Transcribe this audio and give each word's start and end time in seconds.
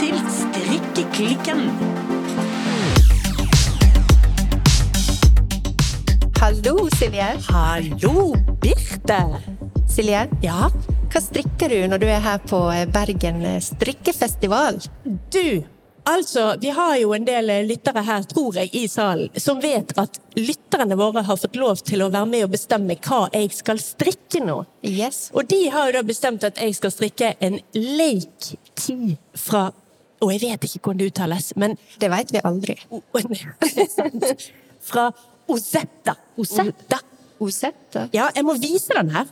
til 0.00 0.16
Strikkeklikken. 0.32 1.58
Hallo, 6.40 6.88
Silje. 6.96 7.26
Hallo, 7.50 8.34
Birte! 8.62 9.18
Silje, 9.90 10.22
Ja, 10.42 10.70
hva 11.10 11.20
strikker 11.20 11.68
du 11.68 11.82
når 11.90 12.00
du 12.00 12.06
er 12.08 12.22
her 12.24 12.40
på 12.48 12.62
Bergen 12.94 13.44
strikkefestival? 13.60 14.80
du. 15.34 15.64
Altså, 16.08 16.54
vi 16.60 16.70
har 16.72 16.96
jo 16.96 17.12
en 17.12 17.26
del 17.26 17.52
lyttere 17.68 18.00
her, 18.02 18.22
tror 18.22 18.56
jeg, 18.56 18.70
i 18.74 18.86
salen, 18.88 19.28
som 19.36 19.60
vet 19.60 19.92
at 20.00 20.16
lytterne 20.38 20.96
våre 20.96 21.22
har 21.22 21.36
fått 21.36 21.60
lov 21.60 21.84
til 21.84 22.00
å 22.02 22.08
være 22.08 22.26
med 22.26 22.46
og 22.46 22.54
bestemme 22.56 22.96
hva 23.04 23.26
jeg 23.34 23.52
skal 23.52 23.78
strikke 23.78 24.40
nå. 24.46 24.62
Yes. 24.82 25.28
Og 25.36 25.44
de 25.52 25.60
har 25.68 25.90
jo 25.90 25.98
da 25.98 26.02
bestemt 26.08 26.48
at 26.48 26.56
jeg 26.56 26.74
skal 26.80 26.94
strikke 26.96 27.34
en 27.44 27.60
Lake 27.76 28.56
Tea 28.80 29.12
fra 29.36 29.68
Og 30.20 30.32
jeg 30.34 30.42
vet 30.44 30.66
ikke 30.68 30.84
hvordan 30.84 31.00
det 31.00 31.10
uttales, 31.12 31.52
men 31.56 31.76
Det 32.00 32.10
vet 32.12 32.32
vi 32.32 32.42
aldri. 32.44 32.76
Fra 34.90 35.10
Osetta. 35.50 36.16
Osetta. 36.36 37.00
Osetta? 37.40 38.08
Ja, 38.12 38.28
jeg 38.36 38.44
må 38.44 38.56
vise 38.60 38.96
den 38.96 39.14
her. 39.14 39.30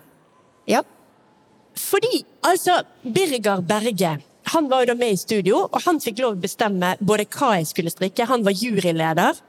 Ja. 0.69 0.81
Fordi, 1.79 2.25
altså, 2.43 2.81
Birger 3.05 3.61
Berge 3.61 4.17
han 4.49 4.69
var 4.71 4.81
jo 4.81 4.93
da 4.93 4.95
med 4.97 5.13
i 5.13 5.21
studio, 5.21 5.67
og 5.67 5.83
han 5.85 5.99
fikk 6.01 6.23
lov 6.23 6.37
å 6.37 6.41
bestemme 6.41 6.95
både 7.05 7.27
hva 7.37 7.59
jeg 7.59 7.69
skulle 7.69 7.93
strikke. 7.93 8.27
Han 8.31 8.47
var 8.47 8.57
juryleder. 8.57 9.41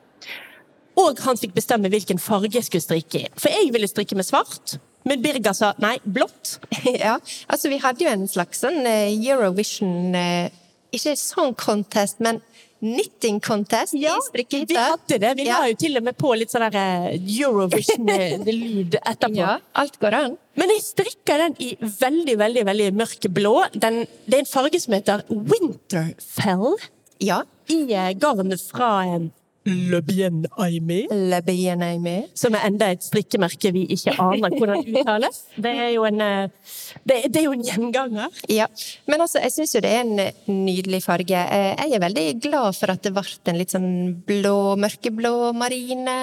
Og 1.00 1.22
han 1.24 1.40
fikk 1.40 1.54
bestemme 1.56 1.92
hvilken 1.92 2.20
farge 2.20 2.58
jeg 2.58 2.68
skulle 2.68 2.84
strikke 2.84 3.22
i. 3.22 3.30
For 3.40 3.54
jeg 3.54 3.72
ville 3.72 3.88
strikke 3.88 4.18
med 4.20 4.28
svart, 4.28 4.76
men 5.08 5.22
Birger 5.24 5.56
sa 5.56 5.72
nei, 5.80 5.96
blått. 6.04 6.58
ja. 7.06 7.16
Altså, 7.48 7.72
vi 7.72 7.80
hadde 7.80 8.04
jo 8.04 8.12
en 8.12 8.28
slags 8.28 8.60
sånn 8.66 8.82
eh, 8.84 9.16
Eurovision 9.16 10.18
eh, 10.18 10.52
Ikke 10.96 11.14
sånn 11.20 11.54
contest, 11.60 12.20
men 12.24 12.40
knitting 12.80 13.42
contest 13.44 13.94
i 13.94 14.00
vi 14.00 14.76
hadde 14.78 15.18
det. 15.20 15.34
Vi 15.36 15.46
Ja. 15.46 15.60
la 15.60 15.68
jo 15.68 15.76
til 15.76 15.98
og 15.98 16.04
med 16.04 16.16
på 16.18 16.32
litt 16.40 16.50
sånn 16.50 16.64
eh, 16.74 17.18
Eurovision-lyd 17.20 18.96
etterpå. 19.12 19.36
Ja, 19.36 19.58
alt 19.76 20.00
går 20.00 20.16
an. 20.16 20.38
Men 20.56 20.70
jeg 20.74 20.82
strikka 20.86 21.38
den 21.44 21.56
i 21.60 21.74
veldig, 21.82 22.38
veldig 22.40 22.64
veldig 22.70 22.88
mørk 22.96 23.28
blå. 23.36 23.56
Den, 23.76 24.06
det 24.26 24.38
er 24.40 24.46
en 24.46 24.50
farge 24.50 24.80
som 24.82 24.96
heter 24.96 25.24
Winterfell. 25.30 26.78
Ja. 27.20 27.42
I 27.70 27.82
eh, 27.94 28.14
garnet 28.18 28.64
fra 28.72 28.94
eh, 29.06 29.28
Le 29.66 30.00
Bien 30.02 30.44
Aimé. 30.58 31.06
Le 31.12 31.42
bien 31.42 31.82
aimé. 31.84 32.26
Som 32.34 32.56
er 32.56 32.64
enda 32.70 32.88
et 32.94 33.04
strikkemerke 33.04 33.72
vi 33.76 33.84
ikke 33.94 34.14
aner 34.18 34.54
hvordan 34.56 34.86
uttales. 34.88 35.42
Det 35.60 35.74
er 35.84 35.90
jo 35.94 36.06
en, 36.08 36.22
eh, 36.24 36.48
det, 37.06 37.18
det 37.34 37.42
er 37.42 37.46
jo 37.50 37.52
en 37.58 37.66
gjenganger. 37.68 38.40
Ja, 38.50 38.66
men 39.12 39.22
altså, 39.26 39.42
jeg 39.44 39.52
syns 39.58 39.76
jo 39.76 39.82
det 39.84 39.92
er 39.92 40.06
en 40.06 40.20
eh, 40.24 40.32
nydelig 40.48 41.02
farge. 41.06 41.36
Eh, 41.44 41.76
Jeg 41.84 41.94
er 42.00 42.04
veldig 42.06 42.26
glad 42.42 42.78
for 42.80 42.94
at 42.96 43.04
det 43.06 43.12
ble 43.14 43.26
en 43.52 43.60
litt 43.60 43.76
sånn 43.76 43.90
blå, 44.26 44.56
mørkeblå 44.80 45.36
marine. 45.54 46.18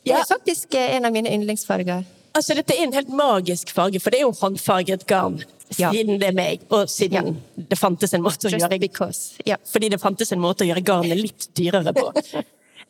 Det 0.00 0.14
Ja. 0.14 0.20
er 0.22 0.30
faktisk 0.30 0.74
en 0.78 1.04
av 1.04 1.12
mine 1.12 1.28
yndlingsfarger. 1.28 2.06
Altså, 2.32 2.54
dette 2.54 2.70
er 2.78 2.84
en 2.86 2.92
helt 2.94 3.10
magisk 3.10 3.72
farge, 3.74 3.98
for 4.00 4.10
det 4.14 4.20
er 4.20 4.28
jo 4.28 4.32
håndfarget 4.38 5.04
garn. 5.10 5.42
Ja. 5.76 5.90
Siden 5.92 6.18
det 6.22 6.28
er 6.30 6.34
meg, 6.38 6.60
og 6.70 6.86
siden 6.88 7.36
det 7.56 7.76
fantes 7.78 8.14
en 8.14 8.22
måte 8.22 8.46
å 8.46 8.50
Just 8.50 8.62
gjøre 8.64 8.78
because. 8.80 9.34
Ja. 9.44 9.56
Fordi 9.66 9.90
det 9.90 10.00
fantes 10.00 10.32
en 10.32 10.40
måte 10.42 10.62
å 10.64 10.68
gjøre 10.70 10.82
garnet 10.86 11.18
litt 11.18 11.48
dyrere 11.58 11.92
på. 11.92 12.08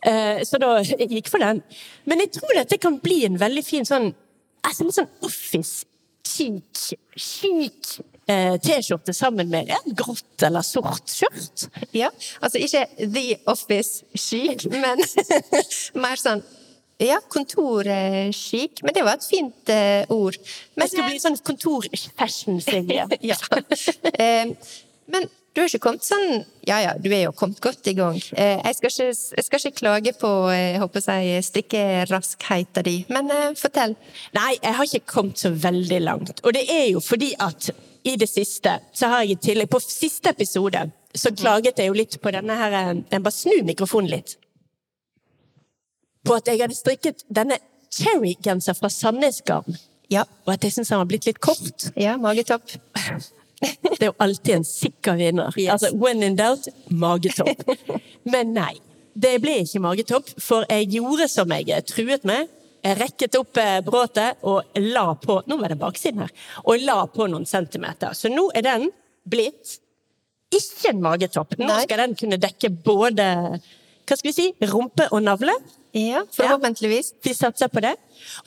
Eh, 0.07 0.43
Så 0.49 0.59
da 0.63 0.79
jeg 0.81 1.11
gikk 1.11 1.29
for 1.29 1.43
den. 1.43 1.63
Men 2.09 2.25
jeg 2.25 2.33
tror 2.39 2.55
dette 2.57 2.79
kan 2.81 2.99
bli 3.03 3.25
en 3.29 3.39
veldig 3.41 3.65
fin 3.65 3.85
sånn 3.85 4.13
altså 4.67 4.85
litt 4.85 4.97
sånn 4.99 5.11
office 5.25 5.87
chic, 6.27 6.95
chic 7.17 7.99
eh, 8.29 8.57
T-skjorte 8.63 9.15
sammen 9.17 9.51
med 9.51 9.71
et 9.73 9.91
grått 9.97 10.45
eller 10.47 10.65
sort 10.67 11.09
skjørt. 11.11 11.67
ja. 11.97 12.11
Altså 12.41 12.61
ikke 12.63 12.87
The 13.01 13.27
Office 13.51 14.05
chic, 14.15 14.67
men 14.71 15.01
mer 16.05 16.21
sånn 16.21 16.45
ja, 17.01 17.17
kontorchic. 17.33 18.83
Men 18.85 18.93
det 18.93 19.05
var 19.07 19.17
et 19.17 19.25
fint 19.25 19.71
uh, 19.73 20.03
ord. 20.13 20.37
Men, 20.77 20.85
Det 20.85 20.91
skal 20.93 21.07
bli 21.09 21.21
sånn 21.23 21.39
kontor-fashion, 21.49 22.59
Silje. 22.61 23.07
ja. 23.31 23.39
Eh, 24.13 24.53
men 25.09 25.29
du 25.61 25.65
har 25.67 25.69
ikke 25.75 25.83
kommet 25.85 26.07
sånn 26.07 26.31
Ja 26.65 26.79
ja, 26.81 26.93
du 26.97 27.11
er 27.13 27.27
jo 27.27 27.33
kommet 27.37 27.59
godt 27.61 27.89
i 27.91 27.93
gang. 27.99 28.17
Eh, 28.33 28.57
Jeg 28.65 28.77
skal 28.79 28.91
ikke, 28.95 29.09
jeg 29.37 29.45
skal 29.45 29.61
ikke 29.61 29.79
klage 29.81 30.13
på 30.17 30.31
eh, 30.49 30.71
jeg 30.73 30.81
håper 30.81 31.05
jeg, 31.05 31.45
stikkeraskheten 31.45 32.87
din, 32.87 33.05
men 33.13 33.29
eh, 33.35 33.51
fortell. 33.61 33.93
Nei, 34.37 34.55
jeg 34.63 34.77
har 34.79 34.89
ikke 34.89 35.13
kommet 35.13 35.43
så 35.43 35.51
veldig 35.53 36.01
langt. 36.07 36.41
Og 36.45 36.55
det 36.57 36.65
er 36.73 36.87
jo 36.95 37.03
fordi 37.05 37.35
at 37.39 37.69
i 38.09 38.15
det 38.17 38.31
siste 38.33 38.79
så 38.97 39.11
har 39.13 39.27
jeg 39.27 39.35
i 39.37 39.41
tillegg 39.51 39.69
På 39.69 39.81
siste 39.85 40.33
episode 40.33 40.87
så 41.13 41.35
klaget 41.37 41.77
jeg 41.83 41.91
jo 41.91 41.97
litt 41.99 42.17
på 42.23 42.31
denne 42.33 42.55
her 42.57 42.73
Jeg 42.95 43.21
bare 43.21 43.35
snur 43.35 43.61
mikrofonen 43.67 44.09
litt. 44.15 44.39
På 46.25 46.39
at 46.39 46.49
jeg 46.49 46.63
hadde 46.63 46.79
strikket 46.79 47.27
denne 47.29 47.59
cherry-genser 47.93 48.79
fra 48.79 48.89
Sandnes 48.89 49.43
Garn. 49.45 49.77
Ja. 50.09 50.25
Og 50.47 50.55
at 50.55 50.65
jeg 50.65 50.73
syns 50.79 50.93
den 50.93 51.03
var 51.03 51.11
blitt 51.11 51.27
litt 51.29 51.41
kort. 51.43 51.91
Ja, 51.99 52.17
magetopp. 52.17 52.73
Det 53.61 54.07
er 54.07 54.09
jo 54.09 54.15
alltid 54.25 54.55
en 54.55 54.65
sikker 54.65 55.19
vinner. 55.21 55.53
Yes. 55.59 55.75
Altså, 55.75 55.91
when 56.01 56.23
in 56.25 56.37
doubt, 56.39 56.69
magetopp. 56.89 57.61
Men 58.33 58.55
nei, 58.57 58.73
det 59.21 59.35
ble 59.43 59.59
ikke 59.65 59.83
magetopp, 59.85 60.31
for 60.41 60.65
jeg 60.71 60.89
gjorde 60.95 61.29
som 61.29 61.53
jeg 61.53 61.85
truet 61.91 62.25
med. 62.29 62.49
Jeg 62.81 62.97
rekket 62.97 63.37
opp 63.37 63.59
eh, 63.61 63.83
bråtet 63.85 64.41
og 64.49 64.79
la 64.81 65.11
på 65.21 65.43
Nå 65.51 65.59
var 65.61 65.75
det 65.75 65.77
baksiden 65.83 66.23
her. 66.25 66.33
Og 66.65 66.81
la 66.81 67.03
på 67.13 67.27
noen 67.29 67.45
centimeter. 67.45 68.17
Så 68.17 68.33
nå 68.33 68.47
er 68.57 68.65
den 68.65 68.87
blitt 69.29 69.77
ikke 70.51 70.95
en 70.95 71.03
magetopp. 71.05 71.59
Nå 71.61 71.69
Nei. 71.69 71.83
skal 71.85 72.01
den 72.07 72.17
kunne 72.19 72.41
dekke 72.41 72.73
både 72.73 73.27
hva 73.61 74.17
skal 74.17 74.33
vi 74.33 74.33
si, 74.35 74.49
rumpe 74.73 75.05
og 75.15 75.21
navle. 75.23 75.53
Ja, 75.95 76.25
forhåpentligvis. 76.35 77.13
Vi 77.23 77.35
satser 77.37 77.69
på 77.71 77.83
det. 77.85 77.93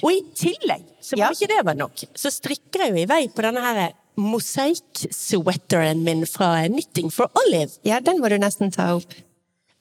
Og 0.01 0.09
i 0.11 0.21
tillegg, 0.35 0.83
som 0.99 1.19
Ja. 1.21 1.29
ikke 1.31 1.47
det 1.53 1.61
var 1.63 1.77
nok, 1.77 2.03
så 2.15 2.31
strikker 2.33 2.87
jeg 2.87 2.91
jo 2.91 3.03
i 3.03 3.07
vei 3.07 3.21
på 3.31 3.45
denne 3.45 3.61
her 3.63 3.93
mosaikk-sweateren 4.17 6.03
min 6.03 6.25
fra 6.29 6.67
Knitting 6.67 7.11
for 7.11 7.27
Olive. 7.45 7.71
Ja, 7.87 7.99
den 8.03 8.19
må 8.21 8.29
du 8.29 8.37
nesten 8.41 8.71
ta 8.73 8.91
opp. 8.97 9.13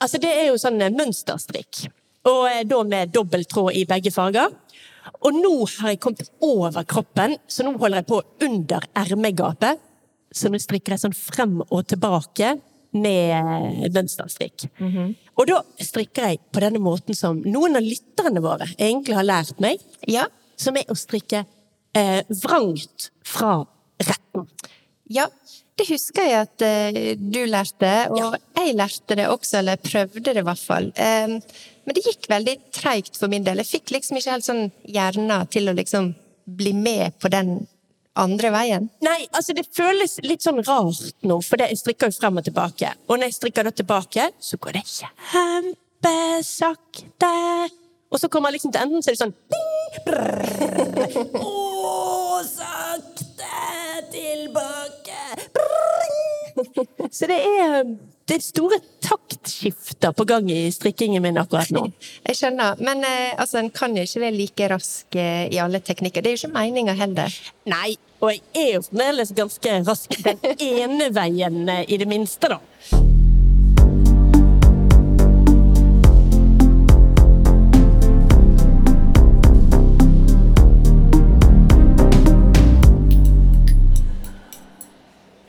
Altså, 0.03 0.19
det 0.19 0.31
er 0.33 0.49
jo 0.49 0.57
sånn 0.59 0.81
eh, 0.83 0.91
mønsterstrikk. 0.93 1.85
Og 2.27 2.43
eh, 2.49 2.63
da 2.67 2.81
med 2.87 3.13
dobbelt 3.15 3.49
tråd 3.51 3.75
i 3.79 3.85
begge 3.89 4.11
farger. 4.11 4.51
Og 5.23 5.35
nå 5.35 5.53
har 5.79 5.93
jeg 5.93 5.99
kommet 6.03 6.29
over 6.43 6.83
kroppen, 6.87 7.37
så 7.47 7.63
nå 7.67 7.73
holder 7.79 8.01
jeg 8.01 8.09
på 8.09 8.21
under 8.47 8.85
ermegapet. 8.99 9.79
Så 10.33 10.49
nå 10.51 10.59
strikker 10.63 10.95
jeg 10.95 11.03
sånn 11.03 11.15
frem 11.15 11.59
og 11.67 11.83
tilbake 11.91 12.55
med 12.93 13.33
eh, 13.37 13.89
mønsterstrikk. 13.95 14.67
Og 15.39 15.47
da 15.49 15.59
strikker 15.81 16.29
jeg 16.31 16.41
på 16.53 16.61
denne 16.63 16.81
måten 16.83 17.15
som 17.17 17.39
noen 17.45 17.79
av 17.79 17.85
lytterne 17.85 18.41
våre 18.43 18.67
egentlig 18.77 19.15
har 19.17 19.27
lært 19.27 19.59
meg, 19.63 19.81
Ja. 20.07 20.27
som 20.59 20.75
er 20.77 20.85
å 20.91 20.95
strikke 20.97 21.45
eh, 21.97 22.21
vrangt 22.43 23.09
fra. 23.25 23.63
Ja, 25.13 25.27
det 25.77 25.85
husker 25.89 26.25
jeg 26.27 26.45
at 26.45 26.61
eh, 26.65 27.13
du 27.17 27.45
lærte, 27.49 27.91
og 28.13 28.35
jeg 28.57 28.75
lærte 28.77 29.15
det 29.17 29.27
også, 29.29 29.57
eller 29.61 29.75
prøvde 29.81 30.33
det 30.33 30.41
i 30.41 30.45
hvert 30.45 30.61
fall. 30.61 30.85
Um, 30.93 31.39
men 31.83 31.97
det 31.97 32.05
gikk 32.05 32.29
veldig 32.31 32.55
treigt 32.75 33.17
for 33.19 33.27
min 33.31 33.45
del. 33.45 33.57
Jeg 33.63 33.71
fikk 33.79 33.87
liksom 33.95 34.17
ikke 34.19 34.33
helt 34.35 34.47
sånn 34.47 34.65
hjernen 34.85 35.47
til 35.53 35.69
å 35.69 35.77
liksom 35.77 36.03
bli 36.43 36.73
med 36.77 37.11
på 37.23 37.27
den 37.33 37.67
andre 38.19 38.49
veien. 38.53 38.89
Nei, 39.03 39.21
altså 39.33 39.53
det 39.57 39.73
føles 39.73 40.19
litt 40.25 40.43
sånn 40.45 40.63
rart 40.63 41.25
nå, 41.25 41.35
for 41.41 41.57
jeg 41.61 41.77
strikker 41.79 42.07
jo 42.11 42.17
frem 42.19 42.37
og 42.39 42.43
tilbake. 42.45 42.89
Og 43.07 43.13
når 43.17 43.25
jeg 43.31 43.39
strikker 43.39 43.63
da 43.67 43.71
tilbake, 43.73 44.23
så 44.39 44.57
går 44.61 44.71
det 44.77 44.85
kjempesakte. 44.93 47.33
Og 48.13 48.17
så 48.21 48.27
kommer 48.29 48.47
jeg 48.51 48.55
liksom 48.59 48.73
til 48.75 48.83
enden, 48.85 49.01
så 49.01 49.07
er 49.09 49.13
det 49.15 49.23
sånn. 49.25 49.37
Å, 51.41 51.43
sakte 52.45 53.57
tilbake. 54.13 55.02
Så 57.17 57.27
det 57.29 57.37
er, 57.39 57.83
det 58.27 58.37
er 58.37 58.43
store 58.43 58.79
taktskifter 59.03 60.13
på 60.15 60.25
gang 60.29 60.49
i 60.51 60.65
strikkingen 60.73 61.23
min 61.23 61.39
akkurat 61.41 61.71
nå. 61.75 61.85
Jeg 62.27 62.39
skjønner, 62.39 62.79
men 62.83 63.03
eh, 63.07 63.33
altså, 63.37 63.59
en 63.61 63.71
kan 63.73 63.95
jo 63.97 64.05
ikke 64.05 64.25
være 64.25 64.37
like 64.37 64.69
rask 64.73 65.19
eh, 65.19 65.47
i 65.53 65.61
alle 65.63 65.83
teknikker. 65.83 66.23
Det 66.23 66.33
er 66.33 66.37
jo 66.37 66.43
ikke 66.43 66.57
meninga 66.57 66.97
heller. 66.99 67.39
Nei, 67.69 67.95
og 68.23 68.31
jeg 68.31 68.43
er 68.55 68.75
jo 68.77 68.85
fremdeles 68.87 69.33
ganske 69.35 69.79
rask 69.87 70.19
den 70.23 70.45
ene 70.83 71.09
veien, 71.15 71.65
eh, 71.69 71.83
i 71.89 71.99
det 71.99 72.09
minste, 72.09 72.53
da. 72.55 72.61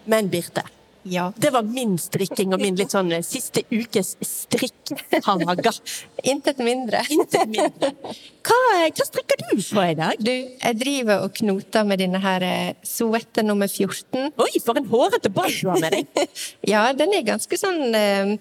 Men 0.06 0.28
Birte, 0.28 0.62
Ja. 1.04 1.32
Det 1.36 1.50
var 1.52 1.62
min 1.68 1.98
strikking 2.00 2.54
og 2.56 2.62
min 2.62 2.76
litt 2.78 2.94
sånn 2.94 3.12
eh, 3.12 3.24
siste 3.24 3.64
ukes 3.70 4.14
strikkhaga. 4.24 5.72
Intet 6.32 6.62
mindre. 6.64 7.02
Intet 7.12 7.50
mindre. 7.52 7.90
Hva, 8.44 8.60
hva 8.88 9.06
strikker 9.08 9.42
du 9.44 9.52
på 9.60 9.84
i 9.84 9.96
dag? 9.98 10.20
Du, 10.20 10.32
jeg 10.32 10.78
driver 10.80 11.26
og 11.26 11.36
knoter 11.36 11.88
med 11.88 12.00
denne 12.00 12.20
her 12.24 12.46
eh, 12.48 12.70
Soette 12.88 13.44
nummer 13.44 13.68
14. 13.68 14.32
Oi, 14.32 14.52
for 14.64 14.80
en 14.80 14.88
hårete 14.88 15.32
ball 15.34 15.52
du 15.52 15.68
har 15.72 15.82
med 15.84 15.98
deg! 15.98 16.30
Ja, 16.74 16.86
den 16.96 17.12
er 17.12 17.26
ganske 17.26 17.56
sånn 17.60 17.92
eh, 17.96 18.36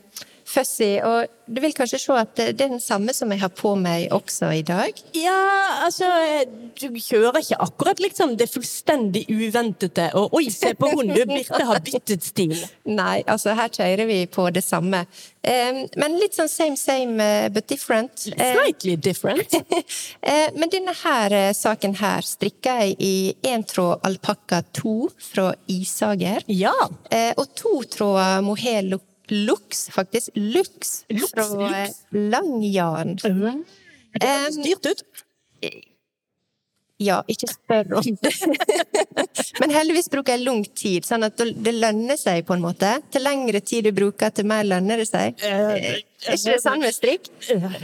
fussy, 0.53 0.97
og 1.03 1.31
du 1.47 1.59
vil 1.59 1.73
kanskje 1.75 1.99
se 1.99 2.15
at 2.15 2.31
det 2.37 2.45
er 2.51 2.57
den 2.57 2.79
samme 2.79 3.13
som 3.15 3.31
jeg 3.33 3.41
har 3.41 3.51
på 3.51 3.73
meg 3.79 4.13
også 4.15 4.51
i 4.55 4.61
dag. 4.65 4.95
Ja, 5.17 5.39
altså 5.83 6.07
Du 6.79 6.87
kjører 6.95 7.41
ikke 7.41 7.59
akkurat 7.61 7.99
liksom 8.01 8.37
det 8.39 8.47
fullstendig 8.51 9.25
uventede 9.29 10.09
og 10.17 10.33
'oi, 10.33 10.49
se 10.51 10.73
på 10.73 10.89
hun, 10.93 11.11
du, 11.13 11.25
Birte 11.27 11.63
har 11.67 11.79
byttet 11.83 12.23
stil'. 12.23 12.63
Nei, 12.99 13.23
altså 13.27 13.53
her 13.57 13.69
kjører 13.69 14.07
vi 14.09 14.25
på 14.25 14.49
det 14.49 14.63
samme. 14.63 15.05
Um, 15.43 15.83
men 15.99 16.17
litt 16.21 16.37
sånn 16.37 16.47
same 16.47 16.79
same 16.79 17.19
eh, 17.19 17.49
but 17.51 17.67
different. 17.67 18.27
Eh, 18.37 18.53
Slightly 18.55 18.95
different. 18.95 19.53
eh, 20.21 20.49
men 20.55 20.71
denne 20.71 20.95
her 21.03 21.53
saken 21.53 21.97
her 21.99 22.23
strikker 22.23 22.85
jeg 22.85 22.95
i 22.99 23.15
én 23.51 23.65
tråd 23.67 23.99
alpakka 24.07 24.63
2 24.71 24.95
fra 25.19 25.49
Isager. 25.67 26.45
Ja. 26.47 26.75
Og 27.35 27.47
to 27.59 27.81
tråder 27.91 28.41
mohair 28.45 28.87
lux, 29.33 29.87
faktisk. 29.93 30.29
Lux, 30.39 30.93
Lux, 31.09 31.31
fra 31.33 31.47
lux. 31.49 31.73
eh, 31.73 32.21
Langjarn. 32.33 33.17
Det 33.19 34.29
høres 34.29 34.61
dyrt 34.61 34.91
ut. 34.93 35.03
Ja, 37.03 37.17
ikke 37.27 37.47
spør 37.49 37.95
om 37.97 38.05
det. 38.21 38.31
Men 39.59 39.71
heldigvis 39.73 40.07
bruker 40.13 40.37
jeg 40.37 40.43
lang 40.45 40.61
tid, 40.77 41.03
sånn 41.07 41.25
at 41.25 41.41
det 41.41 41.73
lønner 41.75 42.15
seg 42.21 42.45
på 42.47 42.53
en 42.55 42.61
måte. 42.63 42.91
Til 43.11 43.25
lengre 43.25 43.59
tid 43.65 43.89
du 43.89 43.91
bruker, 43.97 44.31
til 44.31 44.45
mer 44.47 44.63
lønner 44.69 45.01
det 45.01 45.07
seg. 45.09 45.41
Eh, 45.43 45.73
Er 46.23 46.37
ikke 46.37 46.53
det 46.53 46.59
sånn 46.63 46.83
med 46.85 46.95
strikk? 46.95 47.27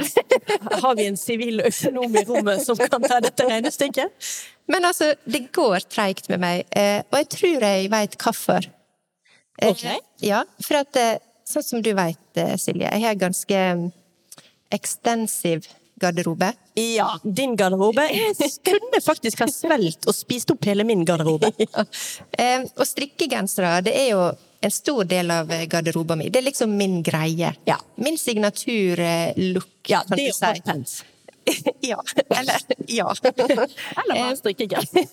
Har 0.85 0.95
vi 0.95 1.09
en 1.09 1.17
sivil 1.19 1.59
økonom 1.67 2.15
i 2.15 2.23
rommet 2.29 2.63
som 2.63 2.79
kan 2.79 3.03
ta 3.03 3.17
dette 3.25 3.49
regnestykket? 3.49 4.29
Men 4.71 4.85
altså, 4.87 5.11
det 5.25 5.47
går 5.57 5.83
treigt 5.89 6.29
med 6.31 6.39
meg, 6.45 6.63
eh, 6.77 7.01
og 7.09 7.17
jeg 7.23 7.31
tror 7.35 7.65
jeg 7.65 7.89
veit 7.91 8.15
hvorfor. 8.21 8.69
Okay. 9.59 9.97
Ok. 9.97 10.05
Ja, 10.23 10.43
for 10.63 10.79
at 10.85 11.01
eh, 11.01 11.17
sånn 11.49 11.65
som 11.65 11.81
du 11.85 11.91
veit, 11.97 12.21
eh, 12.37 12.55
Silje, 12.61 12.89
jeg 12.89 13.05
har 13.05 13.17
ganske 13.19 13.59
mm, 13.79 13.87
ekstensiv 14.75 15.67
garderobe. 15.99 16.53
Ja, 16.79 17.19
din 17.23 17.55
garderobe. 17.59 18.05
Jeg 18.39 18.51
kunne 18.63 19.01
faktisk 19.03 19.41
ha 19.43 19.47
svelt 19.51 20.05
og 20.07 20.15
spist 20.15 20.51
opp 20.53 20.63
hele 20.69 20.85
min 20.87 21.03
garderobe. 21.05 21.51
Ja. 21.67 21.83
og 22.77 22.85
strikkegensere, 22.87 23.81
det 23.83 23.95
er 23.99 24.07
jo 24.13 24.21
en 24.63 24.71
stor 24.71 25.03
del 25.07 25.31
av 25.31 25.51
eh, 25.51 25.65
garderoben 25.71 26.21
min. 26.21 26.31
Det 26.31 26.39
er 26.39 26.47
liksom 26.47 26.71
min 26.79 27.01
greie. 27.03 27.51
Ja. 27.67 27.77
Min 27.99 28.17
signaturlook, 28.17 29.69
Ja, 29.91 30.03
kan 30.07 30.17
det 30.17 30.29
du 30.29 30.33
si. 30.33 30.45
hotpants. 30.45 31.03
ja. 31.91 31.99
Eller 32.29 32.63
ja. 32.87 33.11
Eller 33.23 34.15
bare 34.15 34.35
strikkegenser. 34.39 35.07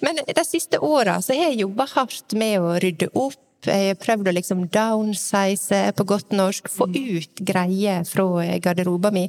Men 0.00 0.20
de 0.28 0.44
siste 0.48 0.78
åra 0.80 1.18
så 1.22 1.34
har 1.36 1.50
jeg 1.50 1.64
jobba 1.66 1.88
hardt 1.94 2.36
med 2.38 2.60
å 2.60 2.76
rydde 2.80 3.12
opp. 3.12 3.40
Jeg 3.70 3.92
har 3.92 3.98
prøvd 4.00 4.30
å 4.30 4.34
liksom 4.34 4.64
downsize 4.72 5.82
på 5.96 6.06
godt 6.08 6.34
norsk, 6.34 6.70
få 6.72 6.88
ut 6.90 7.42
greier 7.46 8.06
fra 8.08 8.46
garderoba 8.62 9.12
mi. 9.14 9.28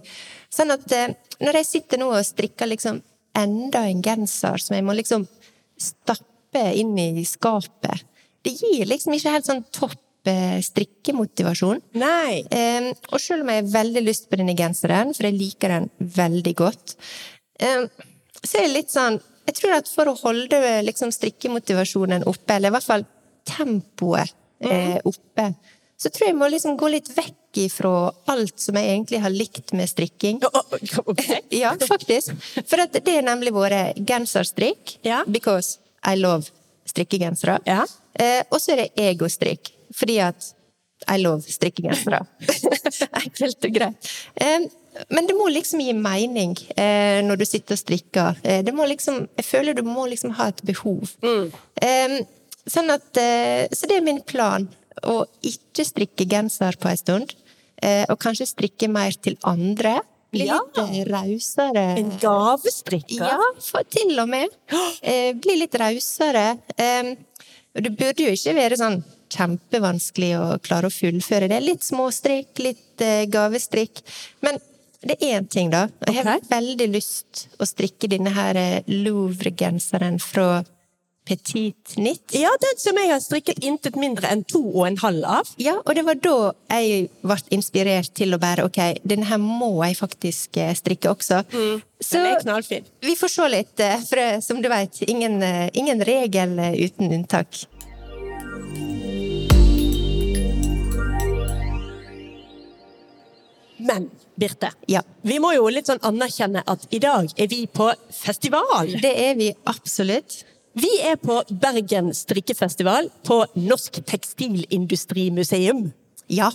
Sånn 0.54 0.74
at 0.74 0.86
eh, 0.96 1.14
når 1.44 1.62
jeg 1.62 1.70
sitter 1.70 2.02
nå 2.02 2.10
og 2.14 2.26
strikker 2.26 2.72
liksom 2.72 3.02
enda 3.38 3.86
en 3.90 4.02
genser 4.06 4.62
som 4.62 4.78
jeg 4.78 4.86
må 4.86 4.96
liksom 4.98 5.26
stappe 5.80 6.64
inn 6.78 6.98
i 7.02 7.26
skapet, 7.26 8.06
det 8.44 8.56
gir 8.60 8.88
liksom 8.90 9.16
ikke 9.16 9.34
helt 9.34 9.48
sånn 9.48 9.64
topp 9.74 10.30
eh, 10.30 10.60
strikkemotivasjon. 10.64 11.82
Nei. 12.00 12.44
Eh, 12.52 12.90
og 13.12 13.22
selv 13.22 13.46
om 13.46 13.52
jeg 13.54 13.64
har 13.64 13.72
veldig 13.78 14.04
lyst 14.04 14.30
på 14.30 14.40
denne 14.40 14.56
genseren, 14.58 15.14
for 15.16 15.30
jeg 15.30 15.40
liker 15.40 15.78
den 15.78 15.90
veldig 16.18 16.56
godt, 16.60 16.98
eh, 17.60 17.86
så 18.44 18.60
er 18.60 18.68
det 18.68 18.74
litt 18.80 18.92
sånn 18.94 19.22
Jeg 19.44 19.58
tror 19.58 19.74
at 19.76 19.90
for 19.92 20.08
å 20.08 20.14
holde 20.16 20.56
liksom, 20.88 21.10
strikkemotivasjonen 21.12 22.24
oppe, 22.32 22.56
eller 22.56 22.72
i 22.72 22.76
hvert 22.78 22.86
fall 22.88 23.02
tempoet 23.48 24.34
eh, 24.64 24.98
oppe, 25.04 25.54
så 25.98 26.10
tror 26.10 26.28
jeg 26.28 26.34
jeg 26.34 26.40
må 26.40 26.50
liksom 26.52 26.78
gå 26.80 26.90
litt 26.92 27.10
vekk 27.16 27.62
ifra 27.64 27.94
alt 28.34 28.60
som 28.60 28.76
jeg 28.80 28.90
egentlig 28.90 29.22
har 29.24 29.32
likt 29.32 29.74
med 29.78 29.90
strikking. 29.90 30.42
Ja, 31.54 31.76
faktisk. 31.94 32.34
For 32.68 32.82
det 32.82 33.04
er 33.08 33.24
nemlig 33.26 33.54
vært 33.56 34.02
genserstrikk, 34.04 34.98
because 35.28 35.78
I 36.04 36.18
love 36.20 36.50
strikkegensere. 36.90 37.60
Ja. 37.70 37.86
Eh, 38.20 38.42
og 38.50 38.60
så 38.62 38.74
er 38.74 38.84
det 38.84 39.08
egostrikk, 39.10 39.72
fordi 39.96 40.20
at 40.26 40.52
I 41.08 41.20
love 41.22 41.46
strikkegensere. 41.48 42.24
Enkelt 43.24 43.70
og 43.70 43.76
greit. 43.76 44.14
Eh, 44.36 44.68
men 45.10 45.28
det 45.28 45.34
må 45.38 45.48
liksom 45.50 45.82
gi 45.82 45.94
mening 45.98 46.54
eh, 46.78 47.24
når 47.26 47.40
du 47.42 47.46
sitter 47.48 47.78
og 47.78 47.82
strikker. 47.82 48.40
Eh, 48.44 48.62
det 48.66 48.76
må 48.76 48.86
liksom, 48.90 49.24
jeg 49.40 49.48
føler 49.48 49.78
du 49.78 49.86
må 49.88 50.06
liksom 50.12 50.36
ha 50.38 50.52
et 50.52 50.62
behov. 50.68 51.16
Eh, 51.24 52.20
sånn 52.70 52.92
at, 52.94 53.10
eh, 53.18 53.68
så 53.74 53.90
det 53.90 54.00
er 54.00 54.06
min 54.06 54.22
plan. 54.22 54.68
Å 55.04 55.24
ikke 55.44 55.86
strikke 55.88 56.28
genser 56.30 56.78
på 56.80 56.90
en 56.92 57.00
stund. 57.00 57.36
Eh, 57.84 58.06
og 58.10 58.20
kanskje 58.22 58.48
strikke 58.48 58.88
mer 58.92 59.12
til 59.12 59.38
andre. 59.44 60.00
Bli 60.32 60.48
Ja. 60.48 60.60
litt 60.64 60.78
eh, 60.78 61.04
rausere. 61.12 61.98
En 62.00 62.12
gavestrikker? 62.18 63.20
Ja, 63.20 63.40
for 63.60 63.84
til 63.84 64.18
og 64.20 64.30
med. 64.30 64.50
Bli 65.42 65.58
litt 65.60 65.76
rausere. 65.76 66.58
Det 66.78 67.98
burde 67.98 68.24
jo 68.24 68.32
ikke 68.32 68.56
være 68.56 68.78
sånn 68.78 69.04
kjempevanskelig 69.30 70.34
å 70.38 70.62
klare 70.62 70.88
å 70.88 70.94
fullføre 70.94 71.50
det. 71.50 71.62
Litt 71.62 71.82
småstrikk, 71.82 72.58
litt 72.60 72.98
gavestrikk. 73.30 74.02
Men 74.42 74.60
det 75.02 75.18
er 75.20 75.40
én 75.40 75.50
ting, 75.50 75.70
da. 75.70 75.88
Jeg 76.08 76.24
har 76.24 76.38
okay. 76.38 76.50
veldig 76.50 76.88
lyst 76.94 77.48
å 77.60 77.66
strikke 77.66 78.08
denne 78.08 78.32
her 78.34 78.84
Louvre-genseren 78.88 80.20
fra 80.22 80.64
Petit 81.26 81.94
nytt. 81.98 82.34
Ja, 82.36 82.50
den 82.60 82.80
som 82.82 82.98
jeg 83.00 83.08
har 83.14 83.22
strikket 83.24 83.62
intet 83.64 83.96
mindre 83.96 84.28
enn 84.34 84.42
to 84.44 84.60
og 84.74 84.88
en 84.90 84.98
halv 85.00 85.24
av. 85.24 85.52
Ja, 85.62 85.78
og 85.80 85.96
det 85.96 86.04
var 86.04 86.18
da 86.20 86.34
jeg 86.76 87.06
ble 87.24 87.38
inspirert 87.56 88.12
til 88.20 88.36
å 88.36 88.40
bare 88.44 88.66
ok, 88.68 88.82
denne 89.08 89.30
her 89.30 89.40
må 89.40 89.70
jeg 89.86 89.96
faktisk 90.02 90.60
eh, 90.60 90.74
strikke 90.76 91.14
også. 91.14 91.40
Så 92.04 92.20
Den 92.20 92.28
er 92.34 92.42
knallfin. 92.44 92.90
vi 93.08 93.16
får 93.16 93.32
se 93.38 93.48
litt, 93.56 93.80
eh, 93.80 94.04
for 94.10 94.20
eh, 94.20 94.40
som 94.44 94.60
du 94.62 94.68
vet, 94.68 95.00
ingen, 95.08 95.40
ingen 95.74 96.04
regel 96.04 96.60
uten 96.76 97.16
unntak. 97.22 97.64
Men 103.78 104.10
Birte, 104.36 104.72
Ja. 104.88 105.02
vi 105.22 105.40
må 105.40 105.52
jo 105.56 105.68
litt 105.70 105.86
sånn 105.90 106.00
anerkjenne 106.02 106.64
at 106.68 106.88
i 106.92 107.00
dag 107.00 107.28
er 107.38 107.48
vi 107.48 107.66
på 107.68 107.92
festival. 108.12 108.88
Det 109.02 109.12
er 109.30 109.36
vi 109.36 109.52
absolutt. 109.70 110.44
Vi 110.74 110.90
er 111.06 111.16
på 111.22 111.36
Bergen 111.62 112.10
strikkefestival 112.18 113.10
på 113.28 113.44
Norsk 113.62 114.00
Tekstilindustrimuseum. 114.10 115.92
Ja. 116.34 116.50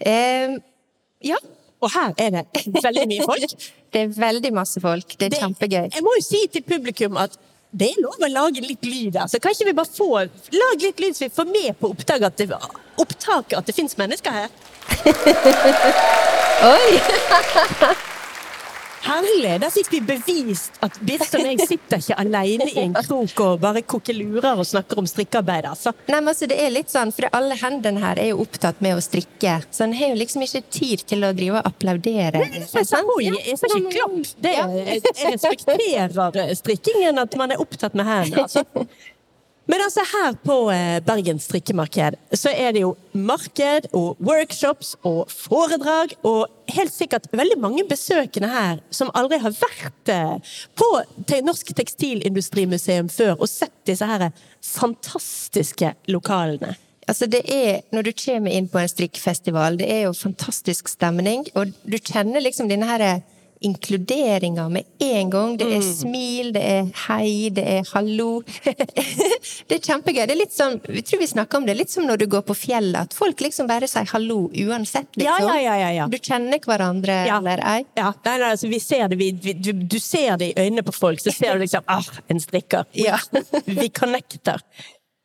Eh, 0.00 0.56
ja. 1.22 1.36
Og 1.80 1.92
her 1.94 2.10
er 2.18 2.30
det 2.34 2.64
veldig 2.82 3.06
mye 3.08 3.28
folk. 3.28 3.54
Det 3.92 4.04
er 4.04 4.10
veldig 4.14 4.52
masse 4.54 4.78
folk. 4.80 5.16
Det 5.18 5.26
er 5.26 5.30
Det- 5.34 5.40
kjempegøy. 5.42 5.88
Jeg 5.94 6.02
må 6.06 6.12
jo 6.14 6.22
si 6.22 6.44
til 6.52 6.62
publikum 6.62 7.16
at 7.18 7.32
det 7.74 7.88
er 7.90 8.02
lov 8.02 8.18
å 8.22 8.28
lage 8.30 8.60
litt 8.62 8.84
lyd 8.86 9.14
her, 9.18 9.26
så 9.30 9.38
kan 9.42 9.50
ikke 9.54 9.64
vi 9.68 9.72
bare 9.78 9.86
få 9.94 10.06
lage 10.54 10.82
litt 10.82 11.00
lyd 11.02 11.14
så 11.14 11.24
vi 11.24 11.28
får 11.34 11.46
med 11.50 11.78
på 11.78 11.90
opptaket 11.90 12.26
at 12.26 12.36
det, 12.38 12.50
opptaket 12.98 13.58
at 13.58 13.66
det 13.66 13.74
fins 13.74 13.94
mennesker 13.98 14.30
her. 14.30 14.48
Oi! 16.74 17.96
Herlig! 19.00 19.52
Der 19.62 19.72
fikk 19.72 19.88
vi 19.94 20.00
bevist 20.04 20.76
at 20.84 20.98
Birte 21.04 21.38
og 21.38 21.46
jeg 21.48 21.66
sitter 21.68 22.02
ikke 22.02 22.16
alene 22.20 22.66
i 22.68 22.76
en 22.82 22.96
krok 22.96 23.42
og 23.44 23.62
bare 23.62 23.82
kokelurer 23.88 24.60
og 24.60 24.66
snakker 24.68 25.00
om 25.00 25.08
strikkearbeid. 25.08 25.68
Altså. 25.70 25.94
Nei, 26.10 26.18
men 26.18 26.32
altså, 26.32 26.48
det 26.50 26.58
er 26.60 26.74
litt 26.74 26.92
sånn, 26.92 27.12
for 27.16 27.28
alle 27.36 27.56
hendene 27.60 28.02
her 28.04 28.20
er 28.20 28.32
jo 28.32 28.42
opptatt 28.44 28.82
med 28.84 28.98
å 28.98 29.04
strikke, 29.04 29.60
så 29.72 29.86
en 29.86 29.96
har 29.96 30.12
jo 30.12 30.18
liksom 30.20 30.44
ikke 30.44 30.62
tid 30.68 31.06
til 31.08 31.24
å 31.24 31.32
drive 31.36 31.62
og 31.62 31.70
applaudere. 31.72 32.44
Oi, 32.44 32.50
jeg 32.60 32.68
sa 33.60 33.72
ikke 33.72 33.94
klapp. 33.96 34.18
Det, 34.40 34.52
jeg, 34.58 35.00
jeg 35.00 35.38
respekterer 35.38 36.54
strikkingen, 36.60 37.24
at 37.24 37.40
man 37.40 37.56
er 37.56 37.64
opptatt 37.64 37.96
med 37.96 38.08
hendene. 38.08 38.46
Altså. 38.48 38.66
Men 39.70 39.84
altså 39.84 40.02
her 40.02 40.34
på 40.42 40.54
Bergens 41.06 41.44
strikkemarked 41.46 42.16
så 42.34 42.50
er 42.50 42.72
det 42.74 42.82
jo 42.82 42.96
marked 43.14 43.86
og 43.94 44.18
workshops 44.18 44.96
og 45.06 45.30
foredrag 45.30 46.16
og 46.26 46.48
helt 46.74 46.94
sikkert 46.94 47.28
veldig 47.36 47.58
mange 47.62 47.84
besøkende 47.86 48.50
her 48.50 48.80
som 48.94 49.12
aldri 49.14 49.38
har 49.42 49.54
vært 49.54 50.10
eh, 50.10 50.56
på 50.74 50.88
Norsk 51.46 51.70
Tekstilindustrimuseum 51.78 53.10
før 53.12 53.36
og 53.36 53.50
sett 53.50 53.74
disse 53.86 54.06
her 54.10 54.30
fantastiske 54.64 55.94
lokalene. 56.10 56.74
Altså 57.06 57.26
det 57.30 57.42
er, 57.46 57.80
Når 57.92 58.02
du 58.06 58.12
kommer 58.24 58.54
inn 58.54 58.68
på 58.70 58.78
en 58.78 58.90
strikkfestival, 58.90 59.78
det 59.78 59.86
er 59.90 60.02
jo 60.08 60.14
fantastisk 60.14 60.88
stemning, 60.88 61.46
og 61.54 61.72
du 61.82 61.98
kjenner 61.98 62.42
liksom 62.42 62.70
denne 62.70 62.86
her 62.86 63.22
inkluderinga 63.60 64.68
med 64.68 64.84
en 64.98 65.30
gang. 65.30 65.56
Det 65.60 65.68
er 65.76 65.82
smil, 65.84 66.52
det 66.54 66.62
er 66.64 66.86
hei, 67.06 67.50
det 67.52 67.64
er 67.68 67.88
hallo. 67.92 68.42
det 68.64 69.76
er 69.76 69.82
kjempegøy. 69.84 70.22
Det 70.24 70.34
er 70.34 70.40
litt 70.40 70.54
sånn, 70.56 70.78
vi 70.88 71.02
tror 71.04 71.20
vi 71.20 71.28
snakker 71.30 71.60
om 71.60 71.66
det, 71.68 71.76
litt 71.76 71.92
som 71.92 72.06
når 72.08 72.22
du 72.22 72.26
går 72.32 72.44
på 72.48 72.56
fjellet, 72.56 73.10
at 73.10 73.16
folk 73.16 73.44
liksom 73.44 73.68
bare 73.70 73.88
sier 73.90 74.08
hallo 74.14 74.46
uansett, 74.48 75.10
Ja, 75.20 75.36
liksom. 75.36 75.50
ja, 75.50 75.58
ja, 75.66 75.76
ja, 75.84 75.90
ja. 76.00 76.08
Du 76.10 76.16
kjenner 76.18 76.62
hverandre 76.64 77.20
eller 77.36 77.64
ei. 77.74 77.82
Ja, 77.98 78.12
nei, 78.24 78.36
nei, 78.40 78.52
altså, 78.54 78.70
vi 78.72 78.80
ser 78.82 79.10
det, 79.12 79.20
vi, 79.20 79.32
vi, 79.44 79.56
du, 79.58 79.72
du 79.72 79.98
ser 80.00 80.40
det 80.40 80.52
i 80.52 80.64
øynene 80.64 80.84
på 80.86 80.96
folk, 80.96 81.20
så 81.20 81.34
ser 81.34 81.58
du 81.58 81.66
liksom 81.66 81.84
ah, 81.90 82.08
en 82.30 82.40
strikker. 82.40 82.88
Vi 83.80 83.88
connecter. 83.94 84.62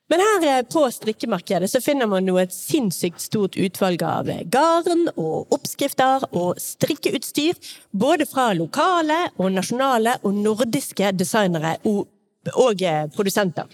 Men 0.09 0.21
her 0.21 0.43
eh, 0.57 0.63
på 0.69 0.83
strikkemarkedet 0.91 1.69
så 1.71 1.81
finner 1.81 2.09
man 2.09 2.27
jo 2.29 2.37
et 2.37 2.53
sinnssykt 2.53 3.23
stort 3.23 3.57
utvalg 3.57 4.03
av 4.05 4.29
eh, 4.29 4.43
garn 4.53 5.07
og 5.15 5.53
oppskrifter 5.55 6.27
og 6.29 6.61
strikkeutstyr, 6.61 7.57
både 7.89 8.27
fra 8.29 8.51
lokale 8.53 9.17
og 9.39 9.49
nasjonale 9.55 10.19
og 10.21 10.37
nordiske 10.37 11.09
designere 11.17 11.79
og, 11.89 12.05
og 12.53 12.85
eh, 12.85 13.07
produsenter. 13.15 13.71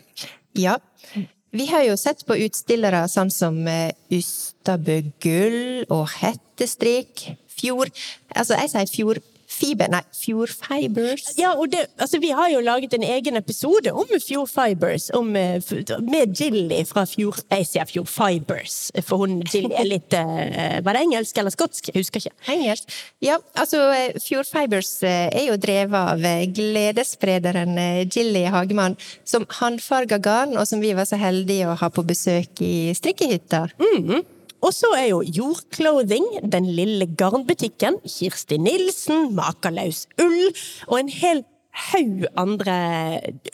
Ja. 0.56 0.78
Vi 1.52 1.66
har 1.68 1.84
jo 1.84 1.98
sett 2.00 2.24
på 2.24 2.38
utstillere 2.46 3.04
sånn 3.12 3.32
som 3.34 3.58
Ustabø 4.16 5.02
Gull 5.20 5.84
og 5.92 6.06
Hettestrikk, 6.22 7.26
Fjord 7.52 7.92
Altså, 8.32 8.56
jeg 8.56 8.72
sier 8.72 8.88
Fjordfiber, 9.62 9.92
nei, 9.94 10.02
Fjordfibers. 10.18 11.28
Ja, 11.40 11.54
og 11.56 11.72
det, 11.72 11.86
altså, 12.02 12.20
vi 12.20 12.34
har 12.36 12.52
jo 12.52 12.62
laget 12.66 12.98
en 12.98 13.08
egen 13.08 13.40
episode 13.40 13.94
om 13.96 14.12
Fjord 14.20 14.52
Fibers, 14.52 15.10
om, 15.16 15.32
eh, 15.36 15.62
med 16.04 16.36
Jilly 16.36 16.84
fra 16.90 17.06
Fjord... 17.08 17.46
Jeg 17.52 17.70
sier 17.70 17.88
Fjord 17.88 18.12
Fibers, 18.12 18.92
for 19.08 19.24
hun 19.24 19.40
Jilly 19.48 19.74
er 19.78 19.88
litt 19.88 20.14
eh, 20.18 20.82
Var 20.84 20.98
det 20.98 21.06
engelsk 21.08 21.38
eller 21.38 21.54
skotsk? 21.54 21.92
Jeg 21.92 22.02
husker 22.04 22.26
ikke. 22.26 22.36
Engelsk. 22.52 23.00
Ja, 23.24 23.40
altså 23.56 23.86
Fjord 24.20 24.42
Fjordfibers 24.42 25.04
eh, 25.04 25.30
er 25.30 25.48
jo 25.52 25.58
drevet 25.62 25.96
av 25.96 26.26
eh, 26.26 26.48
gledessprederen 26.50 27.78
eh, 27.78 28.08
Jilly 28.08 28.46
Hagemann, 28.50 28.98
som 29.24 29.46
håndfarga 29.60 30.18
garn, 30.18 30.58
og 30.58 30.66
som 30.68 30.82
vi 30.82 30.94
var 30.98 31.06
så 31.10 31.20
heldige 31.22 31.70
å 31.70 31.78
ha 31.78 31.90
på 31.94 32.04
besøk 32.08 32.62
i 32.66 32.92
strikkehytta. 32.98 33.68
Og 34.62 34.74
så 34.76 34.92
er 34.98 35.08
jo 35.10 35.22
Jordclothing, 35.26 36.28
den 36.54 36.68
lille 36.70 37.08
garnbutikken, 37.18 37.98
Kirsti 38.06 38.60
Nilsen, 38.62 39.32
Makaløs 39.38 40.06
ull, 40.22 40.52
og 40.88 41.00
en 41.00 41.10
hel 41.10 41.46
haug 41.72 42.26
andre 42.40 42.76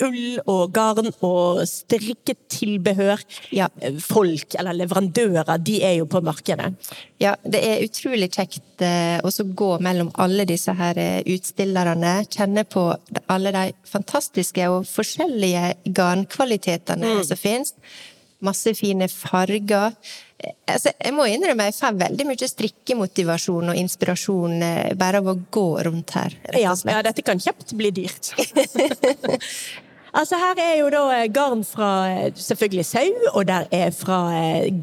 ull 0.04 0.40
og 0.50 0.72
garn 0.74 1.12
og 1.26 1.62
strikketilbehør. 1.70 3.22
Ja. 3.54 3.70
Folk, 4.02 4.58
eller 4.58 4.78
leverandører, 4.78 5.54
de 5.62 5.78
er 5.86 5.98
jo 6.00 6.08
på 6.10 6.22
markedet. 6.26 6.72
Ja, 7.22 7.36
det 7.46 7.62
er 7.62 7.86
utrolig 7.86 8.32
kjekt 8.34 8.84
eh, 8.86 9.22
å 9.22 9.48
gå 9.62 9.72
mellom 9.86 10.12
alle 10.18 10.48
disse 10.50 10.74
her 10.78 10.98
eh, 11.02 11.22
utstillerne, 11.36 12.20
kjenne 12.34 12.66
på 12.68 12.90
alle 13.30 13.54
de 13.56 13.66
fantastiske 13.88 14.70
og 14.74 14.86
forskjellige 14.90 15.94
garnkvalitetene 15.98 17.20
som 17.28 17.40
finnes. 17.40 17.76
Masse 18.46 18.74
fine 18.78 19.08
farger. 19.10 19.94
Eh, 20.40 20.54
Altså, 20.68 20.92
jeg 21.02 21.14
må 21.16 21.26
innrømme 21.26 21.66
jeg 21.70 21.78
får 21.80 21.96
veldig 21.98 22.26
mye 22.30 22.48
strikkemotivasjon 22.52 23.72
og 23.72 23.80
inspirasjon 23.80 24.62
eh, 24.62 24.94
bare 25.00 25.22
av 25.24 25.32
å 25.32 25.38
gå 25.52 25.68
rundt 25.88 26.14
her. 26.14 26.36
Ja, 26.54 26.76
ja, 26.76 27.02
dette 27.06 27.24
kan 27.26 27.42
kjapt 27.42 27.74
bli 27.80 27.90
dyrt. 27.96 28.34
altså, 30.20 30.38
her 30.38 30.62
er 30.62 30.76
jo 30.84 30.92
da 30.94 31.04
eh, 31.16 31.26
garn 31.34 31.66
fra 31.66 31.90
selvfølgelig 32.38 32.86
sau, 32.86 33.18
og 33.34 33.48
der 33.50 33.66
er 33.74 33.90
fra 33.96 34.20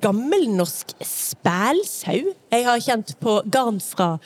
gammelnorsk 0.02 0.96
spælsau. 1.04 2.34
Jeg 2.50 2.66
har 2.66 2.82
kjent 2.88 3.14
på 3.22 3.38
garn 3.46 3.78
fra 3.84 4.16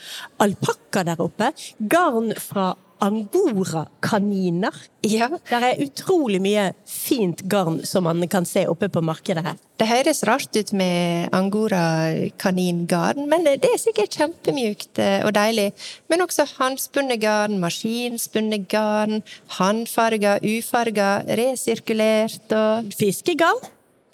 alpakka 0.41 1.05
der 1.11 1.21
oppe. 1.21 1.53
Garn 1.91 2.33
fra 2.41 2.71
angora-kaniner. 3.01 4.75
Ja, 5.07 5.29
Det 5.29 5.59
er 5.63 5.81
utrolig 5.83 6.41
mye 6.43 6.73
fint 6.85 7.41
garn 7.49 7.85
som 7.87 8.03
man 8.03 8.27
kan 8.27 8.45
se 8.45 8.65
oppe 8.67 8.89
på 8.89 9.01
markedet 9.01 9.43
her. 9.45 9.55
det 9.79 9.87
høres 9.87 10.23
rart 10.27 10.55
ut 10.55 10.73
med 10.73 11.29
angora-kaningarn, 11.31 13.29
men 13.29 13.43
det 13.45 13.63
er 13.63 13.77
sikkert 13.79 14.11
kjempemjukt 14.11 14.99
eh, 14.99 15.25
og 15.25 15.33
deilig. 15.33 15.71
Men 16.09 16.21
også 16.21 16.45
håndspunnet 16.57 17.21
garn, 17.21 17.59
maskinspunnet 17.59 18.67
garn, 18.67 19.23
håndfarga, 19.57 20.39
ufarga, 20.43 21.23
resirkulert 21.39 22.51
og 22.51 22.91
Fiskegarn. 22.99 23.69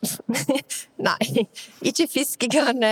Nei, 1.08 1.48
ikke 1.82 2.08
fiskegarn. 2.12 2.84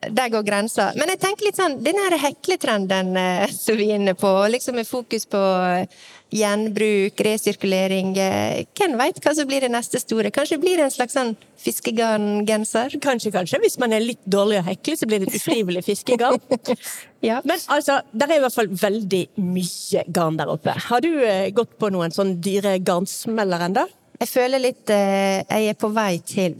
Der 0.00 0.30
går 0.32 0.46
grensa. 0.46 0.92
Men 0.96 1.10
jeg 1.12 1.20
tenker 1.20 1.44
litt 1.44 1.58
sånn, 1.60 1.74
den 1.84 1.98
her 2.00 2.16
hekletrenden 2.22 3.12
eh, 3.20 3.50
som 3.64 3.76
vi 3.76 3.90
er 3.90 4.00
inne 4.00 4.16
på, 4.16 4.30
liksom 4.48 4.78
med 4.80 4.88
fokus 4.88 5.26
på 5.28 5.40
eh, 5.66 6.00
gjenbruk, 6.32 7.20
resirkulering 7.26 8.14
eh, 8.22 8.62
Hvem 8.78 8.94
veit 8.96 9.20
hva 9.20 9.34
som 9.36 9.48
blir 9.50 9.66
det 9.66 9.72
neste 9.74 10.00
store? 10.00 10.32
Kanskje 10.32 10.60
blir 10.62 10.80
det 10.80 10.86
en 10.86 10.94
slags 10.94 11.18
sånn 11.18 11.34
fiskegarngenser? 11.60 12.96
Kanskje, 13.04 13.34
kanskje. 13.34 13.60
Hvis 13.60 13.76
man 13.82 13.92
er 13.92 14.06
litt 14.06 14.22
dårlig 14.24 14.62
å 14.62 14.66
hekle, 14.70 14.96
så 14.96 15.10
blir 15.10 15.20
det 15.20 15.28
et 15.28 15.40
ufrivillig 15.42 15.84
fiskegarn. 15.90 16.40
Ja. 17.20 17.42
Men 17.44 17.58
altså, 17.68 17.98
der 18.16 18.30
er 18.32 18.38
i 18.38 18.40
hvert 18.40 18.54
fall 18.56 18.70
veldig 18.80 19.18
mye 19.44 20.04
garn 20.08 20.38
der 20.38 20.48
oppe. 20.48 20.72
Har 20.86 21.02
du 21.04 21.10
gått 21.52 21.74
på 21.76 21.90
noen 21.92 22.14
sånn 22.16 22.38
dyre 22.40 22.78
garnsmeller 22.80 23.66
ennå? 23.66 23.82
Jeg 24.20 24.28
føler 24.28 24.60
litt 24.60 24.90
eh, 24.92 25.40
jeg 25.48 25.70
er 25.72 25.76
på 25.80 25.88
vei 25.96 26.18
til. 26.28 26.58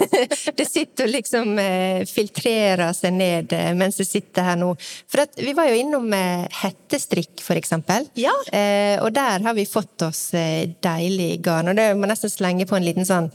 det 0.58 0.66
sitter 0.66 1.06
og 1.06 1.12
liksom 1.12 1.52
eh, 1.62 2.00
filtrerer 2.10 2.90
seg 2.98 3.14
ned 3.14 3.54
eh, 3.54 3.70
mens 3.78 4.00
jeg 4.02 4.08
sitter 4.08 4.48
her 4.48 4.58
nå. 4.58 4.72
For 5.06 5.22
at 5.22 5.38
vi 5.38 5.54
var 5.54 5.70
jo 5.70 5.78
innom 5.78 6.10
eh, 6.16 6.48
hettestrikk, 6.64 7.44
for 7.46 7.54
eksempel. 7.60 8.08
Ja. 8.18 8.34
Eh, 8.50 8.98
og 8.98 9.12
der 9.14 9.46
har 9.46 9.54
vi 9.54 9.68
fått 9.70 10.02
oss 10.02 10.32
eh, 10.34 10.66
deilig 10.82 11.36
garn. 11.46 11.70
Og 11.70 11.78
det 11.78 11.92
må 11.94 12.10
nesten 12.10 12.32
slenge 12.32 12.66
på 12.66 12.74
en 12.78 12.88
liten 12.88 13.06
sånn 13.06 13.30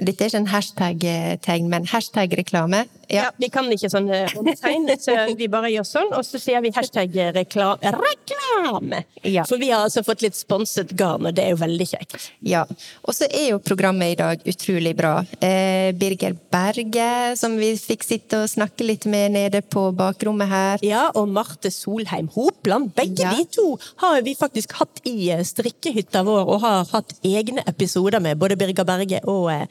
Dette 0.00 0.24
er 0.24 0.30
ikke 0.30 0.40
en 0.40 0.50
hashtag-tegn, 0.54 1.68
men 1.70 1.86
hashtag-reklame. 1.90 2.84
Ja. 3.10 3.24
Vi 3.42 3.48
kan 3.50 3.66
ikke 3.74 3.88
sånn 3.90 4.06
eh, 4.14 4.30
tegn, 4.60 4.86
så 5.02 5.16
vi 5.36 5.48
bare 5.50 5.70
gjør 5.72 5.86
sånn, 5.88 6.12
og 6.14 6.22
så 6.26 6.38
sier 6.38 6.62
vi 6.62 6.70
hashtag-reklame. 6.76 7.90
reklame. 7.96 9.00
Ja. 9.26 9.42
For 9.48 9.58
vi 9.60 9.70
har 9.72 9.82
altså 9.88 10.04
fått 10.06 10.22
litt 10.22 10.38
sponset 10.38 10.92
garn, 10.98 11.26
og 11.26 11.34
det 11.34 11.44
er 11.44 11.50
jo 11.54 11.58
veldig 11.60 11.88
kjekt. 11.90 12.28
Ja. 12.46 12.62
Og 13.02 13.16
så 13.16 13.26
er 13.28 13.48
jo 13.50 13.58
programmet 13.62 14.14
i 14.14 14.18
dag 14.20 14.44
utrolig 14.48 14.94
bra. 14.98 15.16
Eh, 15.42 15.90
Birger 15.98 16.36
Berge, 16.54 17.08
som 17.40 17.56
vi 17.58 17.72
fikk 17.80 18.06
sitte 18.06 18.44
og 18.44 18.50
snakke 18.52 18.86
litt 18.86 19.08
med 19.10 19.34
nede 19.34 19.62
på 19.66 19.88
bakrommet 19.96 20.48
her. 20.50 20.84
Ja, 20.86 21.08
og 21.18 21.28
Marte 21.34 21.72
Solheim 21.74 22.30
Hopland. 22.36 22.94
Begge 22.94 23.20
Ja. 23.26 23.34
de 23.36 23.44
to 23.52 23.78
har 24.00 24.22
vi 24.22 24.34
faktisk 24.38 24.72
hatt 24.78 25.02
i 25.04 25.30
eh, 25.34 25.42
strikkehytta 25.44 26.22
vår, 26.24 26.46
og 26.46 26.60
har 26.62 26.84
hatt 26.94 27.16
egne 27.26 27.66
episoder 27.66 28.20
med, 28.22 28.38
både 28.38 28.56
Birger 28.56 28.86
Berge 28.86 29.20
og 29.26 29.50
eh, 29.52 29.66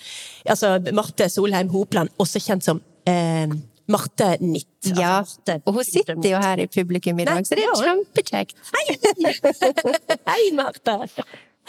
altså 0.49 0.75
Marte 0.93 1.29
Solheim 1.29 1.69
Hopland, 1.73 2.09
også 2.19 2.39
kjent 2.43 2.63
som 2.65 2.81
eh, 3.09 3.47
Marte 3.89 4.35
Nitt. 4.41 4.67
Ja, 4.95 5.19
Altså 5.23 5.39
Marte- 5.47 5.61
og 5.65 5.73
hun 5.79 5.83
sitter 5.83 6.29
jo 6.29 6.37
her 6.39 6.59
i 6.63 6.67
publikum 6.67 7.19
i 7.19 7.25
dag, 7.25 7.45
så 7.47 7.55
det 7.57 7.65
er 7.65 7.71
ja. 7.71 7.83
kjempekjekt. 7.89 8.55
Hei, 8.75 8.85
Hei, 10.29 10.41
Marte! 10.57 10.99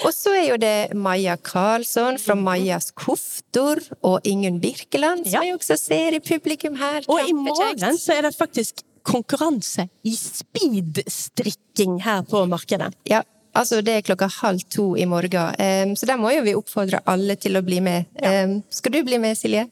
Og 0.01 0.15
så 0.17 0.33
er 0.33 0.47
jo 0.49 0.57
det 0.61 0.95
Maja 0.97 1.35
Karlsson 1.45 2.17
fra 2.23 2.35
Majas 2.39 2.91
Koftor, 2.97 3.83
og 4.03 4.25
Ingunn 4.25 4.61
Birkeland, 4.63 5.27
som 5.27 5.43
Ja. 5.43 5.43
jeg 5.51 5.59
også 5.59 5.77
ser 5.77 6.17
i 6.17 6.21
publikum 6.25 6.77
her. 6.81 7.03
Og 7.09 7.21
i 7.29 7.35
morgen 7.37 7.99
så 8.01 8.15
er 8.17 8.23
det 8.29 8.37
faktisk 8.37 8.81
konkurranse 9.05 9.89
i 10.05 10.15
speedstrikking 10.17 12.01
her 12.05 12.23
på 12.29 12.45
markedet. 12.49 12.95
Ja, 13.09 13.23
altså 13.57 13.81
det 13.85 13.97
er 13.97 14.07
klokka 14.07 14.31
halv 14.41 14.65
to 14.71 14.93
i 14.97 15.09
morgen, 15.09 15.55
um, 15.59 15.97
så 15.97 16.09
der 16.09 16.21
må 16.21 16.33
jo 16.35 16.47
vi 16.47 16.57
oppfordre 16.59 17.03
alle 17.11 17.37
til 17.41 17.59
å 17.59 17.65
bli 17.67 17.83
med. 17.85 18.11
Um, 18.23 18.61
skal 18.71 18.97
du 18.97 19.03
bli 19.07 19.21
med, 19.23 19.39
Silje? 19.39 19.69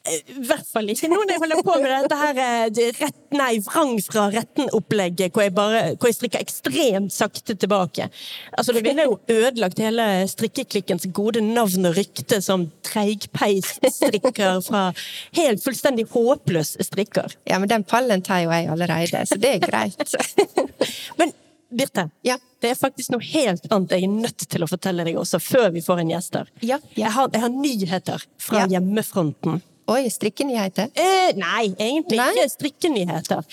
I 0.00 0.42
hvert 0.48 0.64
fall 0.64 0.88
ikke 0.88 1.10
nå 1.12 1.18
når 1.18 1.34
jeg 1.34 1.40
holder 1.42 1.58
på 1.60 1.74
med 1.82 1.90
dette 1.92 2.16
her 2.16 2.38
eh, 2.40 2.92
rett, 2.96 3.18
nei, 3.36 3.50
vrang 3.66 3.98
fra 4.00 4.30
retten-opplegget, 4.32 5.34
hvor, 5.36 5.50
hvor 5.52 6.08
jeg 6.08 6.16
strikker 6.16 6.40
ekstremt 6.40 7.12
sakte 7.12 7.52
tilbake. 7.52 8.06
Altså, 8.56 8.72
Det 8.72 8.82
ville 8.86 9.04
jo 9.04 9.18
ødelagt 9.28 9.82
hele 9.84 10.06
strikkeklikkens 10.32 11.04
gode 11.12 11.44
navn 11.44 11.90
og 11.90 11.98
rykte 12.00 12.40
som 12.40 12.64
treigpeisstrikker 12.88 14.64
fra 14.64 14.86
helt 15.36 15.60
fullstendig 15.66 16.08
håpløs 16.14 16.78
strikker. 16.88 17.36
Ja, 17.44 17.60
men 17.60 17.68
den 17.68 17.84
pallen 17.84 18.24
tar 18.24 18.46
jo 18.46 18.56
jeg 18.56 18.72
allerede, 18.72 19.26
så 19.28 19.36
det 19.36 19.58
er 19.58 19.68
greit. 19.68 20.16
Men 21.20 21.36
Birte, 21.70 22.10
Ja. 22.26 22.36
det 22.60 22.70
er 22.70 22.74
faktisk 22.74 23.10
noe 23.14 23.22
helt 23.22 23.66
annet 23.70 23.90
jeg 23.94 24.04
er 24.04 24.08
nødt 24.12 24.46
til 24.50 24.62
å 24.64 24.68
fortelle 24.68 25.04
deg 25.06 25.16
også, 25.16 25.38
før 25.40 25.70
vi 25.72 25.80
får 25.80 26.00
en 26.02 26.10
gjest 26.10 26.34
her. 26.34 26.48
Ja. 26.66 26.78
Jeg, 26.96 27.10
har, 27.14 27.28
jeg 27.32 27.40
har 27.40 27.48
nyheter 27.54 28.24
fra 28.38 28.58
Ja. 28.64 28.66
hjemmefronten. 28.78 29.62
Oi, 29.90 30.04
strikkenyheter? 30.10 30.90
Eh, 30.94 31.32
nei, 31.36 31.74
egentlig 31.78 32.18
Nei? 32.20 32.28
ikke 32.34 32.50
strikkenyheter. 32.52 33.44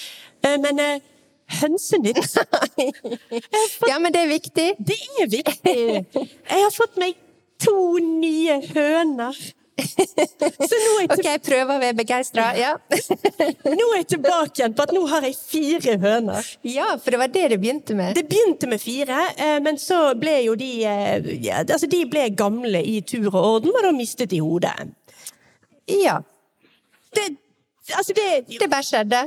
Eh, 0.43 0.57
men 0.61 0.79
eh, 0.79 0.99
Hønsenytt 1.47 2.17
Ja, 3.87 3.97
men 4.03 4.11
det 4.11 4.19
er 4.25 4.27
viktig. 4.27 4.65
Det 4.83 4.97
er 5.21 5.29
viktig! 5.31 5.75
Jeg 6.13 6.63
har 6.65 6.73
fått 6.75 6.97
meg 6.99 7.15
to 7.63 7.97
nye 8.03 8.57
høner. 8.73 9.37
Ok, 9.77 11.23
jeg 11.23 11.41
prøver 11.45 11.75
å 11.75 11.81
være 11.81 11.95
begeistra. 11.97 12.47
Ja. 12.57 12.73
nå 12.89 13.85
er 13.91 13.99
jeg 13.99 14.07
tilbake 14.15 14.61
igjen 14.61 14.75
på 14.77 14.85
at 14.87 14.93
nå 14.95 15.03
har 15.11 15.27
jeg 15.27 15.37
fire 15.37 15.97
høner. 16.01 16.49
ja, 16.65 16.89
for 17.01 17.13
det 17.13 17.21
var 17.21 17.31
det 17.33 17.45
det 17.53 17.59
begynte 17.61 17.97
med. 17.97 18.17
Det 18.17 18.25
begynte 18.29 18.69
med 18.69 18.81
fire, 18.81 19.27
eh, 19.37 19.57
men 19.63 19.79
så 19.81 19.99
ble 20.19 20.39
jo 20.47 20.57
de 20.59 20.71
eh, 20.85 21.31
Altså, 21.57 21.87
de 21.89 22.03
ble 22.09 22.27
gamle 22.37 22.81
i 22.81 22.99
tur 23.05 23.29
og 23.29 23.39
orden, 23.39 23.75
og 23.75 23.85
da 23.85 23.93
mistet 23.95 24.33
de 24.33 24.41
hodet. 24.43 24.73
Ja. 25.91 26.19
Det, 27.15 27.29
altså, 27.93 28.13
det 28.17 28.59
Det 28.59 28.69
bare 28.69 28.85
skjedde. 28.85 29.23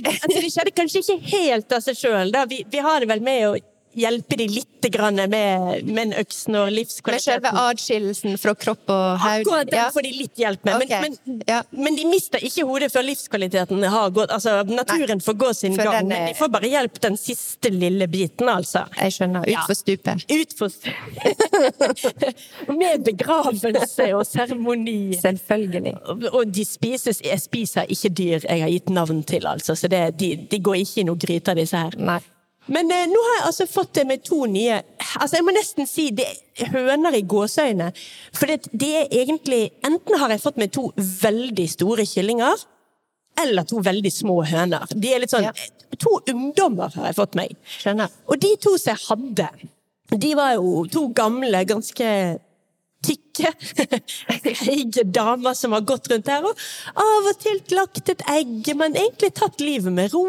Altså, 0.00 0.36
det 0.40 0.52
skjedde 0.52 0.76
kanskje 0.76 1.02
ikke 1.04 1.18
helt 1.36 1.72
av 1.76 1.82
seg 1.84 1.98
sjøl. 1.98 2.34
Vi, 2.50 2.62
vi 2.70 2.84
har 2.84 3.02
det 3.02 3.08
vel 3.10 3.22
med 3.24 3.46
å 3.48 3.54
hjelpe 3.98 4.36
de 4.38 4.46
litt 4.48 4.66
med, 4.90 5.84
med 5.84 5.98
en 6.02 6.12
øks 6.22 6.46
når 6.48 6.70
Med 6.70 7.20
selve 7.20 7.50
adskillelsen 7.52 8.38
fra 8.40 8.54
kropp 8.54 8.88
og 8.88 9.18
haud. 9.20 9.40
Akkurat 9.42 9.70
den 9.70 9.78
Ja. 9.78 9.90
får 9.90 10.02
de 10.02 10.12
litt 10.12 10.36
hjelp 10.36 10.64
med. 10.64 10.74
Ok, 10.74 10.88
Men, 10.88 11.16
men, 11.26 11.42
ja. 11.46 11.62
men 11.70 11.96
de 11.96 12.04
mister 12.06 12.38
ikke 12.38 12.64
hodet 12.64 12.92
før 12.92 13.02
livskvaliteten 13.04 13.82
har 13.82 14.10
gått. 14.10 14.30
Altså, 14.30 14.62
naturen 14.64 15.20
får 15.20 15.34
gå 15.34 15.52
sin 15.54 15.76
for 15.76 15.84
gang, 15.84 15.94
er... 15.94 16.04
men 16.08 16.26
de 16.28 16.34
får 16.38 16.48
bare 16.48 16.68
hjelp 16.68 17.00
den 17.00 17.16
siste 17.16 17.70
lille 17.70 18.08
biten, 18.08 18.48
altså. 18.48 18.86
Jeg 18.96 19.12
skjønner. 19.12 19.44
Ja. 19.50 19.60
Utfor 19.60 19.74
stupet. 19.74 20.26
Med 22.80 23.04
begravelse 23.04 24.14
og 24.14 24.26
seremoni. 24.26 25.14
Selvfølgelig. 25.20 25.96
Og 26.32 26.54
de 26.54 26.64
spises 26.64 27.20
Jeg 27.24 27.40
spiser 27.40 27.88
ikke 27.88 28.08
dyr 28.08 28.38
jeg 28.48 28.62
har 28.62 28.68
gitt 28.70 28.88
navn 28.90 29.22
til, 29.22 29.46
altså. 29.46 29.74
Så 29.74 29.88
det, 29.88 30.18
de, 30.20 30.34
de 30.50 30.58
går 30.62 30.74
ikke 30.74 31.00
i 31.00 31.08
noe 31.08 31.18
gryte, 31.20 31.54
disse 31.54 31.76
her. 31.76 31.96
Nei. 31.98 32.20
Men 32.68 32.90
eh, 32.92 33.06
nå 33.08 33.20
har 33.26 33.36
jeg 33.38 33.46
altså 33.48 33.66
fått 33.70 33.94
det 33.96 34.04
med 34.06 34.24
to 34.26 34.44
nye 34.50 34.82
Altså 35.16 35.38
Jeg 35.38 35.46
må 35.46 35.54
nesten 35.56 35.88
si 35.88 36.10
det 36.14 36.26
er 36.28 36.68
høner 36.74 37.16
i 37.16 37.22
gåseøyne. 37.26 37.88
For 38.36 38.50
det, 38.50 38.68
det 38.76 38.90
er 38.98 39.14
egentlig 39.22 39.62
Enten 39.86 40.18
har 40.20 40.34
jeg 40.34 40.42
fått 40.42 40.60
med 40.60 40.74
to 40.76 40.90
veldig 40.96 41.66
store 41.72 42.04
kyllinger, 42.08 42.66
eller 43.40 43.64
to 43.64 43.80
veldig 43.84 44.12
små 44.12 44.42
høner. 44.44 44.84
De 44.92 45.14
er 45.14 45.22
litt 45.22 45.32
sånn 45.32 45.48
Ja. 45.48 45.54
To 46.00 46.20
ungdommer 46.30 46.92
har 46.94 47.08
jeg 47.08 47.16
fått 47.18 47.34
meg. 47.38 47.56
Skjønner. 47.80 48.12
Og 48.30 48.38
de 48.40 48.52
to 48.62 48.76
som 48.78 48.92
jeg 48.92 49.02
hadde, 49.08 49.48
de 50.22 50.30
var 50.38 50.52
jo 50.54 50.84
to 50.92 51.08
gamle, 51.16 51.64
ganske 51.66 52.10
tykke, 53.04 53.29
høye 53.42 55.04
damer 55.20 55.54
som 55.58 55.74
har 55.76 55.84
gått 55.88 56.08
rundt 56.12 56.28
her 56.30 56.46
og 56.48 56.60
av 57.00 57.28
og 57.30 57.38
til 57.42 57.60
lagt 57.76 58.08
et 58.12 58.22
egg, 58.30 58.70
men 58.78 58.96
egentlig 58.98 59.32
tatt 59.38 59.60
livet 59.62 59.92
med 59.94 60.12
ro. 60.14 60.24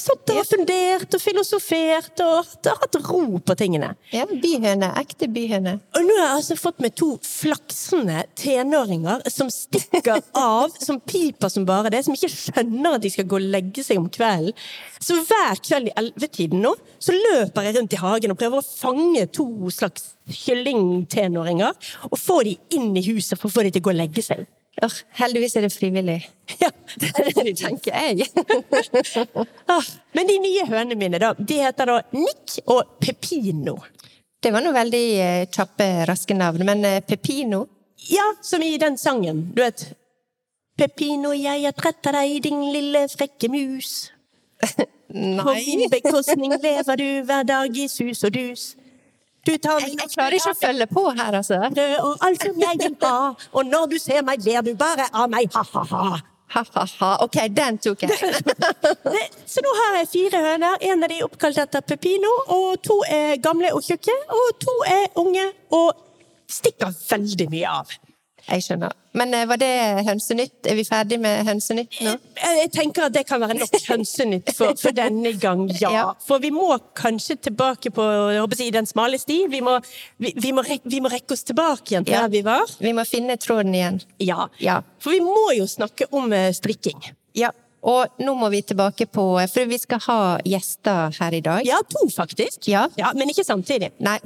Satt 0.00 0.32
og 0.34 0.42
fundert 0.48 1.16
og 1.16 1.22
filosofert 1.22 2.22
og 2.24 2.34
hatt- 2.48 2.70
hatt 2.84 2.98
ro 3.06 3.22
på 3.44 3.56
tingene. 3.58 3.92
Ja, 4.14 4.26
byhøne. 4.30 4.92
Ekte 5.00 5.28
byhøne. 5.32 5.76
Og 5.96 6.06
nå 6.06 6.16
har 6.18 6.26
jeg 6.26 6.36
altså 6.40 6.58
fått 6.60 6.80
med 6.84 6.96
to 6.98 7.12
flaksende 7.24 8.24
tenåringer 8.38 9.24
som 9.32 9.50
stikker 9.52 10.20
av, 10.40 10.74
som 10.82 11.00
piper 11.00 11.52
som 11.52 11.66
bare 11.68 11.92
det, 11.92 12.04
som 12.06 12.16
ikke 12.16 12.32
skjønner 12.32 12.98
at 12.98 13.04
de 13.04 13.12
skal 13.14 13.28
gå 13.30 13.38
og 13.40 13.50
legge 13.56 13.84
seg 13.86 14.00
om 14.00 14.08
kvelden. 14.12 14.56
Så 15.00 15.16
hver 15.24 15.56
kveld 15.64 15.88
i 15.88 15.94
ellevetiden 15.96 16.60
nå, 16.60 16.74
så 17.00 17.14
løper 17.16 17.64
jeg 17.64 17.78
rundt 17.78 17.94
i 17.96 18.00
hagen 18.02 18.34
og 18.34 18.40
prøver 18.40 18.60
å 18.60 18.66
fange 18.66 19.22
to 19.32 19.46
slags 19.72 20.10
kyllingtenåringer, 20.30 21.72
og 22.10 22.18
få 22.20 22.36
de 22.46 22.49
inn 22.76 22.96
i 22.96 23.04
huset 23.10 23.38
for 23.38 23.50
å 23.50 23.54
få 23.54 23.66
de 23.66 23.74
til 23.74 23.82
å 23.82 23.88
gå 23.88 23.94
og 23.94 24.00
legge 24.00 24.24
seg. 24.24 24.46
Oh, 24.80 24.96
heldigvis 25.18 25.56
er 25.58 25.66
det 25.66 25.72
frivillig. 25.74 26.18
Ja, 26.60 26.70
det 27.00 27.10
er 27.10 27.30
det 27.44 27.56
tenker 27.58 27.96
jeg. 27.96 28.28
Men 30.16 30.30
de 30.30 30.36
nye 30.40 30.66
hønene 30.68 30.98
mine, 30.98 31.20
da, 31.20 31.32
de 31.36 31.58
heter 31.60 31.90
da 31.90 31.98
Nick 32.16 32.60
og 32.66 32.96
Pepino. 33.02 33.76
Det 34.40 34.54
var 34.54 34.64
nå 34.64 34.72
veldig 34.72 35.04
eh, 35.20 35.48
kjappe, 35.52 35.88
raske 36.08 36.32
navn, 36.32 36.64
men 36.64 36.84
eh, 36.88 37.02
Pepino 37.04 37.66
Ja, 38.08 38.24
som 38.40 38.62
i 38.64 38.78
den 38.80 38.96
sangen. 38.96 39.42
Du 39.52 39.60
vet 39.60 39.82
Pepino, 40.80 41.34
jeg 41.36 41.66
er 41.68 41.76
trett 41.76 42.08
av 42.08 42.16
deg, 42.16 42.38
din 42.46 42.62
lille 42.72 43.04
frekke 43.12 43.50
mus. 43.52 44.08
På 45.10 45.52
min 45.58 45.90
bekostning 45.92 46.54
lever 46.54 46.96
du 46.96 47.08
hver 47.28 47.44
dag 47.44 47.76
i 47.76 47.88
sus 47.90 48.24
og 48.24 48.32
dus. 48.32 48.70
Du 49.46 49.54
tar 49.56 49.80
Jeg, 49.80 49.94
jeg 49.96 50.10
klarer 50.12 50.36
ikke 50.36 50.52
å 50.52 50.58
følge 50.58 50.86
på 50.90 51.04
her, 51.10 51.36
altså. 51.38 51.60
Du, 51.72 51.80
og 52.04 52.26
alt 52.26 52.42
som 52.44 52.58
jeg 52.60 52.80
vil 52.82 52.96
ha, 53.06 53.30
og 53.56 53.70
når 53.70 53.86
du 53.94 53.96
ser 54.02 54.24
meg, 54.26 54.44
ler 54.44 54.66
du 54.66 54.74
bare 54.78 55.06
av 55.16 55.30
meg, 55.32 55.48
ha-ha-ha. 55.54 56.20
Ha-ha-ha. 56.50 57.10
Ok, 57.24 57.38
den 57.54 57.78
tok 57.78 58.04
jeg. 58.04 58.10
Så 59.52 59.62
nå 59.62 59.72
har 59.80 60.00
jeg 60.00 60.10
fire 60.10 60.42
høner. 60.44 60.76
En 60.90 61.06
av 61.06 61.12
de 61.12 61.20
er 61.20 61.26
oppkalt 61.28 61.60
etter 61.62 61.84
Pepino, 61.86 62.30
og 62.56 62.80
to 62.84 62.98
er 63.08 63.38
gamle 63.42 63.70
og 63.76 63.86
tjukke, 63.86 64.16
og 64.34 64.52
to 64.60 64.76
er 64.90 65.06
unge 65.22 65.46
og 65.78 66.06
stikker 66.50 66.90
veldig 67.06 67.46
mye 67.54 67.74
av. 67.80 67.94
Jeg 68.50 68.64
skjønner. 68.66 68.94
Men 69.14 69.34
eh, 69.34 69.44
var 69.50 69.58
det 69.60 69.70
Hønsenytt? 70.06 70.66
Er 70.70 70.76
vi 70.78 70.84
ferdig 70.86 71.18
med 71.22 71.44
Hønsenytt 71.46 72.00
nå? 72.04 72.12
Jeg 72.40 72.58
jeg 72.60 72.70
tenker 72.74 73.06
at 73.06 73.14
det 73.14 73.22
kan 73.28 73.40
være 73.42 73.56
nok 73.58 73.72
hønsenytt 73.88 74.50
for, 74.56 74.74
for 74.78 74.94
denne 74.96 75.32
gang, 75.40 75.64
ja. 75.80 75.90
Ja. 75.94 76.04
For 76.26 76.42
vi 76.42 76.50
må 76.54 76.66
kanskje 76.98 77.36
tilbake 77.48 77.92
på 77.94 78.04
jeg 78.34 78.42
håper 78.42 78.58
si, 78.60 78.68
den 78.74 78.86
smale 78.90 79.18
sti. 79.22 79.38
Vi 79.50 79.62
må, 79.64 79.78
vi, 80.20 80.34
vi, 80.36 80.52
må 80.56 80.64
rekke, 80.66 80.90
vi 80.90 81.00
må 81.02 81.10
rekke 81.12 81.34
oss 81.36 81.46
tilbake 81.48 81.94
igjen 81.94 82.06
til 82.06 82.14
Ja. 82.18 82.26
der 82.26 82.34
vi 82.34 82.42
var. 82.46 82.66
Vi 82.78 82.92
må 82.96 83.06
finne 83.08 83.38
tråden 83.40 83.74
igjen. 83.74 84.02
Ja. 84.22 84.48
Ja. 84.60 84.80
For 85.02 85.14
vi 85.16 85.22
må 85.24 85.50
jo 85.56 85.66
snakke 85.70 86.10
om 86.14 86.32
eh, 86.36 86.50
strikking. 86.56 87.00
Ja. 87.38 87.52
Og 87.80 88.20
nå 88.20 88.34
må 88.36 88.50
vi 88.52 88.60
tilbake 88.60 89.06
på 89.08 89.22
For 89.48 89.64
vi 89.70 89.78
skal 89.80 90.02
ha 90.04 90.18
gjester 90.44 91.14
her 91.16 91.32
i 91.32 91.40
dag. 91.40 91.64
Ja, 91.64 91.78
to 91.88 92.02
faktisk. 92.12 92.68
Ja. 92.68 92.88
Men 93.16 93.32
ikke 93.32 93.44
samtidig. 93.46 93.94
Nei, 94.04 94.18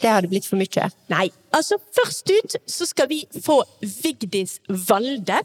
det 0.00 0.10
hadde 0.10 0.30
blitt 0.32 0.48
for 0.48 0.60
mye. 0.60 0.90
Nei. 1.12 1.28
Altså, 1.56 1.78
først 1.96 2.30
ut 2.30 2.56
så 2.70 2.86
skal 2.88 3.10
vi 3.10 3.24
få 3.44 3.62
Vigdis 3.80 4.58
Valde. 4.88 5.42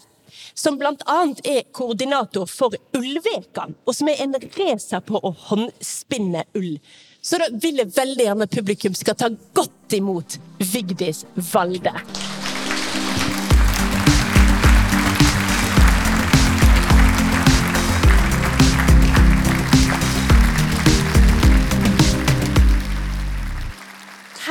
Som 0.53 0.79
annet 0.83 1.41
er 1.47 1.63
koordinator 1.71 2.45
for 2.49 2.75
Ullveka, 2.97 3.69
og 3.85 3.95
som 3.95 4.09
er 4.11 4.19
en 4.23 4.35
racer 4.57 5.03
på 5.05 5.21
å 5.21 5.31
håndspinne 5.47 6.43
ull. 6.59 6.77
Så 7.21 7.39
da 7.41 7.49
vil 7.51 7.79
jeg 7.81 7.95
veldig 7.95 8.27
gjerne 8.27 8.51
publikum 8.51 8.97
skal 8.97 9.17
ta 9.17 9.31
godt 9.55 9.95
imot 9.97 10.39
Vigdis 10.59 11.23
Valde. 11.53 11.95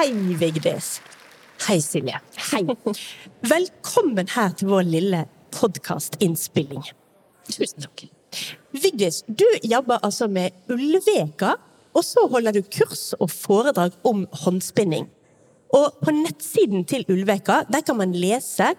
Hei, 0.04 0.12
Vigdis. 0.36 1.00
Hei, 1.64 1.78
Silje. 1.80 2.18
Hei. 2.50 2.60
Velkommen 3.48 4.28
her 4.34 4.50
til 4.52 4.68
vår 4.68 4.82
lille 4.84 5.22
podkastinnspilling. 5.56 6.82
Tusen 7.48 7.86
takk. 7.86 8.02
Vigdis, 8.76 9.22
du 9.24 9.46
jobber 9.64 10.04
altså 10.04 10.28
med 10.28 10.52
Ullveka, 10.68 11.54
og 11.96 12.04
så 12.04 12.26
holder 12.28 12.58
du 12.58 12.60
kurs 12.68 13.14
og 13.16 13.32
foredrag 13.32 13.96
om 14.04 14.26
håndspinning. 14.44 15.08
Og 15.72 15.96
på 16.04 16.12
nettsiden 16.12 16.84
til 16.84 17.08
Ullveka 17.08 17.62
der 17.72 17.88
kan 17.88 17.96
man 17.96 18.12
lese 18.12 18.74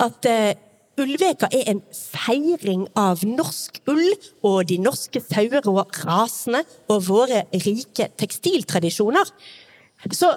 at 0.00 0.32
eh, 0.32 0.56
Ullveka 1.00 1.52
er 1.52 1.68
en 1.74 1.84
feiring 1.92 2.88
av 2.98 3.20
norsk 3.28 3.82
ull 3.88 4.14
og 4.40 4.64
de 4.72 4.80
norske 4.80 5.20
sauer 5.28 5.68
og 5.68 5.92
rasene 6.08 6.64
og 6.88 7.04
våre 7.06 7.44
rike 7.52 8.08
tekstiltradisjoner. 8.20 9.28
Så, 10.08 10.32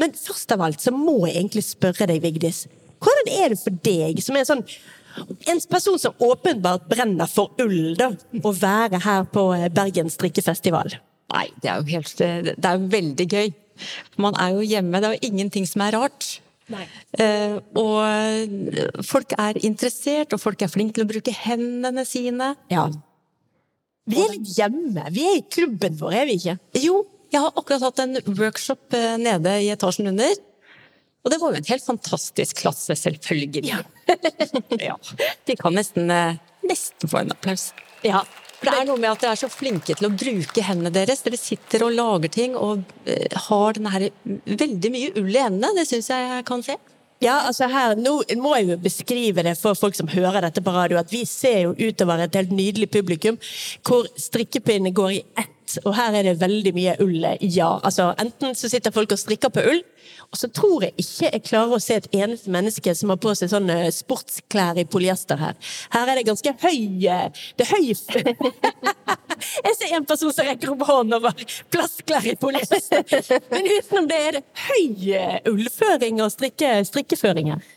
men 0.00 0.14
først 0.18 0.52
av 0.54 0.64
alt 0.66 0.82
så 0.82 0.90
må 0.94 1.20
jeg 1.28 1.38
egentlig 1.38 1.64
spørre 1.68 2.08
deg, 2.10 2.22
Vigdis. 2.24 2.64
Hvordan 3.04 3.30
er 3.36 3.52
det 3.52 3.60
for 3.60 3.82
deg, 3.84 4.20
som 4.24 4.38
er 4.38 4.46
sånn 4.48 4.64
en 5.46 5.60
person 5.70 5.98
som 6.02 6.16
åpenbart 6.26 6.88
brenner 6.90 7.30
for 7.30 7.54
ull, 7.62 7.94
da, 7.98 8.10
å 8.42 8.50
være 8.58 8.98
her 9.04 9.28
på 9.30 9.44
eh, 9.54 9.68
Bergen 9.70 10.10
strikkefestival? 10.10 10.96
Nei, 11.34 11.46
det 11.62 11.70
er 11.70 11.82
jo 11.82 11.94
helt 11.94 12.18
Det 12.18 12.70
er 12.70 12.88
veldig 12.90 13.26
gøy. 13.30 13.52
Man 14.22 14.36
er 14.38 14.54
jo 14.54 14.66
hjemme. 14.66 15.00
Det 15.00 15.08
er 15.08 15.16
jo 15.16 15.30
ingenting 15.30 15.66
som 15.66 15.82
er 15.86 15.96
rart. 15.96 16.28
Eh, 17.20 17.56
og 17.76 19.02
folk 19.04 19.34
er 19.38 19.58
interessert, 19.66 20.34
og 20.34 20.42
folk 20.42 20.62
er 20.62 20.72
flinke 20.72 20.98
til 20.98 21.06
å 21.06 21.10
bruke 21.10 21.34
hendene 21.44 22.06
sine. 22.08 22.54
Ja. 22.72 22.86
Vi 24.10 24.20
er 24.20 24.34
litt 24.34 24.52
hjemme. 24.58 25.06
Vi 25.14 25.26
er 25.30 25.40
i 25.40 25.46
klubben 25.48 25.98
vår, 26.00 26.16
er 26.20 26.28
vi 26.28 26.38
ikke? 26.40 26.56
Jo, 26.82 27.02
jeg 27.34 27.42
har 27.42 27.54
akkurat 27.58 27.82
hatt 27.82 28.02
en 28.04 28.18
workshop 28.38 28.94
eh, 28.94 29.16
nede 29.20 29.56
i 29.64 29.70
etasjen 29.74 30.12
under. 30.12 30.36
Og 31.24 31.32
det 31.32 31.40
var 31.40 31.54
jo 31.54 31.60
en 31.60 31.70
helt 31.72 31.86
fantastisk 31.86 32.62
klasse, 32.62 32.96
selvfølgelig. 33.00 33.64
Ja. 34.84 34.96
De 35.48 35.54
kan 35.56 35.72
nesten, 35.72 36.10
eh, 36.12 36.40
nesten 36.68 37.08
få 37.08 37.22
en 37.22 37.32
applaus. 37.32 37.70
Ja. 38.04 38.20
For 38.58 38.68
det 38.68 38.80
er 38.80 38.88
noe 38.88 39.00
med 39.00 39.10
at 39.10 39.22
dere 39.22 39.34
er 39.34 39.40
så 39.40 39.48
flinke 39.52 39.96
til 39.96 40.08
å 40.08 40.12
bruke 40.12 40.64
hendene 40.64 40.92
deres. 40.92 41.24
Dere 41.24 41.40
sitter 41.40 41.86
og 41.86 41.94
lager 41.96 42.32
ting 42.32 42.54
og 42.56 42.84
eh, 43.08 43.28
har 43.48 43.76
denne 43.76 43.92
her 43.94 44.08
veldig 44.24 44.92
mye 44.92 45.14
ull 45.20 45.32
i 45.32 45.40
hendene. 45.40 45.72
Det 45.78 45.86
syns 45.88 46.12
jeg 46.12 46.28
jeg 46.30 46.46
kan 46.48 46.64
se. 46.64 46.76
Ja, 47.24 47.38
altså 47.48 47.70
her, 47.72 47.94
Nå 47.96 48.18
må 48.42 48.52
jeg 48.58 48.68
jo 48.68 48.78
beskrive 48.84 49.44
det 49.46 49.54
for 49.56 49.78
folk 49.78 49.96
som 49.96 50.10
hører 50.12 50.44
dette 50.44 50.60
på 50.64 50.74
radio, 50.74 50.98
at 51.00 51.12
vi 51.12 51.22
ser 51.28 51.62
jo 51.64 51.74
utover 51.78 52.24
et 52.24 52.36
helt 52.36 52.52
nydelig 52.52 52.90
publikum 52.92 53.38
hvor 53.86 54.08
strikkepinnene 54.20 54.92
går 54.96 55.12
i 55.14 55.22
ett 55.40 55.53
og 55.84 55.94
her 55.96 56.14
er 56.18 56.28
det 56.28 56.38
veldig 56.40 56.72
mye 56.76 56.94
ull. 57.02 57.26
Ja, 57.40 57.78
altså 57.82 58.12
enten 58.20 58.54
så 58.58 58.70
sitter 58.70 58.94
folk 58.94 59.12
og 59.14 59.20
strikker 59.20 59.52
på 59.54 59.64
ull, 59.70 59.82
og 60.30 60.38
så 60.38 60.48
tror 60.50 60.86
jeg 60.86 60.94
ikke 61.00 61.30
jeg 61.30 61.44
klarer 61.46 61.76
å 61.76 61.82
se 61.82 61.98
et 61.98 62.08
eneste 62.16 62.52
menneske 62.52 62.94
som 62.96 63.12
har 63.12 63.20
på 63.22 63.34
seg 63.38 63.52
sånne 63.52 63.76
sportsklær 63.94 64.80
i 64.80 64.86
polyester 64.88 65.38
her. 65.40 65.54
Her 65.94 66.10
er 66.10 66.20
det 66.20 66.26
ganske 66.28 66.54
høy 66.64 67.06
eh, 67.10 67.44
Det 67.56 67.66
er 67.66 67.72
høy 67.72 67.92
Jeg 69.64 69.76
ser 69.76 69.94
en 69.96 70.06
person 70.08 70.32
som 70.34 70.46
rekker 70.46 70.72
opp 70.72 70.84
hånden 70.88 71.18
over 71.18 71.46
plastklær 71.74 72.26
i 72.30 72.36
polyester. 72.40 73.04
Men 73.52 73.70
utenom 73.70 74.10
det 74.10 74.20
er 74.28 74.38
det 74.38 74.44
høy 74.66 75.14
eh, 75.18 75.38
ullføring 75.50 76.22
og 76.24 76.32
strikke, 76.34 76.76
strikkeføring 76.88 77.54
her. 77.54 77.73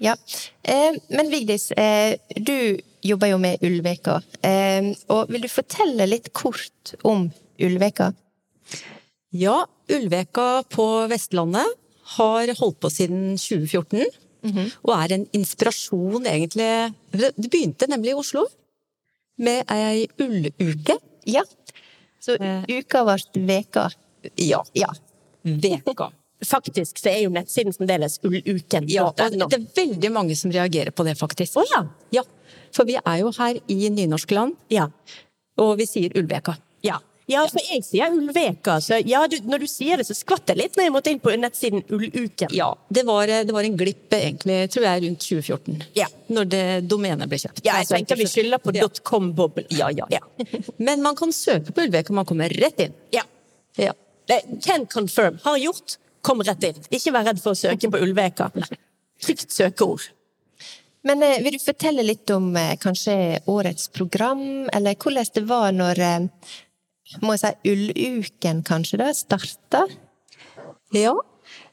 Ja. 0.00 0.16
Eh, 0.62 0.96
men 1.12 1.28
Vigdis, 1.30 1.70
eh, 1.72 2.16
du 2.36 2.80
jobber 3.04 3.30
jo 3.32 3.38
med 3.38 3.60
Ulveka. 3.64 4.20
Eh, 4.42 4.92
og 5.12 5.28
vil 5.28 5.44
du 5.44 5.50
fortelle 5.52 6.08
litt 6.08 6.32
kort 6.32 6.94
om 7.04 7.28
Ulveka? 7.60 8.12
Ja, 9.36 9.66
Ulveka 9.92 10.64
på 10.72 10.86
Vestlandet 11.10 11.76
har 12.16 12.54
holdt 12.58 12.80
på 12.80 12.90
siden 12.90 13.36
2014. 13.36 14.08
Og 14.88 14.94
er 14.96 15.12
en 15.14 15.26
inspirasjon, 15.36 16.24
egentlig. 16.26 16.94
Det 17.12 17.50
begynte 17.50 17.86
nemlig 17.90 18.14
i 18.14 18.20
Oslo. 18.22 18.46
Med 19.36 19.68
ei 19.68 20.08
ulluke. 20.20 20.96
Ja. 21.28 21.44
Så 22.20 22.38
uka 22.68 23.04
ble 23.04 23.44
veka. 23.52 23.90
Ja. 24.40 24.64
Ja. 24.74 24.88
Veka. 25.44 26.10
Faktisk 26.46 26.98
så 27.02 27.10
er 27.12 27.18
jo 27.26 27.30
nettsiden 27.34 27.74
fremdeles 27.76 28.18
ulluken. 28.24 28.86
Ja, 28.88 29.08
og 29.10 29.16
det 29.18 29.58
er 29.58 29.66
veldig 29.76 30.10
mange 30.14 30.36
som 30.38 30.52
reagerer 30.54 30.90
på 30.96 31.04
det, 31.04 31.16
faktisk. 31.20 31.58
Oh, 31.60 31.66
ja. 31.74 31.82
Ja, 32.16 32.22
For 32.72 32.86
vi 32.88 32.96
er 32.96 33.18
jo 33.20 33.32
her 33.36 33.58
i 33.68 33.88
nynorskland, 33.92 34.56
Ja. 34.72 34.88
og 35.58 35.76
vi 35.78 35.86
sier 35.86 36.14
Ulveka. 36.16 36.54
Ja. 36.86 36.96
ja, 37.28 37.42
for 37.50 37.60
jeg 37.60 37.84
sier 37.84 38.10
Ulveka, 38.16 38.78
så 38.80 38.96
ja, 39.06 39.20
du, 39.28 39.36
når 39.44 39.58
du 39.60 39.66
sier 39.68 40.00
det, 40.00 40.06
så 40.08 40.14
skvatt 40.16 40.48
jeg 40.48 40.56
litt 40.62 40.78
når 40.78 40.86
jeg 40.86 40.92
måtte 40.94 41.10
inn 41.12 41.20
på 41.20 41.34
nettsiden 41.36 41.82
Ulluken. 41.92 42.48
Ja, 42.56 42.70
det 42.88 43.04
var, 43.06 43.26
det 43.28 43.52
var 43.52 43.66
en 43.68 43.76
glipp, 43.78 44.08
egentlig, 44.16 44.56
tror 44.72 44.86
jeg, 44.88 45.02
rundt 45.04 45.20
2014. 45.28 45.84
Ja. 45.98 46.06
Når 46.32 46.48
det 46.54 46.64
domenet 46.88 47.28
ble 47.28 47.38
kjøpt. 47.42 47.60
Ja, 47.66 47.74
jeg 47.76 47.84
Altså, 47.84 47.98
tenker 47.98 48.16
vi 48.22 48.26
skylder 48.32 48.58
på 48.64 48.74
Ja. 48.78 48.88
.com-boblen. 49.04 49.66
Ja, 49.76 49.90
ja, 49.92 50.06
ja. 50.10 50.22
Men 50.86 51.02
man 51.04 51.18
kan 51.20 51.32
søke 51.36 51.74
på 51.76 51.84
Ulveka, 51.84 52.14
man 52.16 52.24
kommer 52.26 52.48
rett 52.48 52.80
inn. 52.86 52.94
Ja. 53.12 53.26
Ja. 53.76 53.92
Can 54.64 54.86
confirm. 54.86 55.38
Har 55.44 55.58
gjort, 55.58 55.98
kom 56.24 56.42
rett 56.46 56.64
inn. 56.70 56.80
Ikke 56.90 57.12
vær 57.14 57.28
redd 57.30 57.42
for 57.42 57.54
å 57.54 57.58
søke 57.58 57.90
på 57.92 58.00
Ulveka. 58.04 58.50
Trygt 59.20 59.52
søkeord. 59.52 60.08
Men 61.06 61.22
eh, 61.24 61.38
vil 61.44 61.56
du 61.56 61.62
fortelle 61.62 62.04
litt 62.04 62.28
om 62.34 62.50
eh, 62.60 62.76
kanskje 62.80 63.40
årets 63.48 63.88
program, 63.94 64.42
eller 64.72 64.98
hvordan 65.00 65.30
det 65.34 65.44
var 65.48 65.72
når 65.72 66.02
eh, 66.04 66.26
må 67.24 67.34
jeg 67.34 67.42
si 67.42 67.72
Ulluken 67.72 68.62
kanskje 68.66 69.00
da, 69.00 69.08
starta? 69.16 69.86
Ja, 70.94 71.14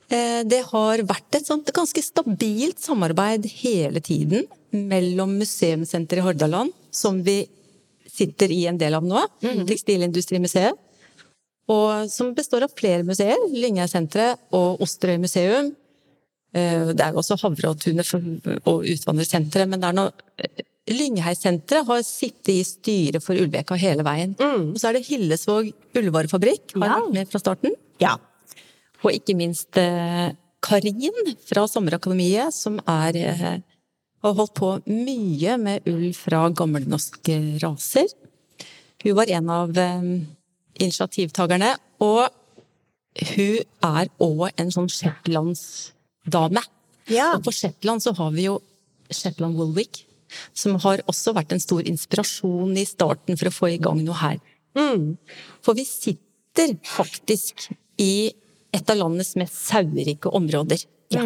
eh, 0.10 0.42
det 0.48 0.64
har 0.72 1.04
vært 1.10 1.38
et 1.38 1.50
sånt 1.50 1.70
ganske 1.76 2.02
stabilt 2.06 2.82
samarbeid 2.84 3.46
hele 3.60 4.02
tiden 4.04 4.48
mellom 4.72 5.38
Museumssenteret 5.38 6.24
i 6.24 6.26
Hordaland, 6.26 6.74
som 6.92 7.22
vi 7.26 7.44
sitter 8.08 8.52
i 8.54 8.64
en 8.70 8.80
del 8.80 8.98
av 8.98 9.06
nå, 9.06 9.22
Tekstilindustrimuseet, 9.68 10.80
og 11.68 12.10
som 12.10 12.34
består 12.36 12.64
av 12.64 12.72
flere 12.78 13.04
museer, 13.04 13.38
Lyngheisenteret 13.52 14.40
og 14.56 14.80
Osterøy 14.86 15.18
museum. 15.20 15.74
Eh, 16.54 16.94
Det 16.94 17.02
er 17.04 17.12
jo 17.12 17.20
også 17.20 17.38
Havre 17.42 17.74
og 18.66 18.86
Utvandrersenteret, 18.88 19.68
men 19.68 19.80
det 19.82 19.90
er 19.90 19.94
noe 19.94 20.12
Lyngheisenteret 20.88 21.86
har 21.90 22.02
sittet 22.08 22.54
i 22.54 22.64
styret 22.64 23.24
for 23.24 23.36
Ulveka 23.36 23.76
hele 23.76 24.06
veien. 24.08 24.36
Og 24.40 24.78
så 24.80 24.88
er 24.90 24.94
det 24.98 25.08
Hillesvåg 25.10 25.74
ullvarefabrikk, 26.00 26.78
har 26.80 26.88
Ja. 26.88 27.00
vært 27.02 27.14
med 27.14 27.28
fra 27.30 27.40
starten. 27.40 27.72
Ja. 28.00 28.16
Og 29.04 29.12
ikke 29.12 29.36
minst 29.36 29.76
eh, 29.78 30.32
Karin 30.62 31.36
fra 31.46 31.68
Sommerakademiet, 31.68 32.54
som 32.54 32.80
er, 32.88 33.16
eh, 33.18 33.60
har 34.24 34.34
holdt 34.34 34.54
på 34.56 34.82
mye 34.88 35.58
med 35.60 35.84
ull 35.86 36.14
fra 36.14 36.50
gammelnorske 36.50 37.60
raser. 37.62 38.08
Hun 39.04 39.14
var 39.16 39.30
en 39.30 39.50
av 39.50 39.78
eh, 39.78 40.02
initiativtakerne, 40.84 41.74
og 42.04 42.28
hun 43.32 43.62
er 43.88 44.10
òg 44.22 44.50
en 44.62 44.74
sånn 44.74 44.90
shetlandsdame. 44.92 46.64
Ja. 47.10 47.32
Og 47.38 47.46
på 47.48 47.54
Shetland 47.56 48.04
så 48.04 48.14
har 48.18 48.34
vi 48.36 48.48
jo 48.50 48.60
Shetland 49.10 49.58
Woolwick, 49.58 50.04
som 50.54 50.76
har 50.84 51.02
også 51.08 51.34
vært 51.38 51.54
en 51.56 51.64
stor 51.64 51.86
inspirasjon 51.88 52.76
i 52.78 52.86
starten 52.88 53.40
for 53.40 53.50
å 53.50 53.56
få 53.56 53.72
i 53.74 53.82
gang 53.82 54.04
noe 54.04 54.20
her. 54.20 54.42
For 55.66 55.78
vi 55.78 55.88
sitter 55.88 56.76
faktisk 56.86 57.70
i 58.02 58.30
et 58.76 58.92
av 58.92 59.00
landets 59.00 59.38
mest 59.40 59.56
sauerike 59.70 60.30
områder. 60.38 60.84
Ja. 61.14 61.24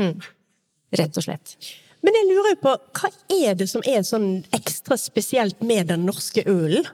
Rett 0.95 1.17
og 1.17 1.25
slett. 1.25 1.57
Men 2.01 2.15
jeg 2.17 2.29
lurer 2.29 2.53
jo 2.53 2.59
på, 2.63 2.73
hva 2.97 3.09
er 3.33 3.57
det 3.57 3.67
som 3.69 3.83
er 3.85 4.01
sånn 4.05 4.29
ekstra 4.55 4.97
spesielt 4.97 5.59
med 5.65 5.91
den 5.91 6.05
norske 6.07 6.43
ullen? 6.49 6.87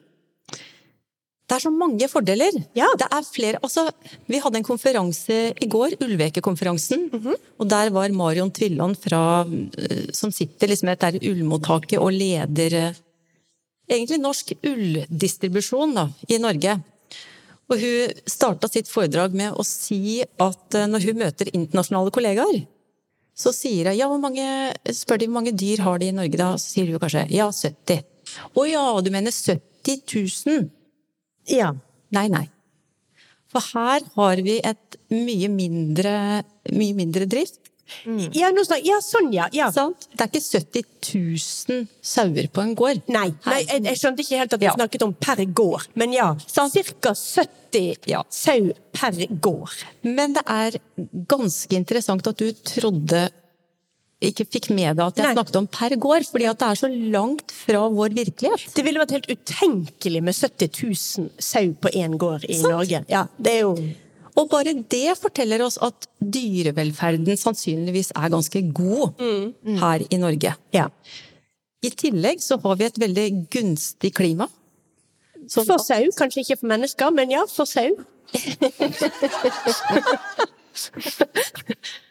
Det 1.48 1.56
er 1.56 1.64
så 1.64 1.72
mange 1.72 2.08
fordeler. 2.12 2.56
Ja. 2.76 2.90
Det 3.00 3.08
er 3.08 3.24
flere. 3.24 3.60
Altså, 3.64 3.86
vi 4.28 4.40
hadde 4.44 4.60
en 4.60 4.68
konferanse 4.68 5.38
i 5.56 5.70
går, 5.72 5.96
Ullvekekonferansen. 6.04 7.08
Og 7.58 7.70
der 7.72 7.92
var 7.96 8.12
Marion 8.12 8.52
Tvilland 8.52 9.00
fra, 9.00 9.46
eh, 9.48 10.12
som 10.12 10.32
sitter 10.32 10.68
liksom 10.68 10.92
i 10.92 10.96
dette 10.96 11.24
ullmottaket 11.24 12.04
og 12.04 12.12
leder 12.12 12.76
eh, 12.76 13.00
egentlig 13.88 14.20
norsk 14.20 14.54
ulldistribusjon 14.60 15.96
da, 15.96 16.10
i 16.28 16.38
Norge. 16.44 16.76
Og 17.72 17.80
hun 17.80 18.22
starta 18.28 18.68
sitt 18.72 18.92
foredrag 18.92 19.36
med 19.36 19.56
å 19.56 19.64
si 19.64 20.20
at 20.24 20.76
eh, 20.76 20.88
når 20.92 21.08
hun 21.08 21.24
møter 21.24 21.54
internasjonale 21.54 22.12
kollegaer, 22.12 22.66
så 23.38 23.54
sier 23.56 23.88
hun 23.88 23.96
ja, 23.96 24.08
hvor 24.12 24.20
mange, 24.20 24.44
spør 24.92 25.22
de 25.22 25.30
hvor 25.30 25.40
mange 25.40 25.56
dyr 25.56 25.84
har 25.86 26.00
de 26.02 26.12
i 26.12 26.16
Norge 26.16 26.40
da, 26.40 26.56
så 26.60 26.76
sier 26.76 26.92
hun 26.92 27.00
kanskje 27.00 27.28
ja, 27.32 27.48
70. 27.56 28.04
Å 28.52 28.68
ja, 28.68 28.88
du 29.00 29.14
mener 29.14 29.32
70 29.32 30.04
000? 30.44 30.74
Ja. 31.52 31.74
Nei, 32.16 32.28
nei. 32.32 32.46
For 33.52 33.64
her 33.74 34.04
har 34.18 34.42
vi 34.44 34.58
et 34.64 34.98
mye 35.14 35.48
mindre, 35.52 36.44
mye 36.76 36.96
mindre 36.98 37.28
drift. 37.30 37.62
Ja, 38.36 38.50
nå 38.52 38.66
snak, 38.68 38.82
ja, 38.84 38.98
sånn, 39.00 39.30
ja. 39.32 39.46
ja. 39.56 39.70
Sant? 39.72 40.10
Det 40.12 40.26
er 40.26 40.28
ikke 40.28 40.42
70 40.44 40.82
000 41.72 41.86
sauer 42.04 42.50
på 42.52 42.64
en 42.66 42.74
gård. 42.76 43.00
Nei, 43.08 43.30
nei 43.46 43.62
jeg, 43.64 43.86
jeg 43.88 44.00
skjønte 44.02 44.26
ikke 44.26 44.42
helt 44.42 44.56
at 44.58 44.60
vi 44.60 44.68
Ja. 44.68 44.74
snakket 44.76 45.06
om 45.08 45.14
per 45.16 45.40
gård. 45.56 45.88
Men 45.96 46.12
ja, 46.16 46.34
ca. 46.36 47.14
70 47.16 48.12
Ja. 48.12 48.24
sau 48.30 48.74
per 48.92 49.16
gård. 49.40 49.86
Men 50.04 50.36
det 50.36 50.44
er 50.52 50.80
ganske 51.32 51.80
interessant 51.80 52.28
at 52.28 52.38
du 52.44 52.52
trodde 52.52 53.30
ikke 54.17 54.47
fikk 54.49 54.71
med 54.73 54.95
deg 54.97 55.12
at 55.12 55.19
jeg 55.19 55.25
Nei. 55.27 55.34
snakket 55.36 55.58
om 55.60 55.67
per 55.69 55.93
gård, 56.01 56.23
fordi 56.25 56.47
at 56.49 56.58
det 56.58 56.67
er 56.71 56.75
så 56.80 56.88
langt 56.89 57.51
fra 57.53 57.84
vår 57.93 58.10
virkelighet. 58.17 58.63
Det 58.73 58.82
ville 58.86 58.97
vært 59.03 59.13
helt 59.13 59.30
utenkelig 59.30 60.21
med 60.25 60.34
70 60.34 60.71
000 60.73 61.30
sau 61.38 61.69
på 61.84 61.88
én 61.93 62.17
gård 62.17 62.41
i 62.49 62.58
Sant. 62.58 62.73
Norge. 62.73 63.03
Ja, 63.13 63.27
det 63.38 63.51
er 63.60 63.62
jo 63.67 63.75
Og 64.38 64.49
bare 64.49 64.73
det 64.73 65.17
forteller 65.17 65.62
oss 65.65 65.77
at 65.82 66.08
dyrevelferden 66.21 67.38
sannsynligvis 67.41 68.12
er 68.15 68.30
ganske 68.30 68.62
god 68.73 69.13
her 69.82 69.99
i 70.10 70.17
Norge. 70.21 70.53
Ja. 70.73 70.89
I 71.86 71.89
tillegg 71.89 72.41
så 72.41 72.58
har 72.62 72.75
vi 72.77 72.86
et 72.86 72.99
veldig 73.01 73.47
gunstig 73.53 74.13
klima. 74.17 74.47
Så 75.47 75.63
For 75.65 75.77
sau, 75.82 76.03
kanskje 76.17 76.39
ikke 76.43 76.58
for 76.60 76.67
mennesker, 76.73 77.10
men 77.13 77.32
ja, 77.32 77.45
for 77.49 77.65
sau. 77.65 77.89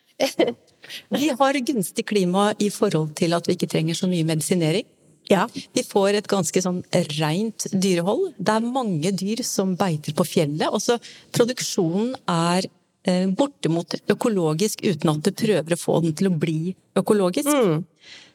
Vi 1.17 1.29
har 1.39 1.59
gunstig 1.67 2.07
klima 2.07 2.51
i 2.63 2.71
forhold 2.73 3.15
til 3.19 3.35
at 3.37 3.49
vi 3.49 3.57
ikke 3.57 3.69
trenger 3.71 3.99
så 3.99 4.09
mye 4.11 4.27
medisinering. 4.27 4.87
Ja. 5.31 5.47
Vi 5.75 5.83
får 5.83 6.21
et 6.21 6.29
ganske 6.31 6.61
sånn 6.63 6.83
rent 7.19 7.67
dyrehold. 7.73 8.37
Det 8.39 8.55
er 8.55 8.67
mange 8.67 9.11
dyr 9.17 9.43
som 9.47 9.75
beiter 9.79 10.15
på 10.17 10.27
fjellet. 10.27 10.69
Også 10.71 10.99
produksjonen 11.35 12.15
er 12.31 12.69
eh, 13.09 13.27
bortimot 13.27 13.99
økologisk 14.13 14.85
uten 14.87 15.13
at 15.13 15.27
du 15.27 15.33
prøver 15.35 15.75
å 15.75 15.81
få 15.81 15.99
den 16.05 16.15
til 16.17 16.31
å 16.31 16.37
bli 16.47 16.77
økologisk. 16.99 17.51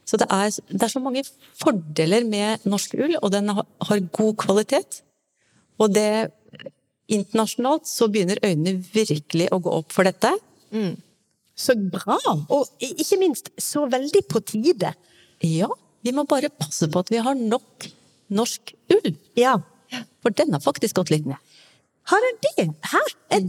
Så 0.03 0.19
det 0.19 0.27
er, 0.33 0.51
det 0.67 0.83
er 0.83 0.91
så 0.91 0.99
mange 0.99 1.23
fordeler 1.61 2.25
med 2.27 2.65
norsk 2.67 2.97
ull, 2.99 3.15
og 3.21 3.31
den 3.31 3.53
har, 3.53 3.65
har 3.87 4.03
god 4.11 4.35
kvalitet. 4.43 5.01
Og 5.81 5.95
det 5.95 6.29
Internasjonalt 7.11 7.89
så 7.89 8.07
begynner 8.07 8.39
øynene 8.39 8.77
virkelig 8.93 9.49
å 9.51 9.57
gå 9.59 9.71
opp 9.81 9.91
for 9.91 10.07
dette. 10.07 10.29
Så 11.61 11.75
bra! 11.93 12.17
Og 12.49 12.67
ikke 12.81 13.19
minst 13.21 13.51
så 13.61 13.85
veldig 13.91 14.23
på 14.31 14.41
tide. 14.49 14.93
Ja, 15.45 15.67
vi 16.05 16.13
må 16.17 16.23
bare 16.29 16.49
passe 16.49 16.87
på 16.91 17.03
at 17.03 17.09
vi 17.13 17.21
har 17.21 17.35
nok 17.37 17.87
norsk 18.33 18.73
ull. 18.95 19.13
Ja. 19.37 19.57
For 20.23 20.33
den 20.33 20.53
har 20.55 20.61
faktisk 20.63 20.95
gått 21.01 21.11
litt 21.13 21.25
ned. 21.29 21.37
Har 22.09 22.21
den 22.27 22.37
det? 22.45 22.67
Hæ? 22.91 23.01
Det, 23.31 23.41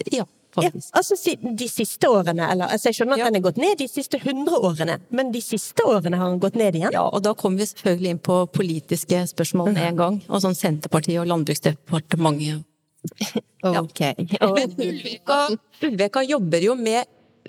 det- 0.00 0.12
ja, 0.12 0.24
Ja, 0.56 0.62
faktisk. 0.70 0.90
altså 0.96 1.16
de 1.58 1.66
siste 1.68 2.08
årene, 2.08 2.46
eller 2.50 2.70
altså 2.72 2.88
jeg 2.88 2.94
skjønner 2.96 3.12
at 3.12 3.18
Ja. 3.18 3.24
den 3.30 3.34
har 3.42 3.44
gått 3.52 3.58
ned 3.60 3.76
de 3.78 3.88
siste 3.92 4.16
100 4.18 4.56
årene, 4.64 4.94
men 5.10 5.30
de 5.32 5.40
siste 5.44 5.84
årene 5.84 6.16
har 6.16 6.30
den 6.30 6.40
gått 6.40 6.56
ned 6.56 6.74
igjen? 6.78 6.92
Ja, 6.92 7.02
og 7.12 7.22
da 7.22 7.34
kommer 7.34 7.58
vi 7.60 7.66
selvfølgelig 7.68 8.10
inn 8.14 8.18
på 8.24 8.38
politiske 8.52 9.20
spørsmål 9.28 9.72
med 9.74 9.82
en 9.90 9.96
gang. 9.96 10.16
Og 10.30 10.40
sånn 10.40 10.56
Senterpartiet 10.56 11.20
og 11.20 11.26
Landbruksdepartementet 11.28 12.64
Ok. 13.64 14.00
Ulveka, 14.40 15.36
Ulvika 15.82 16.22
jobber 16.26 16.64
jo 16.64 16.74
med 16.74 17.04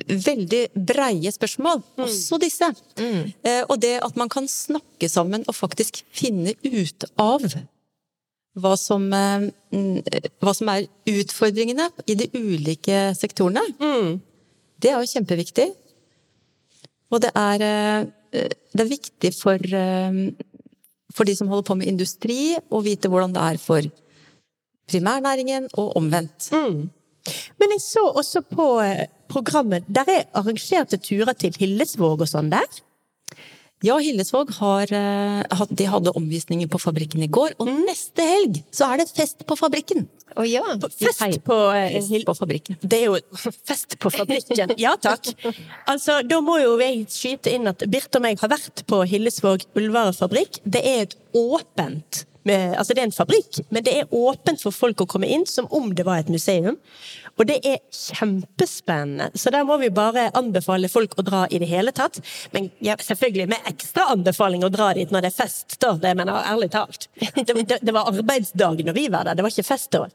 veldig 0.06 0.62
breie 0.76 1.32
spørsmål, 1.34 1.82
også 2.04 2.40
disse. 2.42 2.70
Eh, 3.00 3.64
og 3.68 3.80
det 3.82 3.98
at 4.04 4.18
man 4.20 4.30
kan 4.30 4.48
snakke 4.48 5.10
sammen 5.10 5.46
og 5.48 5.56
faktisk 5.58 6.04
finne 6.14 6.54
ut 6.64 7.08
av 7.18 7.46
hva 8.58 8.74
som, 8.78 9.06
eh, 9.14 9.50
mm, 9.74 10.02
hva 10.42 10.54
som 10.56 10.70
er 10.70 10.88
utfordringene 11.08 11.90
i 12.08 12.16
de 12.16 12.30
ulike 12.34 13.14
sektorene, 13.18 13.64
det 14.80 14.92
er 14.92 15.00
jo 15.00 15.12
kjempeviktig. 15.14 15.70
Og 17.12 17.22
det 17.22 17.32
er, 17.36 17.62
eh, 17.62 18.50
det 18.74 18.82
er 18.82 18.90
viktig 18.90 19.34
for, 19.34 19.58
for 21.14 21.24
de 21.24 21.36
som 21.36 21.48
holder 21.48 21.64
på 21.64 21.78
med 21.78 21.88
industri, 21.88 22.58
å 22.70 22.84
vite 22.84 23.08
hvordan 23.08 23.34
det 23.34 23.42
er 23.42 23.58
for 23.58 23.82
primærnæringen, 24.88 25.70
og 25.78 25.96
omvendt. 25.96 26.52
Men 27.60 27.72
jeg 27.72 27.82
så 27.82 28.06
også 28.14 28.42
på 28.48 28.68
programmet, 29.30 29.88
der 29.88 30.10
er 30.12 30.28
arrangerte 30.38 31.00
turer 31.02 31.36
til 31.38 31.56
Hillesvåg 31.60 32.26
og 32.26 32.30
sånn 32.30 32.52
der. 32.54 32.84
Ja, 33.86 34.00
Hillesvåg 34.02 34.50
har, 34.58 34.90
eh, 34.90 35.66
de 35.70 35.86
hadde 35.86 36.12
omvisninger 36.18 36.68
på 36.68 36.80
fabrikken 36.82 37.22
i 37.22 37.28
går, 37.28 37.54
og 37.60 37.68
neste 37.68 38.26
helg 38.26 38.64
så 38.74 38.88
er 38.92 39.04
det 39.04 39.12
fest 39.14 39.46
på 39.46 39.56
fabrikken! 39.56 40.08
Å 40.38 40.44
ja. 40.46 40.64
Fest 40.90 41.44
på 41.46 41.58
eh, 41.74 41.94
Fest 42.02 42.26
på 42.26 42.34
fabrikken. 42.36 42.78
Det 42.82 42.98
er 43.04 43.06
jo 43.06 43.20
fest 43.70 43.98
på 44.00 44.10
fabrikken. 44.10 44.74
Ja 44.82 44.96
takk. 44.98 45.30
Altså, 45.86 46.24
da 46.26 46.42
må 46.42 46.58
jo 46.62 46.74
jeg 46.82 47.06
skyte 47.10 47.54
inn 47.54 47.70
at 47.70 47.86
Birte 47.86 48.18
og 48.18 48.26
meg 48.26 48.42
har 48.42 48.52
vært 48.52 48.84
på 48.90 49.04
Hillesvåg 49.08 49.68
ullvarefabrikk. 49.78 50.60
Det 50.66 50.82
er 50.82 51.06
et 51.06 51.16
åpent 51.38 52.26
med, 52.48 52.78
Altså, 52.80 52.94
det 52.94 53.04
er 53.04 53.10
en 53.10 53.16
fabrikk, 53.16 53.62
men 53.70 53.86
det 53.86 53.94
er 53.94 54.14
åpent 54.16 54.62
for 54.64 54.76
folk 54.76 55.04
å 55.04 55.10
komme 55.10 55.30
inn 55.30 55.46
som 55.50 55.68
om 55.74 55.90
det 55.94 56.06
var 56.08 56.22
et 56.24 56.32
museum. 56.34 56.78
Og 57.38 57.46
det 57.46 57.58
er 57.70 57.82
kjempespennende. 57.94 59.30
Så 59.38 59.52
der 59.54 59.66
må 59.68 59.78
vi 59.82 59.92
bare 59.94 60.28
anbefale 60.38 60.90
folk 60.90 61.14
å 61.18 61.26
dra 61.26 61.44
i 61.54 61.60
det 61.62 61.70
hele 61.70 61.94
tatt. 61.96 62.20
Men 62.54 62.72
ja, 62.84 62.98
selvfølgelig 62.98 63.48
med 63.52 63.70
ekstra 63.70 64.08
anbefaling 64.14 64.66
å 64.66 64.72
dra 64.74 64.90
dit 64.98 65.14
når 65.14 65.28
det 65.28 65.34
er 65.34 65.38
fest, 65.44 65.78
da. 65.84 65.94
Det 66.02 66.16
mener 66.18 66.34
jeg 66.34 66.56
ærlig 66.56 66.72
talt. 66.74 67.10
Det, 67.38 67.54
det, 67.54 67.82
det 67.86 67.94
var 67.94 68.10
arbeidsdag 68.10 68.82
når 68.88 68.96
vi 68.98 69.06
var 69.14 69.28
der, 69.28 69.38
det 69.38 69.46
var 69.46 69.54
ikke 69.54 69.68
fest 69.68 69.94
da. 69.94 70.08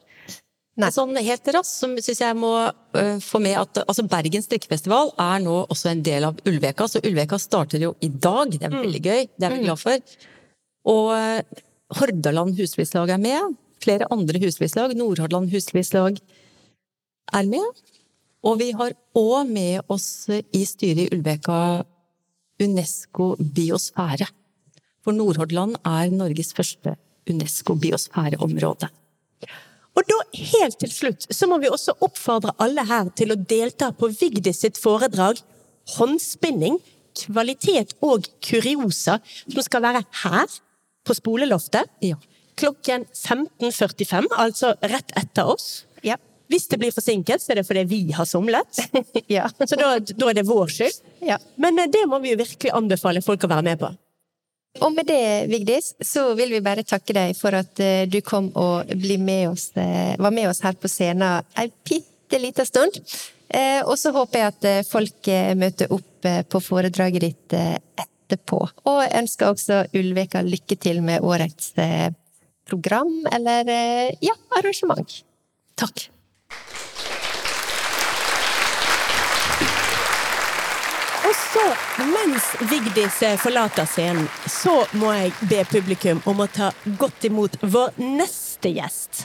Nei. 0.80 0.88
Sånn 0.94 1.12
helt 1.20 1.48
raskt 1.52 1.82
så 1.82 1.88
syns 2.00 2.20
jeg 2.22 2.36
må 2.38 2.52
uh, 2.64 3.16
få 3.20 3.40
med 3.44 3.58
at 3.60 3.82
altså 3.84 4.06
Bergen 4.08 4.44
strikkefestival 4.44 5.12
er 5.20 5.42
nå 5.44 5.58
også 5.66 5.90
en 5.90 6.04
del 6.06 6.26
av 6.30 6.38
Ulveka. 6.48 6.88
Så 6.88 7.02
Ulveka 7.04 7.38
starter 7.40 7.82
jo 7.84 7.92
i 8.00 8.08
dag. 8.08 8.54
Det 8.56 8.66
er 8.68 8.78
veldig 8.78 9.02
gøy. 9.04 9.26
Det 9.36 9.48
er 9.48 9.54
vi 9.56 9.66
glad 9.66 9.82
for. 9.82 10.14
Og 10.92 11.10
uh, 11.12 11.60
Hordaland 12.00 12.56
husflidslag 12.56 13.12
er 13.12 13.20
med. 13.20 13.58
Flere 13.84 14.08
andre 14.14 14.40
husflidslag. 14.42 14.96
Nordhordland 14.96 15.52
husflidslag 15.52 16.22
er 17.32 17.48
med. 17.48 17.82
Og 18.42 18.58
vi 18.58 18.72
har 18.74 18.94
òg 19.14 19.50
med 19.50 19.86
oss 19.92 20.26
i 20.32 20.64
styret 20.66 21.06
i 21.06 21.10
Ulveka 21.14 21.84
Unesco 22.62 23.34
biosfære. 23.38 24.26
For 25.02 25.14
Nordhordland 25.14 25.78
er 25.86 26.10
Norges 26.14 26.52
første 26.54 26.96
Unesco 27.30 27.74
biosfæreområde. 27.78 28.90
Og 29.92 30.06
da, 30.08 30.18
helt 30.32 30.78
til 30.80 30.90
slutt, 30.92 31.26
så 31.28 31.46
må 31.50 31.58
vi 31.60 31.68
også 31.68 31.94
oppfordre 32.00 32.54
alle 32.64 32.84
her 32.88 33.10
til 33.18 33.34
å 33.34 33.36
delta 33.36 33.90
på 33.92 34.08
Vigdis 34.08 34.62
sitt 34.64 34.80
foredrag 34.80 35.42
Håndspinning, 35.98 36.78
kvalitet 37.18 37.92
og 38.00 38.28
kuriosa, 38.40 39.18
som 39.44 39.64
skal 39.66 39.82
være 39.84 40.04
her 40.22 40.54
på 41.04 41.16
Spoleloftet 41.18 41.90
Ja. 42.00 42.16
klokken 42.56 43.04
15.45, 43.12 44.30
altså 44.38 44.72
rett 44.80 45.12
etter 45.18 45.50
oss. 45.50 45.84
Hvis 46.52 46.68
det 46.68 46.78
blir 46.82 46.92
forsinket, 46.92 47.40
så 47.40 47.54
er 47.54 47.60
det 47.62 47.66
fordi 47.68 47.84
vi 47.88 48.02
har 48.12 48.28
somlet. 48.28 48.84
Ja. 49.32 49.46
Så 49.56 49.76
da, 49.78 49.94
da 49.98 50.28
er 50.28 50.36
det 50.36 50.44
vår 50.44 50.68
skyld. 50.72 50.96
Ja. 51.24 51.38
Men 51.60 51.78
eh, 51.80 51.88
det 51.88 52.02
må 52.10 52.18
vi 52.20 52.32
jo 52.32 52.40
virkelig 52.40 52.72
anbefale 52.76 53.22
folk 53.24 53.46
å 53.46 53.50
være 53.52 53.64
med 53.70 53.80
på. 53.80 53.88
Og 54.82 54.92
med 54.92 55.08
det, 55.08 55.22
Vigdis, 55.52 55.92
så 56.04 56.30
vil 56.36 56.52
vi 56.52 56.62
bare 56.64 56.84
takke 56.84 57.14
deg 57.16 57.36
for 57.38 57.56
at 57.56 57.80
eh, 57.80 58.04
du 58.10 58.18
kom 58.24 58.50
og 58.58 58.92
med 59.20 59.50
oss, 59.52 59.70
eh, 59.80 60.12
var 60.20 60.34
med 60.34 60.50
oss 60.50 60.62
her 60.64 60.76
på 60.76 60.90
scenen 60.90 61.44
en 61.60 61.72
bitte 61.88 62.40
liten 62.40 62.68
stund. 62.68 63.00
Og 63.84 63.98
så 64.00 64.08
håper 64.14 64.40
jeg 64.40 64.48
at 64.48 64.86
folk 64.88 65.28
møter 65.60 65.90
opp 65.92 66.24
på 66.48 66.60
foredraget 66.64 67.20
ditt 67.20 67.52
etterpå. 67.52 68.62
Og 68.88 69.00
jeg 69.02 69.12
ønsker 69.18 69.52
også 69.52 69.82
Ulveka 70.00 70.40
lykke 70.46 70.78
til 70.80 71.02
med 71.04 71.20
årets 71.20 71.74
program, 72.64 73.12
eller 73.28 73.68
ja, 74.24 74.38
arrangement. 74.56 75.18
Takk. 75.76 76.06
Og 81.32 81.38
så, 81.38 81.62
mens 82.12 82.44
Vigdis 82.68 83.22
eh, 83.24 83.38
forlater 83.40 83.86
scenen, 83.88 84.26
så 84.44 84.82
må 85.00 85.14
jeg 85.16 85.30
be 85.48 85.62
publikum 85.70 86.18
om 86.28 86.42
å 86.44 86.46
ta 86.52 86.66
godt 87.00 87.24
imot 87.24 87.54
vår 87.62 87.94
neste 88.02 88.68
gjest. 88.76 89.22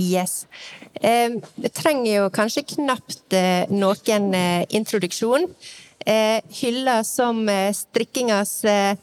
Yes. 0.00 0.46
Eh, 0.94 1.36
jeg 1.36 1.72
trenger 1.76 2.08
jo 2.14 2.30
kanskje 2.32 2.64
knapt 2.72 3.36
eh, 3.36 3.68
noen 3.68 4.30
eh, 4.38 4.64
introduksjon. 4.80 5.44
Eh, 6.00 6.38
Hylla 6.62 7.02
som 7.04 7.44
eh, 7.52 7.74
strikkingas 7.76 8.54
eh, 8.64 8.96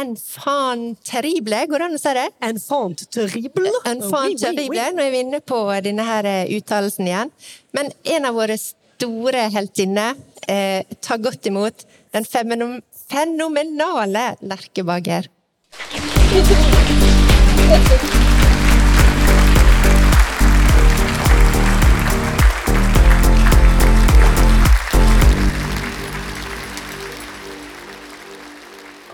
enfant 0.00 0.98
terrible, 1.06 1.62
går 1.70 1.84
det 1.84 1.86
an 1.86 1.96
å 2.00 2.02
si 2.02 2.16
det? 2.18 2.26
Enfant 2.50 3.06
terrible. 3.14 3.70
Enfant 3.94 4.42
terrible, 4.42 4.90
nå 4.98 5.06
er 5.06 5.14
vi 5.14 5.22
inne 5.28 5.42
på 5.42 5.62
denne 5.86 6.10
her 6.10 6.26
eh, 6.34 6.50
uttalelsen 6.58 7.14
igjen. 7.14 7.30
Men 7.78 7.94
en 8.16 8.26
av 8.26 8.42
våre 8.42 8.58
store 9.00 9.46
heltinne 9.54 10.10
eh, 10.44 10.84
ta 11.00 11.16
godt 11.16 11.46
imot 11.48 11.86
den 12.12 12.26
fenom 12.28 12.80
fenomenale 13.10 14.34
Lerke 14.44 14.84
Bager. 14.84 15.26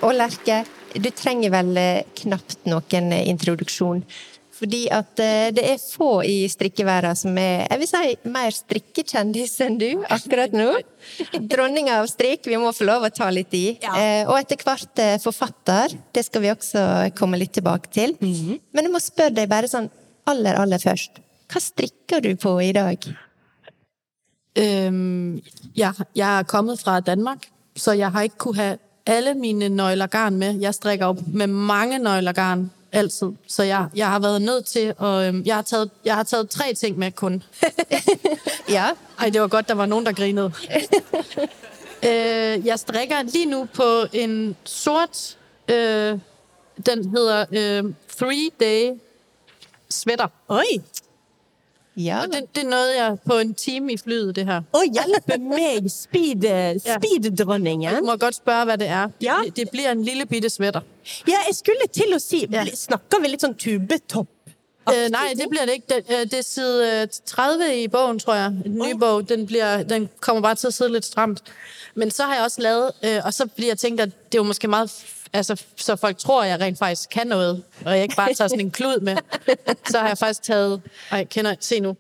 Og 0.03 0.13
Lerke, 0.19 0.65
du 0.99 1.11
trenger 1.15 1.55
vel 1.55 1.77
eh, 1.79 2.03
knapt 2.25 2.67
noen 2.67 3.15
introduksjon. 3.23 4.03
Fordi 4.57 4.87
at 4.93 5.21
eh, 5.21 5.51
det 5.53 5.65
er 5.69 5.81
få 5.83 6.23
i 6.25 6.37
strikkeverden 6.49 7.19
som 7.19 7.37
er 7.41 7.67
jeg 7.67 7.81
vil 7.83 7.91
si, 7.91 8.13
mer 8.33 8.55
strikkekjendis 8.55 9.57
enn 9.67 9.77
du 9.81 9.89
akkurat 10.17 10.55
nå. 10.57 10.71
Dronninga 11.37 11.99
av 12.01 12.09
strikk, 12.11 12.49
vi 12.49 12.57
må 12.61 12.73
få 12.77 12.87
lov 12.89 13.05
å 13.05 13.13
ta 13.13 13.29
litt 13.35 13.53
i. 13.57 13.67
Ja. 13.83 13.93
Eh, 14.01 14.23
Og 14.25 14.39
etter 14.39 14.61
hvert 14.65 15.03
eh, 15.03 15.19
forfatter. 15.23 15.93
Det 16.17 16.25
skal 16.25 16.45
vi 16.45 16.55
også 16.55 16.87
komme 17.19 17.41
litt 17.41 17.53
tilbake 17.59 17.93
til. 17.93 18.17
Men 18.21 18.89
jeg 18.89 18.95
må 18.95 19.03
spørre 19.03 19.37
deg 19.37 19.53
bare 19.53 19.69
sånn 19.71 19.91
aller, 20.31 20.57
aller 20.59 20.81
først. 20.83 21.21
Hva 21.53 21.63
strikker 21.63 22.25
du 22.25 22.33
på 22.41 22.57
i 22.65 22.73
dag? 22.75 23.05
Um, 24.57 25.37
jeg, 25.77 26.07
jeg 26.17 26.27
er 26.27 26.49
kommet 26.49 26.81
fra 26.81 26.97
Danmark, 27.05 27.45
så 27.77 27.93
jeg 27.93 28.09
har 28.15 28.25
ikke 28.25 28.41
kunnet 28.49 28.81
ha 28.81 28.83
alle 29.07 29.37
mine 29.39 29.69
nøgler 29.71 30.09
garn 30.11 30.39
med. 30.41 30.57
Jeg 30.65 30.75
strikker 30.75 31.13
opp 31.13 31.21
med 31.29 31.53
mange 31.53 32.01
nøgler 32.03 32.35
garn 32.35 32.65
altid, 32.97 33.29
så 33.47 33.63
jeg, 33.63 33.87
jeg 33.95 34.11
har 34.11 34.19
været 34.19 34.43
nødt 34.43 34.67
til 34.67 34.95
og 34.99 35.27
Øhm, 35.27 35.43
jeg, 35.47 35.55
har 35.55 35.63
taget, 35.63 35.91
jeg 36.05 36.15
har 36.15 36.23
taget 36.23 36.51
tre 36.51 36.75
ting 36.75 36.99
med 36.99 37.13
kun. 37.13 37.43
Ja, 38.69 38.91
Ej, 39.19 39.31
det 39.31 39.41
var 39.41 39.49
godt, 39.49 39.69
der 39.69 39.75
var 39.75 39.87
nogen, 39.87 40.07
der 40.07 40.13
grinede. 40.13 40.53
øh, 42.09 42.67
jeg 42.67 42.79
strikker 42.79 43.23
lige 43.23 43.47
nu 43.47 43.69
på 43.75 44.05
en 44.13 44.57
sort... 44.65 45.39
Øh, 45.71 46.19
den 46.87 47.11
hedder 47.17 47.45
øh, 47.53 47.93
Three 48.19 48.51
Day 48.61 49.01
Sweater. 49.91 50.29
Oi! 50.49 50.83
Ja. 51.97 52.23
Og 52.23 52.33
det, 52.33 52.43
det 52.55 52.67
nåede 52.67 52.95
jeg 52.97 53.19
på 53.27 53.39
en 53.39 53.55
time 53.55 53.93
i 53.93 53.97
flyet, 53.97 54.37
det 54.37 54.45
her. 54.47 54.63
Å 54.73 54.83
hjelpe 54.85 55.39
meg, 55.41 55.91
speed, 55.91 56.45
Ja. 56.47 56.99
speed-dronningen! 56.99 57.97
Du 58.01 58.07
må 58.07 58.17
godt 58.21 58.39
spørre, 58.39 58.65
hva 58.71 58.77
det 58.81 58.89
er. 58.89 59.11
Ja. 59.25 59.41
Det, 59.45 59.57
det 59.57 59.71
blir 59.73 59.91
en 59.91 60.05
lille 60.05 60.27
bitte 60.27 60.51
sweater. 60.51 60.85
Ja, 61.29 61.41
jeg 61.49 61.55
skulle 61.57 61.89
til 61.93 62.15
å 62.15 62.21
si. 62.23 62.45
Snakker 62.77 63.23
vi 63.23 63.33
litt 63.33 63.45
sånn 63.47 63.57
tubetopp? 63.59 64.31
Uh, 64.87 65.09
nei, 65.11 65.33
det 65.35 65.49
blir 65.51 65.67
det 65.67 65.81
ikke. 65.81 65.87
Det, 65.97 66.05
øh, 66.15 66.27
det 66.31 66.39
er 66.39 66.43
side 66.47 67.03
øh, 67.03 67.09
30 67.27 67.83
i 67.83 67.89
bogen, 67.91 68.19
tror 68.23 68.35
jeg. 68.35 68.53
Den 68.65 68.75
nye 68.79 68.95
bog, 68.95 69.25
den, 69.29 69.47
bliver, 69.47 69.83
den 69.83 70.09
kommer 70.21 70.43
bare 70.45 70.55
til 70.61 70.69
å 70.71 70.75
sidde 70.77 70.93
litt 70.95 71.09
stramt. 71.09 71.43
Men 71.99 72.11
så 72.15 72.29
har 72.29 72.35
jeg 72.39 72.45
også 72.45 72.63
lavet, 72.63 72.91
uh, 73.03 73.27
og 73.27 73.35
så 73.35 73.49
fordi 73.55 73.69
jeg 73.73 73.79
tænkte, 73.79 74.03
at 74.03 74.15
det 74.31 74.39
er 74.39 74.45
jo 74.45 74.47
måske 74.53 74.69
meget, 74.71 74.93
altså, 75.37 75.63
så 75.77 75.97
folk 75.97 76.19
tror, 76.19 76.43
at 76.43 76.49
jeg 76.49 76.61
rent 76.61 76.79
faktisk 76.79 77.11
kan 77.11 77.27
noget, 77.27 77.63
og 77.85 77.93
jeg 77.95 78.03
ikke 78.03 78.17
bare 78.17 78.35
tager 78.35 78.49
sådan 78.49 78.61
en 78.61 78.71
klud 78.71 79.01
med. 79.01 79.17
Så 79.91 79.99
har 79.99 80.09
jeg 80.09 80.19
faktisk 80.19 80.43
taget, 80.43 80.83
ej, 81.11 81.25
kender, 81.25 81.55
se 81.61 81.81
nu, 81.81 81.97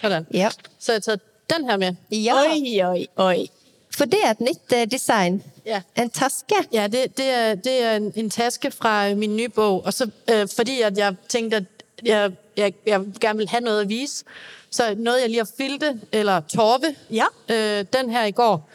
sådan. 0.00 0.26
Ja. 0.34 0.50
Så 0.78 0.92
har 0.92 0.94
jeg 0.94 1.02
taget 1.02 1.20
den 1.58 1.70
her 1.70 1.76
med. 1.76 1.94
ja. 2.10 2.34
Oi, 2.50 2.80
oi, 2.82 3.06
oi. 3.16 3.50
For 3.96 4.04
det 4.04 4.18
er 4.24 4.30
et 4.30 4.40
nytt 4.40 4.72
uh, 4.72 4.82
design. 4.90 5.42
Ja. 5.66 5.82
En 5.98 6.10
taske. 6.10 6.54
Ja, 6.72 6.86
det, 6.86 7.16
det, 7.18 7.30
er, 7.30 7.54
det 7.54 7.82
er 7.82 7.96
en, 7.96 8.12
en 8.16 8.30
taske 8.30 8.70
fra 8.70 9.14
min 9.14 9.36
nye 9.36 9.48
bog, 9.48 9.84
og 9.84 9.94
så 9.94 10.10
øh, 10.32 10.48
fordi 10.56 10.80
at 10.80 10.98
jeg 10.98 11.14
tænkte, 11.28 11.56
at 11.56 11.64
jeg, 12.04 12.32
jeg, 12.56 12.72
jeg 12.86 13.00
gerne 13.20 13.38
vil 13.38 13.48
have 13.48 13.60
noget 13.60 13.80
at 13.80 13.88
vise. 13.88 14.24
Så 14.70 14.94
noget, 14.96 15.20
jeg 15.20 15.28
lige 15.28 15.38
har 15.38 15.50
filte, 15.56 16.00
eller 16.12 16.40
torve, 16.40 16.94
Ja. 17.10 17.24
øh, 17.48 17.84
den 17.92 18.10
her 18.10 18.24
i 18.24 18.30
går. 18.30 18.68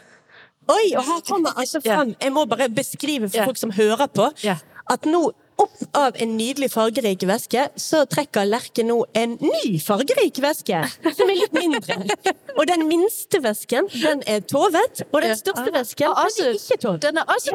Oi, 0.70 0.90
og 0.96 1.04
her 1.04 1.22
kommer 1.28 1.58
altså 1.58 1.80
frem 1.84 2.14
Jeg 2.20 2.32
må 2.32 2.44
bare 2.50 2.68
beskrive 2.70 3.30
for 3.30 3.50
folk 3.50 3.60
som 3.60 3.72
hører 3.74 4.06
på, 4.14 4.30
at 4.90 5.06
nå 5.06 5.30
opp 5.60 5.96
av 5.96 6.16
en 6.22 6.36
nydelig 6.38 6.70
fargerik 6.72 7.24
væske, 7.28 7.66
så 7.76 8.04
trekker 8.10 8.48
Lerke 8.48 8.84
nå 8.86 8.96
en 9.16 9.36
ny 9.42 9.80
fargerik 9.82 10.40
væske, 10.42 10.80
som 11.16 11.32
er 11.32 11.36
litt 11.42 11.56
mindre. 11.56 11.98
Og 12.58 12.66
den 12.68 12.86
minste 12.88 13.42
væsken, 13.44 13.88
den 13.92 14.22
er 14.26 14.40
tovet, 14.40 15.02
og 15.12 15.22
den 15.22 15.36
største 15.38 15.70
væsken, 15.72 16.08
den 16.10 16.40
er 16.42 16.52
ikke 16.52 16.78
tovet. 16.82 17.02
den 17.02 17.18
er 17.18 17.28
også 17.28 17.52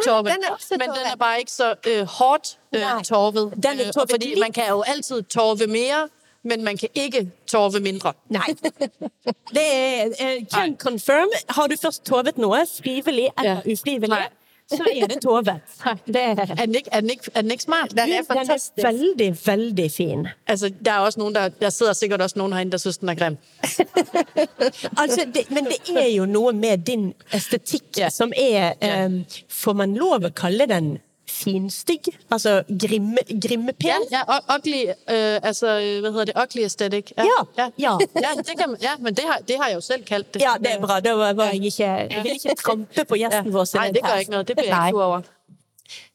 også 0.54 0.78
men 0.80 0.90
den 0.90 1.06
er 1.12 1.16
bare 1.20 1.40
ikke 1.40 1.52
så 1.52 1.74
uh, 1.74 2.08
hardt 2.18 2.58
uh, 2.76 2.80
Nej. 2.80 3.04
torvet. 3.04 3.54
Den 3.64 3.80
er 3.80 3.86
Øh, 3.86 4.02
uh, 4.02 4.08
fordi 4.10 4.40
man 4.40 4.52
kan 4.52 4.70
jo 4.70 4.82
altid 4.82 5.24
torve 5.24 5.68
mere, 5.68 6.08
men 6.46 6.64
man 6.64 6.78
kan 6.78 6.90
ikke 6.96 7.26
tove 7.52 7.80
mindre. 7.84 8.14
Nei. 8.30 8.54
Det 9.56 9.66
er, 9.66 10.16
eh, 10.20 10.46
can 10.54 10.76
confirm. 10.78 11.30
Har 11.50 11.68
du 11.68 11.76
først 11.82 12.04
tovet 12.06 12.38
noe, 12.38 12.64
frivillig 12.78 13.30
eller 13.38 13.62
Ja. 13.66 13.72
ufrivillig, 13.74 14.10
Nei. 14.10 14.28
så 14.72 14.84
er 14.92 15.08
det 15.08 15.20
tovet. 15.22 15.50
Det 16.08 16.22
er, 16.22 16.36
den 16.66 16.76
ikke, 16.76 16.90
er 16.94 17.02
den 17.02 17.12
er 17.52 17.58
fantastisk. 17.58 17.64
smart? 17.64 17.96
Den 17.96 18.14
er 18.14 18.92
veldig, 18.92 19.30
veldig 19.46 19.92
fin. 19.92 20.28
Altså, 20.48 20.70
der 20.86 20.92
er 20.92 21.00
også 21.06 21.20
noen 21.20 21.36
der, 21.36 21.50
der 21.50 21.70
sidder 21.70 21.94
sikkert 21.94 22.22
også 22.22 22.38
nogen 22.40 22.54
herinde, 22.54 22.72
der 22.72 22.78
syns 22.78 22.98
den 22.98 23.10
er 23.10 23.16
grim. 23.16 23.38
Altså, 25.02 25.26
det, 25.34 25.52
men 25.52 25.66
det 25.66 25.80
er 25.98 26.10
jo 26.16 26.26
noe 26.26 26.54
med 26.54 26.78
din 26.88 27.14
estetikk 27.34 27.98
Ja. 27.98 28.10
som 28.10 28.34
er 28.38 28.74
um, 29.06 29.26
Får 29.50 29.74
man 29.74 29.94
lov 29.96 30.26
å 30.26 30.32
kalle 30.36 30.66
den 30.70 30.98
finstygg? 31.36 32.10
Altså 32.32 32.62
grimme, 32.70 33.24
grimmepen? 33.42 33.90
ja 33.90 34.00
ja 34.12 34.40
ugly, 34.56 34.82
øh, 34.90 35.38
altså, 35.42 35.76
hva 36.02 36.14
heter 36.16 36.32
det, 36.32 36.38
ugly 36.44 36.64
aesthetic. 36.64 37.14
Ja, 37.18 37.24
ja. 37.58 37.70
ja. 37.78 37.94
ja, 38.26 38.34
det 38.42 38.58
kan, 38.58 38.76
ja 38.82 38.96
men 39.00 39.16
det 39.18 39.28
har, 39.28 39.44
det 39.48 39.60
har 39.62 39.72
jeg 39.72 39.82
jo 39.82 39.86
selv 39.86 40.06
kalt 40.08 40.34
det. 40.34 40.42
Ja, 40.42 40.56
det 40.62 40.76
er 40.76 40.82
bra. 40.84 41.00
Da 41.04 41.16
var 41.20 41.34
var 41.38 41.54
jeg 41.54 41.72
ikke 41.72 41.86
Jeg 41.86 42.24
vil 42.24 42.36
ikke 42.40 42.56
trampe 42.64 43.06
på 43.06 43.20
gjesten 43.20 43.54
vår. 43.54 43.72
Nei, 43.76 43.88
det 43.96 44.04
gjør 44.04 44.26
ikke 44.26 44.36
noe. 44.36 44.44
Det 44.44 44.58
blir 44.60 44.72
jeg 44.72 44.94
ikke 44.94 45.08
over. 45.08 45.32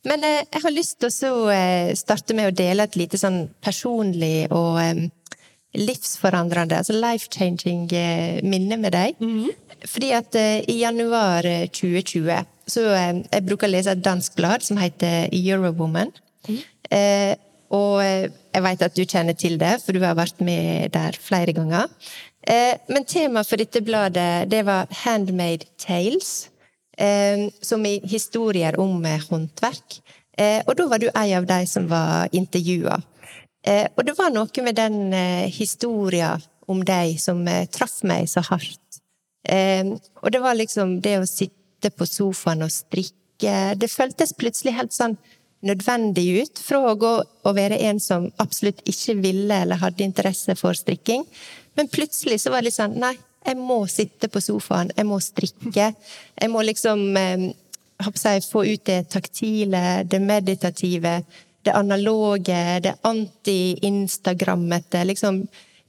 Men 0.08 0.24
eh, 0.24 0.42
jeg 0.46 0.64
har 0.64 0.74
lyst 0.74 0.98
til 1.00 1.10
å 1.10 1.14
så, 1.14 1.32
eh, 1.54 1.94
starte 1.98 2.36
med 2.36 2.50
å 2.50 2.56
dele 2.56 2.86
et 2.86 2.98
lite 2.98 3.20
sånn 3.20 3.42
personlig 3.62 4.48
og 4.50 4.80
eh, 4.82 5.02
livsforandrende, 5.78 6.80
altså 6.80 6.96
life-changing 6.96 7.84
minne 8.42 8.78
med 8.80 8.96
deg. 8.96 9.20
Fordi 9.86 10.10
at 10.12 10.36
i 10.40 10.80
januar 10.80 11.46
eh, 11.46 11.68
2020 11.68 12.32
så 12.70 12.86
eh, 12.94 13.22
Jeg 13.26 13.46
bruker 13.48 13.68
å 13.68 13.74
lese 13.74 13.94
et 13.94 14.04
dansk 14.04 14.36
blad 14.38 14.64
som 14.66 14.80
heter 14.80 15.28
Eurowoman. 15.34 16.12
Eh, 16.90 17.34
og 17.74 18.00
eh, 18.02 18.30
jeg 18.54 18.64
vet 18.66 18.86
at 18.86 18.96
du 18.96 19.04
kjenner 19.04 19.36
til 19.38 19.58
det, 19.60 19.76
for 19.84 19.94
du 19.94 20.02
har 20.02 20.18
vært 20.18 20.40
med 20.42 20.90
der 20.94 21.18
flere 21.20 21.54
ganger. 21.56 21.90
Eh, 22.46 22.78
men 22.88 23.06
temaet 23.06 23.46
for 23.46 23.60
dette 23.60 23.82
bladet 23.84 24.48
det 24.50 24.64
var 24.66 24.90
Handmade 25.04 25.68
Tales. 25.78 26.48
Eh, 27.00 27.48
som 27.62 27.86
i 27.86 28.00
historier 28.04 28.76
om 28.80 29.04
eh, 29.08 29.22
håndverk. 29.30 30.00
Eh, 30.36 30.60
og 30.66 30.76
da 30.76 30.86
var 30.90 31.00
du 31.00 31.08
en 31.08 31.36
av 31.38 31.46
de 31.48 31.60
som 31.66 31.86
var 31.88 32.28
intervjua. 32.36 32.98
Eh, 33.64 33.86
og 33.96 34.04
det 34.04 34.16
var 34.18 34.32
noe 34.34 34.64
med 34.64 34.76
den 34.76 35.14
historien 35.52 36.42
om 36.70 36.84
deg 36.86 37.16
som 37.20 37.40
traff 37.72 38.02
meg 38.06 38.28
så 38.30 38.44
hardt. 38.46 39.00
Og 40.22 40.28
det 40.30 40.40
var 40.44 40.54
liksom 40.54 41.00
det 41.02 41.16
å 41.18 41.26
sitte 41.26 41.59
på 41.88 42.04
sofaen 42.04 42.66
og 42.66 42.72
strikke 42.74 43.16
Det 43.80 43.88
føltes 43.88 44.34
plutselig 44.36 44.74
helt 44.76 44.92
sånn 44.92 45.14
nødvendig 45.64 46.42
ut 46.42 46.60
fra 46.60 46.82
å 46.90 46.96
gå 47.00 47.12
og 47.20 47.56
være 47.56 47.78
en 47.88 48.00
som 48.00 48.26
absolutt 48.42 48.82
ikke 48.88 49.16
ville 49.20 49.62
eller 49.64 49.80
hadde 49.80 50.04
interesse 50.04 50.56
for 50.60 50.76
strikking. 50.76 51.24
Men 51.76 51.88
plutselig 51.88 52.42
så 52.42 52.52
var 52.52 52.60
det 52.60 52.68
litt 52.68 52.76
sånn 52.76 52.98
Nei, 53.00 53.14
jeg 53.44 53.56
må 53.56 53.80
sitte 53.88 54.28
på 54.28 54.42
sofaen, 54.44 54.92
jeg 54.96 55.08
må 55.08 55.20
strikke. 55.24 55.92
Jeg 56.36 56.52
må 56.52 56.64
liksom 56.68 57.16
eh, 57.16 57.48
jeg 58.00 58.44
få 58.44 58.64
ut 58.68 58.84
det 58.88 59.08
taktile, 59.12 60.04
det 60.04 60.20
meditative, 60.20 61.22
det 61.62 61.76
analoge, 61.76 62.80
det 62.84 62.94
anti-instagrammete, 63.04 65.04
liksom 65.04 65.42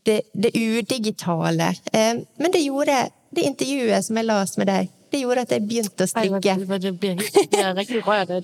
det, 0.03 0.21
det 0.33 0.51
udigitale. 0.55 1.73
Eh, 1.91 2.19
men 2.37 2.51
det 2.51 2.65
gjorde 2.65 3.09
det 3.31 3.47
intervjuet 3.47 4.05
som 4.05 4.19
jeg 4.19 4.27
las 4.27 4.57
med 4.59 4.67
deg, 4.67 4.89
det 5.11 5.19
gjorde 5.19 5.41
at 5.41 5.51
jeg 5.51 5.61
begynte 5.67 6.03
å 6.03 6.07
strikke. 6.07 6.39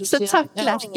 Så 0.06 0.20
takk, 0.32 0.48
Ja, 0.58 0.64
Lærke. 0.64 0.90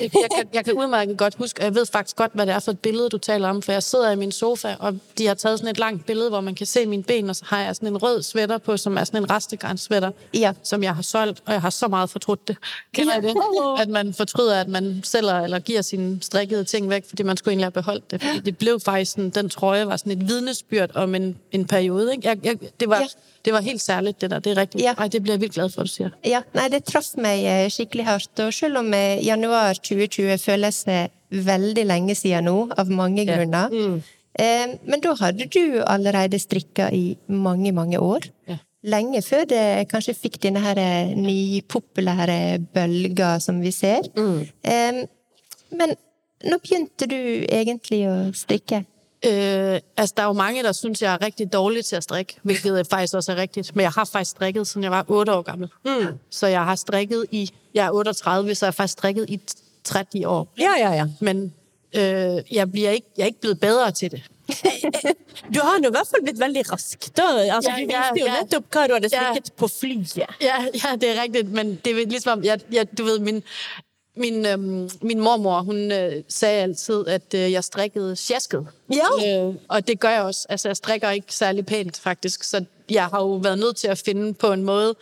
Jeg 0.00 0.30
kan, 0.36 0.48
jeg 0.54 0.64
kan 0.64 0.74
udmærket 0.74 1.16
godt 1.16 1.34
huske, 1.34 1.60
og 1.60 1.64
jeg 1.64 1.74
vet 1.74 1.90
faktisk 1.90 2.16
godt, 2.16 2.32
hva 2.34 2.44
det 2.44 2.54
er 2.54 2.58
for 2.58 2.70
et 2.72 2.78
billede, 2.78 3.08
du 3.08 3.18
taler 3.18 3.48
om, 3.48 3.62
for 3.62 3.72
jeg 3.72 3.82
sidder 3.82 4.10
i 4.10 4.16
min 4.16 4.32
sofa, 4.32 4.74
og 4.78 4.98
de 5.18 5.26
har 5.26 5.34
taget 5.34 5.68
et 5.68 5.78
langt 5.78 6.06
billede, 6.06 6.28
hvor 6.28 6.40
man 6.40 6.54
kan 6.54 6.66
se 6.66 6.86
mine 6.86 7.02
ben, 7.02 7.30
og 7.30 7.36
så 7.36 7.44
har 7.46 7.60
jeg 7.60 7.74
en 7.82 7.96
rød 8.02 8.22
sweater 8.22 8.58
på, 8.58 8.76
som 8.76 8.96
er 8.96 9.10
en 9.14 9.30
restegarnsvætter, 9.30 10.10
Ja. 10.34 10.52
som 10.62 10.82
jeg 10.82 10.94
har 10.94 11.02
solgt, 11.02 11.42
og 11.46 11.52
jeg 11.52 11.60
har 11.60 11.70
så 11.70 11.88
mye 11.88 12.08
fortrudt 12.08 12.48
det. 12.48 12.56
Jeg 12.98 13.06
det? 13.22 13.34
At 13.80 13.88
man 13.88 14.14
fortryder, 14.14 14.60
at 14.60 14.68
man 14.68 15.00
sælger 15.04 15.40
eller 15.40 15.58
giver 15.58 15.82
sine 15.82 16.18
strikkede 16.22 16.64
ting 16.64 16.90
væk, 16.90 17.04
fordi 17.08 17.22
man 17.22 17.36
skulle 17.36 17.52
egentlig 17.52 17.66
ha 17.66 17.70
beholdt 17.70 18.10
det. 18.10 18.22
Fordi 18.22 18.40
det 18.40 18.58
blev 18.58 18.80
faktisk 18.80 19.10
sådan, 19.10 19.30
den 19.30 19.48
trøje 19.50 19.86
var 19.86 19.96
sådan 19.96 20.12
et 20.12 20.28
vidnesbyrd 20.28 20.90
om 20.94 21.14
en, 21.14 21.36
en 21.52 21.64
periode. 21.66 22.12
Ikke? 22.12 22.28
Jeg, 22.28 22.38
jeg, 22.44 22.56
det, 22.80 22.88
var, 22.88 22.98
Ja. 23.00 23.06
Det 23.48 23.54
var 23.56 23.64
helt 23.64 23.80
særlig, 23.82 24.14
det 24.20 24.28
der. 24.30 24.44
Det 24.44 24.52
er. 24.54 24.68
Ja. 24.82 24.92
Ej, 25.00 25.08
det 25.14 25.22
ble 25.24 25.34
jeg 25.34 25.40
veldig 25.40 25.54
glad 25.56 25.72
for, 25.72 25.86
at 25.86 25.90
du 25.90 25.94
sier. 25.94 26.12
ja, 26.28 26.42
nei, 26.56 26.68
det 26.74 26.82
traff 26.88 27.14
meg 27.16 27.46
eh, 27.48 27.64
skikkelig 27.72 28.04
hardt. 28.08 28.44
Og 28.44 28.52
selv 28.54 28.82
om 28.82 28.92
eh, 28.96 29.24
januar 29.24 29.80
2020 29.80 30.36
føles 30.42 30.84
veldig 31.48 31.84
lenge 31.88 32.16
siden 32.16 32.48
nå, 32.48 32.56
av 32.76 32.92
mange 32.92 33.24
grunner, 33.28 33.72
eh, 34.38 34.66
men 34.84 35.04
da 35.04 35.14
hadde 35.20 35.48
du 35.52 35.80
allerede 35.84 36.40
strikka 36.40 36.90
i 36.94 37.16
mange, 37.28 37.72
mange 37.76 38.00
år. 38.00 38.28
Ja. 38.48 38.60
Lenge 38.88 39.20
før 39.26 39.42
det 39.50 39.88
kanskje 39.90 40.14
fikk 40.14 40.36
denne 40.44 40.60
her 40.62 40.78
nypopulære 41.18 42.60
bølga 42.74 43.38
som 43.42 43.58
vi 43.64 43.72
ser. 43.74 44.06
Eh, 44.16 45.00
men 45.74 45.96
når 46.46 46.60
begynte 46.62 47.08
du 47.10 47.18
egentlig 47.50 48.04
å 48.08 48.16
strikke? 48.36 48.84
Øh, 49.26 49.80
altså, 49.96 50.14
der 50.16 50.22
er 50.22 50.26
jo 50.26 50.32
mange, 50.32 50.62
der 50.62 50.72
synes, 50.72 51.02
jeg 51.02 51.12
er 51.14 51.22
rigtig 51.22 51.52
dårlig 51.52 51.84
til 51.84 51.96
at 51.96 52.02
strikke, 52.02 52.36
hvilket 52.42 52.86
faktisk 52.90 53.14
også 53.14 53.32
er 53.32 53.36
rigtigt. 53.36 53.76
Men 53.76 53.82
jeg 53.82 53.90
har 53.90 54.04
faktisk 54.04 54.30
strikket, 54.30 54.66
siden 54.66 54.82
jeg 54.82 54.90
var 54.90 55.04
8 55.08 55.32
år 55.32 55.42
gammel. 55.42 55.68
Mm. 55.84 56.06
Så 56.30 56.46
jeg 56.46 56.64
har 56.64 56.74
strikket 56.74 57.26
i... 57.30 57.50
Jeg 57.74 57.86
er 57.86 57.90
38, 57.90 58.54
så 58.54 58.66
jeg 58.66 58.68
har 58.68 58.72
faktisk 58.72 58.92
strikket 58.92 59.30
i 59.30 59.40
30 59.84 60.28
år. 60.28 60.48
Ja, 60.58 60.70
ja, 60.78 60.92
ja. 60.92 61.06
Men 61.20 61.52
øh, 61.96 62.02
jeg, 62.54 62.72
bliver 62.72 62.90
ikke, 62.90 63.06
jeg 63.16 63.22
er 63.22 63.26
ikke 63.26 63.40
blevet 63.40 63.60
bedre 63.60 63.90
til 63.90 64.10
det. 64.10 64.22
Du 65.54 65.60
har 65.62 65.78
nå 65.78 65.88
i 65.88 65.90
hvert 65.90 66.06
fall 66.10 66.22
blitt 66.22 66.40
veldig 66.40 66.72
rask. 66.72 67.16
Da, 67.16 67.22
altså, 67.22 67.70
Ja, 67.70 67.76
du 67.76 67.90
ja, 67.90 68.02
viste 68.12 68.20
jo 68.20 68.26
ja. 68.26 68.40
nettopp 68.42 68.64
hva 68.74 68.86
du 68.86 68.92
hadde 68.92 69.08
Ja. 69.12 69.22
strikket 69.22 69.52
på 69.56 69.68
flyet. 69.68 70.16
Ja, 70.16 70.26
ja, 70.40 70.96
det 71.00 71.08
er 71.16 71.22
rigtigt, 71.22 71.52
men 71.52 71.74
det 71.84 71.92
er 72.02 72.06
ligesom, 72.06 72.44
jeg, 72.44 72.60
jeg, 72.72 72.98
du 72.98 73.04
ved, 73.04 73.18
min, 73.18 73.42
min, 74.18 74.46
øhm, 74.46 74.90
min 75.02 75.20
mormor, 75.20 75.60
hun 75.60 75.92
øh, 75.92 76.22
sagde 76.28 76.62
altid, 76.62 77.06
at 77.06 77.34
øh, 77.34 77.52
jeg 77.52 77.64
strikkede 77.64 78.16
sjasket. 78.16 78.66
Ja. 78.92 79.46
Øh, 79.48 79.54
og 79.68 79.88
det 79.88 80.00
gør 80.00 80.10
jeg 80.10 80.22
også. 80.22 80.46
Altså, 80.48 80.68
jeg 80.68 80.76
strikker 80.76 81.10
ikke 81.10 81.34
særlig 81.34 81.66
pænt, 81.66 81.98
faktisk. 82.00 82.42
Så 82.44 82.64
jeg 82.90 83.06
har 83.06 83.20
jo 83.20 83.32
været 83.34 83.58
nødt 83.58 83.76
til 83.76 83.88
at 83.88 83.98
finde 83.98 84.34
på 84.34 84.52
en 84.52 84.62
måde, 84.64 84.94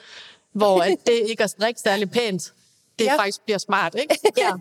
hvor 0.53 0.81
at 0.83 0.97
det 1.07 1.13
ikke 1.29 1.45
at 1.45 1.51
strikke 1.51 1.81
særlig 1.81 2.11
pænt, 2.11 2.53
det 2.99 3.05
Ja. 3.05 3.17
faktisk 3.19 3.41
bliver 3.45 3.59
smart, 3.59 3.95
ikke? 3.95 4.19
Ja, 4.37 4.53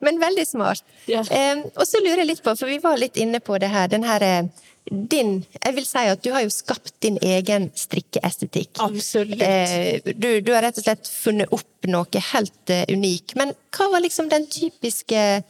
men 0.00 0.20
veldig 0.20 0.46
smart. 0.46 0.80
Ja. 1.08 1.20
Eh, 1.20 1.56
og 1.76 1.86
så 1.86 1.96
lurer 2.04 2.16
jeg 2.16 2.26
litt 2.26 2.42
på, 2.42 2.54
for 2.54 2.66
vi 2.66 2.78
var 2.82 2.96
litt 2.96 3.16
inne 3.16 3.40
på 3.40 3.58
det 3.58 3.68
her, 3.70 3.86
den 3.86 4.04
her 4.04 4.38
eh, 4.38 4.44
din 4.90 5.44
Jeg 5.64 5.74
vil 5.76 5.86
si 5.86 6.04
at 6.10 6.22
du 6.24 6.32
har 6.34 6.42
jo 6.42 6.50
skapt 6.50 6.94
din 7.04 7.18
egen 7.22 7.68
strikkeestetikk. 7.74 8.80
Absolutt. 8.82 9.42
Eh, 9.42 10.00
du, 10.02 10.40
du 10.42 10.50
har 10.54 10.64
rett 10.66 10.80
og 10.80 10.86
slett 10.86 11.06
funnet 11.08 11.52
opp 11.54 11.86
noe 11.90 12.24
helt 12.32 12.72
eh, 12.72 12.84
unik. 12.90 13.36
Men 13.38 13.54
hva 13.76 13.90
var 13.92 14.02
liksom 14.02 14.30
den 14.32 14.48
typiske 14.50 15.42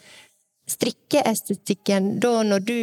strikkeestetikken 0.69 2.17
da 2.23 2.43
når 2.47 2.67
du 2.69 2.77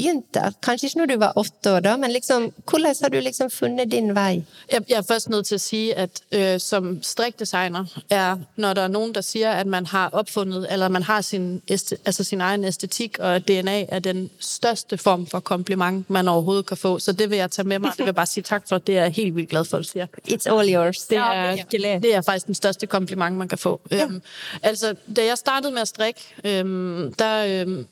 begynte? 0.00 0.52
Kanskje 0.62 0.88
ikke 0.88 0.98
når 0.98 1.06
du 1.06 1.16
var 1.20 1.38
åtte 1.40 1.74
år, 1.76 1.80
da, 1.80 1.96
men 1.96 2.12
liksom, 2.12 2.50
hvordan 2.70 2.94
har 3.02 3.08
du 3.08 3.20
liksom 3.20 3.50
funnet 3.50 3.90
din 3.92 4.14
vei? 4.16 4.44
Jeg, 4.72 4.84
jeg 4.88 4.98
er 4.98 5.06
først 5.08 5.28
nødt 5.28 5.46
til 5.46 5.56
å 5.56 5.62
si 5.62 5.82
at 5.96 6.22
øh, 6.32 6.58
som 6.60 7.02
strikdesigner 7.02 7.84
er, 8.10 8.40
når 8.56 8.74
det 8.74 8.84
er 8.84 8.92
noen 8.94 9.14
der 9.14 9.24
sier 9.26 9.60
at 9.60 9.66
man 9.66 9.86
har 9.86 10.14
oppfunnet 10.16 10.66
eller 10.70 10.88
man 10.88 11.02
har 11.02 11.20
sin, 11.20 11.62
altså 11.70 12.24
sin 12.24 12.40
egen 12.40 12.64
estetikk, 12.64 13.18
og 13.18 13.48
DNA 13.48 13.84
er 13.88 13.98
den 13.98 14.28
største 14.40 14.98
form 14.98 15.26
for 15.26 15.40
kompliment, 15.40 16.10
man 16.10 16.28
overhovedet 16.28 16.66
kan 16.66 16.76
få. 16.76 16.98
Så 16.98 17.12
det 17.12 17.30
vil 17.30 17.38
jeg 17.38 17.50
ta 17.50 17.62
med 17.62 17.78
meg. 17.78 17.90
Det 17.90 17.98
vil 17.98 18.06
jeg 18.06 18.14
bare 18.14 18.26
si 18.26 18.42
tak 18.42 18.68
for. 18.68 18.78
Det 18.78 18.98
er 18.98 19.02
jeg 19.02 19.12
helt 19.12 19.36
vildt 19.36 19.50
glad 19.50 19.64
for, 19.64 19.78
at 19.78 19.84
du 19.84 19.88
sier. 19.88 20.06
It's 20.28 20.48
all 20.50 20.68
yours. 20.68 21.06
Det 21.10 21.18
er, 21.18 21.98
det 21.98 22.14
er 22.14 22.22
faktisk 22.22 22.46
den 22.46 22.54
største 22.54 22.86
kompliment, 22.86 23.36
man 23.36 23.48
kan 23.48 23.58
få. 23.58 23.80
Ja. 23.90 24.04
Øhm, 24.04 24.22
altså, 24.62 24.94
da 25.16 25.24
jeg 25.24 25.38
startet 25.38 25.72
med 25.72 25.82
å 25.82 25.88
strikke, 25.88 26.20
øhm, 26.44 27.12
der, 27.18 27.62
øhm, 27.62 27.86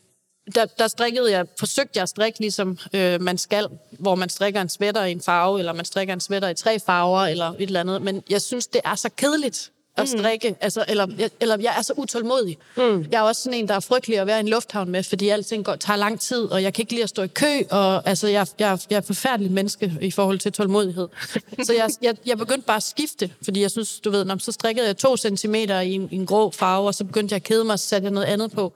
der, 0.55 0.65
der 0.79 0.89
strikkede 0.89 1.31
jeg, 1.31 1.47
forsøgte 1.59 1.93
jeg 1.95 2.03
at 2.03 2.09
strikke, 2.09 2.41
ligesom 2.41 2.79
øh, 2.93 3.23
man 3.23 3.39
skal, 3.39 3.67
hvor 3.91 4.15
man 4.15 4.29
strikker 4.29 4.61
en 4.61 4.69
sweater 4.69 5.05
i 5.05 5.13
en 5.13 5.21
farve, 5.23 5.59
eller 5.59 5.73
man 5.73 5.85
strikker 5.85 6.15
en 6.15 6.21
sweater 6.21 6.49
i 6.49 6.55
tre 6.55 6.81
farver, 6.81 7.21
eller 7.23 7.51
et 7.51 7.57
eller 7.61 7.81
andet. 7.81 8.03
Men 8.03 8.23
jeg 8.31 8.43
synes, 8.43 8.67
det 8.67 8.81
er 8.85 8.95
så 8.95 9.09
kedeligt. 9.17 9.71
at 9.97 10.09
strikke. 10.09 10.57
Altså, 10.61 10.85
eller, 10.89 11.07
jeg- 11.19 11.31
eller 11.41 11.57
jeg 11.61 11.75
er 11.79 11.83
så 11.83 11.93
utålmodig. 11.97 12.59
Mm. 12.77 13.07
Jeg 13.13 13.19
er 13.19 13.23
også 13.23 13.43
sådan 13.43 13.59
en, 13.59 13.69
der 13.69 13.75
er 13.75 13.81
frygtelig 13.81 14.19
at 14.19 14.27
være 14.27 14.37
i 14.37 14.41
en 14.41 14.49
lufthavn 14.49 14.91
med, 14.91 15.03
fordi 15.03 15.29
alting 15.29 15.65
går, 15.65 15.77
tager 15.77 15.97
lang 15.97 16.21
tid, 16.21 16.45
og 16.45 16.63
jeg 16.63 16.75
kan 16.75 16.83
ikke 16.83 16.93
lide 16.93 17.03
at 17.03 17.09
stå 17.09 17.23
i 17.23 17.27
kø, 17.27 17.61
og 17.71 18.09
altså, 18.09 18.29
jeg, 18.29 18.47
jeg, 18.59 18.79
jeg 18.91 18.97
er 18.97 19.01
forfærdelig 19.01 19.53
menneske 19.53 19.93
i 20.01 20.11
forhold 20.11 20.39
til 20.39 20.53
tålmodighed. 20.53 21.09
så 21.67 21.73
jeg, 21.73 21.91
jeg, 22.03 22.17
jeg 22.27 22.39
begyndte 22.39 22.67
bare 22.67 22.77
at 22.77 22.83
skifte, 22.83 23.31
fordi 23.45 23.61
jeg 23.63 23.71
synes, 23.71 24.01
du 24.01 24.11
ved, 24.11 24.25
når, 24.25 24.39
så 24.39 24.53
strikkede 24.53 24.87
jeg 24.87 24.97
to 24.97 25.17
centimeter 25.17 25.81
i 25.81 25.93
en, 25.93 26.09
i 26.13 26.17
en 26.17 26.27
grå 26.27 26.51
farve, 26.51 26.87
og 26.87 26.95
så 26.95 27.05
begyndte 27.05 27.33
jeg 27.33 27.37
at 27.37 27.43
kede 27.43 27.65
mig, 27.65 27.79
så 27.79 27.87
satte 27.87 28.05
jeg 28.05 28.13
noget 28.13 28.27
andet 28.27 28.53
på. 28.53 28.73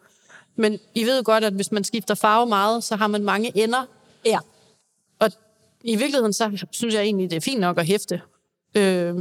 Men 0.56 0.78
I 0.94 1.04
ved 1.04 1.16
jo 1.16 1.22
godt, 1.24 1.44
at 1.44 1.52
hvis 1.52 1.72
man 1.72 1.84
skifter 1.84 2.14
farve 2.14 2.46
meget, 2.46 2.84
så 2.84 2.96
har 2.96 3.06
man 3.06 3.24
mange 3.24 3.58
ender. 3.58 3.84
Ja. 4.24 4.38
Og 5.18 5.30
i 5.84 5.96
virkeligheden, 5.96 6.32
så 6.32 6.66
synes 6.70 6.94
jeg 6.94 7.02
egentlig, 7.02 7.30
det 7.30 7.36
er 7.36 7.40
fint 7.40 7.60
nok 7.60 7.78
at 7.78 7.86
hæfte. 7.86 8.20
Øh, 8.74 9.14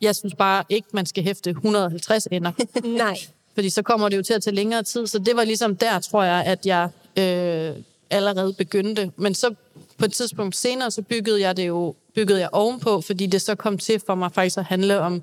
jeg 0.00 0.16
synes 0.16 0.34
bare 0.34 0.64
ikke, 0.68 0.88
man 0.92 1.06
skal 1.06 1.24
hæfte 1.24 1.50
150 1.50 2.28
ender. 2.30 2.52
Nej. 3.04 3.18
Fordi 3.54 3.70
så 3.70 3.82
kommer 3.82 4.08
det 4.08 4.16
jo 4.16 4.22
til 4.22 4.34
at 4.34 4.42
tage 4.42 4.56
længere 4.56 4.82
tid. 4.82 5.06
Så 5.06 5.18
det 5.18 5.36
var 5.36 5.44
ligesom 5.44 5.76
der, 5.76 5.98
tror 5.98 6.22
jeg, 6.22 6.44
at 6.44 6.66
jeg 6.66 6.88
øh, 7.16 7.82
allerede 8.10 8.52
begyndte. 8.52 9.12
Men 9.16 9.34
så 9.34 9.54
på 9.98 10.04
et 10.04 10.12
tidspunkt 10.12 10.56
senere, 10.56 10.90
så 10.90 11.02
byggede 11.02 11.40
jeg 11.40 11.56
det 11.56 11.66
jo 11.66 11.94
byggede 12.14 12.40
jeg 12.40 12.48
ovenpå, 12.52 13.00
fordi 13.00 13.26
det 13.26 13.42
så 13.42 13.54
kom 13.54 13.78
til 13.78 14.00
for 14.06 14.14
mig 14.14 14.32
faktisk 14.32 14.58
at 14.58 14.64
handle 14.64 15.00
om 15.00 15.22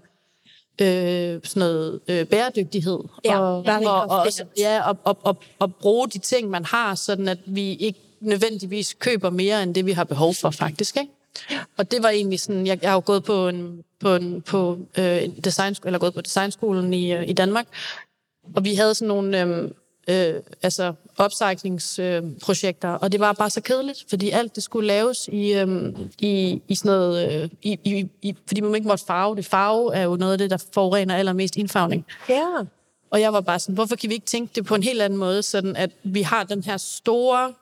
øh, 0.82 1.40
sådan 1.44 1.60
noget 1.60 2.00
øh, 2.08 2.26
bæredygtighed. 2.26 3.00
Ja, 3.26 3.40
og, 3.40 3.64
og, 3.86 4.10
og, 4.10 4.28
ja, 4.58 4.90
og, 4.90 4.98
og, 5.04 5.18
og, 5.24 5.38
og 5.60 5.76
bruge 5.76 6.08
de 6.08 6.18
ting, 6.20 6.50
man 6.50 6.66
har, 6.66 6.96
sådan 6.96 7.28
at 7.28 7.40
vi 7.46 7.74
ikke 7.74 8.00
nødvendigvis 8.20 8.96
køber 9.00 9.30
mere, 9.30 9.64
end 9.64 9.76
det 9.76 9.86
vi 9.86 9.92
har 9.92 10.04
behov 10.04 10.34
for, 10.34 10.50
faktisk. 10.50 10.98
Ikke? 10.98 11.12
Og 11.78 11.92
det 11.92 12.04
var 12.04 12.10
egentlig 12.10 12.40
sådan, 12.40 12.68
jeg, 12.68 12.80
jeg 12.82 12.90
har 12.90 12.96
jo 12.96 13.04
gået 13.06 13.24
på 13.24 13.48
en, 13.48 13.84
på 14.00 14.16
en 14.16 14.42
på, 14.42 14.78
øh, 14.98 15.24
en 15.24 15.32
design, 15.32 15.76
eller 15.86 16.00
gået 16.00 16.14
på 16.14 16.22
designskolen 16.22 16.94
i, 16.94 17.14
øh, 17.14 17.30
i 17.30 17.34
Danmark, 17.34 17.68
og 18.56 18.64
vi 18.64 18.76
havde 18.76 18.94
sådan 18.94 19.08
nogle 19.08 19.42
øh, 19.42 19.72
øh, 20.08 20.34
altså 20.64 20.94
upcyclingsprojekter, 21.26 22.90
og 22.90 23.12
det 23.12 23.20
var 23.20 23.34
bare 23.34 23.50
så 23.50 23.62
kedeligt, 23.62 24.06
fordi 24.10 24.30
alt 24.30 24.56
det 24.56 24.64
skulle 24.64 24.88
laves 24.88 25.28
i, 25.32 25.54
øh, 25.54 25.94
i, 26.20 26.62
i 26.68 26.76
sådan 26.76 26.90
noget, 26.90 27.44
øh, 27.44 27.50
i, 27.62 27.80
i, 27.84 28.08
i, 28.22 28.36
fordi 28.48 28.62
man 28.62 28.76
ikke 28.76 28.88
måtte 28.88 29.06
farve. 29.06 29.36
Det 29.36 29.46
farve 29.46 29.96
er 29.96 30.04
jo 30.04 30.16
noget 30.16 30.32
af 30.32 30.38
det, 30.38 30.50
der 30.50 30.58
forurener 30.74 31.16
allermest 31.16 31.56
indfarvning. 31.56 32.06
Ja. 32.30 32.48
Og 33.10 33.22
jeg 33.22 33.34
var 33.34 33.42
bare 33.42 33.60
sådan, 33.60 33.76
hvorfor 33.76 33.96
kan 33.96 34.10
vi 34.10 34.14
ikke 34.14 34.26
tænke 34.26 34.52
det 34.56 34.66
på 34.66 34.76
en 34.76 34.84
helt 34.84 35.02
anden 35.02 35.20
måde, 35.20 35.44
sådan 35.44 35.76
at 35.76 35.92
vi 36.04 36.22
har 36.22 36.44
den 36.44 36.64
her 36.64 36.78
store, 36.78 37.54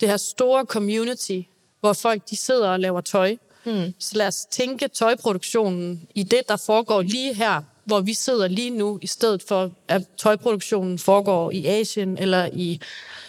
det 0.00 0.08
her 0.08 0.16
store 0.16 0.64
community, 0.64 1.40
hvor 1.80 1.92
folk 1.92 2.30
de 2.30 2.36
sidder 2.36 2.68
og 2.68 2.80
laver 2.80 3.00
tøj. 3.00 3.36
Mm. 3.64 3.94
Så 3.98 4.18
lad 4.18 4.26
os 4.26 4.46
tænke 4.50 4.88
tøjproduktionen 4.88 6.08
i 6.14 6.22
det, 6.22 6.40
der 6.48 6.56
foregår 6.56 7.02
lige 7.02 7.34
her, 7.34 7.62
hvor 7.84 8.00
vi 8.00 8.14
sidder 8.14 8.48
lige 8.48 8.70
nu, 8.70 8.98
i 9.02 9.06
stedet 9.06 9.42
for 9.48 9.70
at 9.88 10.02
tøjproduktionen 10.16 10.98
foregår 10.98 11.50
i 11.50 11.66
Asien, 11.66 12.18
eller 12.18 12.48
i 12.52 12.80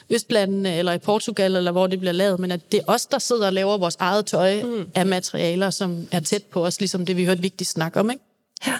Østlandene, 0.10 0.76
eller 0.76 0.94
i 0.94 0.98
Portugal, 0.98 1.56
eller 1.56 1.72
hvor 1.72 1.88
det 1.88 2.00
bliver 2.00 2.12
lavet, 2.12 2.40
men 2.40 2.52
at 2.52 2.72
det 2.72 2.80
er 2.80 2.84
os, 2.88 3.06
der 3.06 3.20
sidder 3.20 3.46
og 3.48 3.54
laver 3.54 3.78
vores 3.78 3.96
eget 4.00 4.26
tøj 4.26 4.64
mm. 4.64 4.90
af 4.96 5.06
materialer, 5.06 5.70
som 5.70 6.08
er 6.12 6.20
tæt 6.20 6.44
på 6.44 6.66
os, 6.66 6.80
ligesom 6.80 7.06
det, 7.06 7.18
vi 7.18 7.26
hørte 7.26 7.42
vigtigt 7.42 7.70
snakke 7.70 8.00
om, 8.00 8.12
ikke? 8.12 8.24
Ja. 8.68 8.74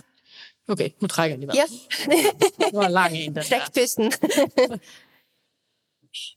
Okay, 0.68 0.90
nu 1.02 1.08
trækker 1.08 1.36
jeg 1.36 1.40
lige 1.40 1.48
vejret. 1.48 1.70
Yes. 1.72 2.24
Det 2.60 2.70
var 2.74 2.88
lang 2.88 3.18
en, 3.18 3.36
den 3.36 3.36
der. 3.36 4.78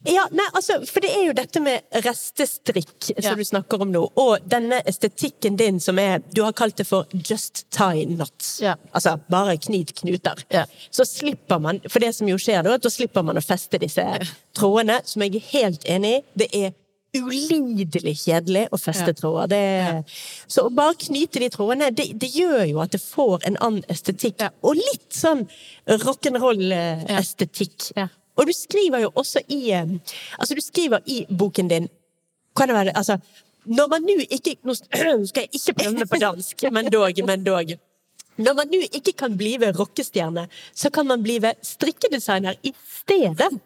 Ja, 0.06 0.26
nei, 0.32 0.46
altså, 0.54 0.84
for 0.86 1.00
det 1.00 1.10
er 1.14 1.24
jo 1.26 1.32
dette 1.32 1.60
med 1.60 1.82
restestrikk 2.04 3.04
som 3.14 3.22
Ja. 3.30 3.34
du 3.34 3.42
snakker 3.44 3.80
om 3.82 3.92
nå, 3.92 4.10
og 4.16 4.38
denne 4.48 4.82
estetikken 4.86 5.56
din 5.56 5.80
som 5.80 5.98
er 5.98 6.18
Du 6.34 6.42
har 6.44 6.52
kalt 6.52 6.76
det 6.76 6.86
for 6.86 7.06
just 7.12 7.64
tie 7.70 8.04
knots. 8.06 8.60
Ja. 8.60 8.74
Altså 8.94 9.18
bare 9.30 9.56
knyt 9.58 9.92
knuter. 9.94 10.44
Ja. 10.50 10.64
Så 10.90 11.04
slipper 11.06 11.58
man 11.60 11.80
For 11.88 11.98
det 12.00 12.14
som 12.14 12.26
jo 12.28 12.36
skjer 12.36 12.62
da, 12.64 12.76
da 12.76 12.88
slipper 12.88 13.22
man 13.24 13.36
å 13.36 13.40
feste 13.44 13.78
disse 13.78 14.02
trådene, 14.54 15.00
som 15.06 15.22
jeg 15.22 15.34
er 15.36 15.40
helt 15.52 15.84
enig 15.84 16.18
i. 16.18 16.22
Det 16.36 16.48
er 16.54 16.72
ulidelig 17.16 18.16
kjedelig 18.26 18.68
å 18.70 18.76
feste 18.78 19.06
Ja. 19.08 19.12
tråder. 19.14 19.48
Det, 19.48 20.04
Så 20.46 20.66
å 20.68 20.74
bare 20.74 20.94
knyte 20.94 21.38
de 21.40 21.48
trådene, 21.48 21.90
det, 21.94 22.18
det 22.18 22.30
gjør 22.34 22.68
jo 22.68 22.80
at 22.80 22.90
det 22.90 23.00
får 23.00 23.40
en 23.46 23.56
annen 23.60 23.82
estetikk. 23.88 24.40
Ja. 24.40 24.50
Og 24.62 24.76
litt 24.76 25.10
sånn 25.10 25.48
rock'n'roll-estetikk. 25.88 27.92
Ja. 27.96 28.08
Og 28.38 28.46
du 28.46 28.54
skriver 28.54 29.02
jo 29.02 29.10
også 29.14 29.42
i 29.48 29.60
eh, 29.74 29.90
Altså, 30.38 30.54
du 30.54 30.62
skriver 30.62 31.02
i 31.06 31.26
boken 31.38 31.68
din 31.68 31.88
Kan 32.56 32.68
det 32.68 32.74
være 32.74 32.96
Altså, 32.96 33.18
når 33.66 33.88
man 33.92 34.02
nå 34.06 34.24
ikke 34.30 34.56
Nå 34.62 34.74
skal 35.30 35.44
jeg 35.44 35.52
ikke 35.52 35.74
prøve 35.74 35.98
meg 35.98 36.08
på 36.08 36.20
dansk, 36.22 36.64
men 36.72 36.90
dog, 36.92 37.24
men 37.26 37.44
dog. 37.46 37.76
Når 38.38 38.54
man 38.54 38.70
nå 38.70 38.80
ikke 38.94 39.12
kan 39.18 39.36
blive 39.38 39.72
rockestjerne, 39.78 40.46
så 40.74 40.90
kan 40.90 41.06
man 41.06 41.22
blive 41.22 41.52
strikkedesigner 41.62 42.54
i 42.62 42.72
stedet. 43.00 43.58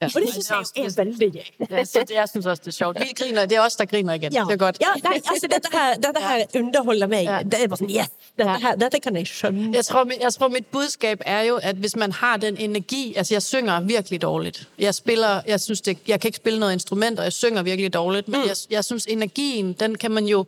Og 0.00 0.10
det 0.14 0.32
synes 0.32 0.50
jeg 0.76 0.84
er 0.84 1.04
veldig 1.04 1.32
gøy. 1.32 1.66
Ja, 1.70 1.84
så 1.84 1.98
det, 2.08 2.14
jeg 2.14 2.28
synes 2.28 2.46
også, 2.46 2.62
det 2.64 2.68
er 2.68 2.72
sjovt. 2.72 2.98
Vi 3.00 3.12
griner, 3.16 3.46
det 3.46 3.56
er 3.56 3.60
oss 3.60 3.76
der 3.76 3.84
griner 3.84 4.14
igjen. 4.14 4.32
Ja, 4.32 4.44
Det 4.44 4.52
er 4.52 4.56
godt. 4.56 4.76
ja 4.80 4.92
nei, 5.04 5.14
altså, 5.14 5.46
dette 5.46 5.68
her, 5.72 5.94
dette 5.94 6.20
her 6.20 6.44
underholder 6.54 7.06
meg. 7.06 7.24
Ja. 7.24 7.42
Det 7.42 7.62
er 7.62 7.68
bare 7.68 7.78
sånn, 7.80 7.90
yes, 7.90 8.12
dette, 8.38 8.58
her, 8.62 8.76
dette 8.78 9.00
kan 9.00 9.16
jeg 9.16 9.26
skjønne. 9.26 9.72
Jeg 9.74 9.84
tror, 9.84 10.12
jeg 10.20 10.32
tror, 10.32 10.48
mitt 10.54 10.70
budskap 10.70 11.22
er 11.26 11.42
jo, 11.42 11.58
at 11.62 11.76
hvis 11.76 11.96
man 11.96 12.12
har 12.12 12.36
den 12.36 12.56
energi... 12.56 13.14
Altså, 13.16 13.34
jeg 13.34 13.42
synger 13.42 13.80
virkelig 13.80 14.22
dårlig. 14.22 14.52
Jeg 14.78 14.94
spiller... 14.94 15.42
Jeg 15.46 15.60
synes, 15.60 15.80
det, 15.80 15.98
jeg 16.06 16.20
kan 16.20 16.28
ikke 16.28 16.42
spille 16.44 16.60
noe 16.60 16.72
instrument, 16.72 17.18
og 17.18 17.24
jeg 17.24 17.32
synger 17.32 17.62
virkelig 17.62 17.92
dårlig, 17.92 18.24
Men 18.26 18.40
mm. 18.40 18.46
jeg, 18.46 18.56
jeg 18.70 18.84
synes, 18.84 19.06
energien, 19.06 19.72
den 19.72 19.98
kan 19.98 20.10
man 20.10 20.26
jo... 20.26 20.46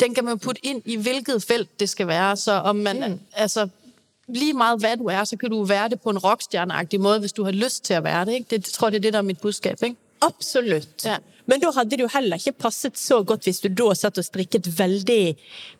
Den 0.00 0.14
kan 0.14 0.24
man 0.24 0.38
putte 0.38 0.66
inn 0.66 0.82
i 0.84 0.96
hvilket 0.96 1.44
felt 1.44 1.80
det 1.80 1.88
skal 1.88 2.06
være. 2.06 2.36
Så 2.36 2.52
om 2.52 2.76
man... 2.76 2.96
Mm. 2.96 3.20
Altså, 3.32 3.68
lige 4.28 4.52
meget 4.52 4.80
hvad 4.80 4.96
du 4.96 5.04
er, 5.04 5.24
så 5.24 5.36
kan 5.36 5.50
du 5.50 5.64
være 5.64 5.88
det 5.88 6.00
på 6.00 6.10
en 6.10 6.18
rockstjerneagtig 6.18 7.00
måde, 7.00 7.18
hvis 7.18 7.32
du 7.32 7.44
har 7.44 7.50
lyst 7.52 7.84
til 7.84 7.94
at 7.94 8.04
være 8.04 8.24
det. 8.24 8.32
Ikke? 8.32 8.46
Det, 8.56 8.64
tror 8.64 8.86
jeg, 8.88 8.92
det 8.92 8.98
er 8.98 9.02
det, 9.02 9.12
der 9.12 9.18
er 9.18 9.22
mit 9.22 9.40
budskab. 9.40 9.82
Ikke? 9.82 9.96
Absolutt. 10.22 11.04
Ja. 11.04 11.16
Men 11.46 11.60
da 11.60 11.70
hadde 11.76 11.90
det 11.90 12.00
jo 12.00 12.08
heller 12.14 12.36
ikke 12.36 12.52
passet 12.52 12.98
så 12.98 13.22
godt 13.22 13.42
hvis 13.44 13.60
du 13.60 13.68
da 13.68 13.94
satt 13.94 14.18
og 14.18 14.24
strikket 14.24 14.78
veldig 14.78 15.36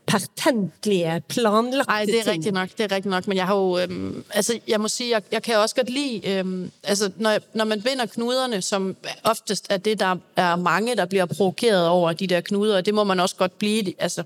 pertentlige, 0.07 1.22
planlagte 1.28 1.88
Nei, 1.92 2.05
det 2.07 2.18
er 2.20 2.30
riktig 2.32 2.53
nok, 2.53 2.68
det 2.78 2.84
er 2.84 2.95
riktig 2.97 3.11
nok, 3.11 3.26
men 3.26 3.36
jeg 3.36 3.47
har 3.47 3.55
jo, 3.57 3.78
øhm, 3.78 4.24
altså 4.30 4.59
jeg 4.68 4.80
må 4.80 4.88
si, 4.88 5.11
jeg, 5.11 5.22
jeg 5.32 5.42
kan 5.42 5.57
også 5.57 5.74
godt 5.74 5.90
lide, 5.90 6.28
øhm, 6.38 6.70
altså 6.82 7.11
når, 7.16 7.30
jeg- 7.30 7.40
når 7.55 7.64
man 7.64 7.82
binder 7.82 8.07
knuderne, 8.07 8.62
som 8.62 8.97
oftest 9.24 9.66
er 9.70 9.76
det, 9.76 10.01
der 10.01 10.16
er 10.36 10.57
mange, 10.57 10.97
der 10.97 11.05
blir 11.07 11.24
provokeret 11.24 11.88
over 11.88 12.12
de 12.12 12.26
der 12.26 12.40
knuder, 12.40 12.76
og 12.76 12.86
det 12.86 12.95
må 12.95 13.05
man 13.05 13.20
også 13.20 13.36
godt 13.36 13.59
bli. 13.59 13.95
altså 13.99 14.22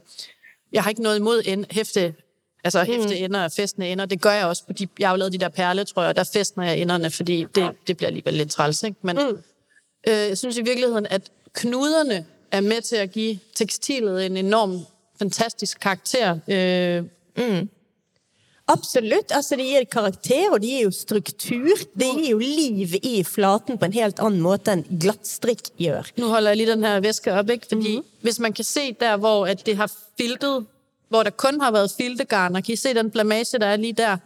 jeg 0.73 0.83
har 0.83 0.91
ikke 0.91 1.03
noe 1.03 1.17
imod 1.17 1.43
en 1.47 1.65
hæfte, 1.71 2.15
altså 2.65 2.85
hæfte 2.85 3.09
mm. 3.09 3.25
ender 3.25 3.45
og 3.45 3.53
festende 3.53 3.89
ender, 3.89 4.07
det 4.07 4.21
gør 4.21 4.33
jeg 4.33 4.47
også, 4.47 4.63
fordi 4.67 4.89
jeg 4.99 5.09
har 5.09 5.15
jo 5.15 5.19
lavet 5.19 5.33
de 5.33 5.39
der 5.39 5.49
perletrøjer, 5.49 6.13
der 6.13 6.25
festner 6.25 6.65
jeg 6.65 6.79
enderne, 6.79 7.11
fordi 7.11 7.47
det, 7.55 7.71
det 7.87 7.97
bliver 7.97 8.07
alligevel 8.07 8.35
lidt 8.35 8.51
træls, 8.51 8.83
ikke? 8.83 8.97
Men 9.03 9.17
mm. 9.17 9.39
øh, 10.09 10.29
jeg 10.29 10.39
synes 10.39 10.57
i 10.57 10.63
virkeligheden, 10.63 11.07
at 11.11 11.31
knuderne 11.53 12.27
er 12.53 12.61
med 12.61 12.83
til 12.83 12.97
at 12.97 13.11
give 13.11 13.39
tekstilet 13.55 14.27
en 14.27 14.37
enorm 14.37 14.81
fantastisk 15.19 15.81
karakter, 15.81 16.39
øh, 16.49 17.05
Absolutt. 18.69 19.33
Altså, 19.33 19.57
det 19.57 19.65
gir 19.65 19.85
karakter, 19.89 20.51
og 20.53 20.61
det 20.61 20.69
gir 20.69 20.83
jo 20.83 20.91
struktur. 20.93 21.77
Det 21.97 22.09
gir 22.19 22.31
jo 22.35 22.39
liv 22.39 22.99
i 23.03 23.23
flaten 23.25 23.79
på 23.81 23.89
en 23.89 23.95
helt 23.97 24.21
annen 24.21 24.43
måte 24.45 24.75
enn 24.77 24.83
glattstrikk 25.01 25.71
gjør. 25.81 26.11
Nå 26.21 26.29
holder 26.35 26.53
jeg 26.53 26.61
lige 26.61 26.73
den 26.75 26.85
her 26.85 27.01
væske 27.01 27.33
opp, 27.33 27.49
ikke? 27.55 27.69
Fordi 27.71 27.95
mm-hmm. 27.97 28.27
hvis 28.27 28.41
man 28.45 28.53
kan 28.53 28.69
se 28.69 28.93
der, 29.01 29.17
hvor 29.17 29.47
at 29.49 29.65
det 29.67 29.77
har 29.77 29.89
filtet, 30.21 30.67
hvor 31.09 31.23
der 31.23 31.31
kun 31.31 31.61
har 31.61 31.71
været 31.71 31.93
filtegarner, 31.97 32.61
kan 32.61 32.73
I 32.73 32.77
se 32.77 32.95
den 32.95 33.11
blamage, 33.11 33.59
der 33.59 33.67
er 33.67 33.77
lige 33.77 33.93
der? 33.93 34.17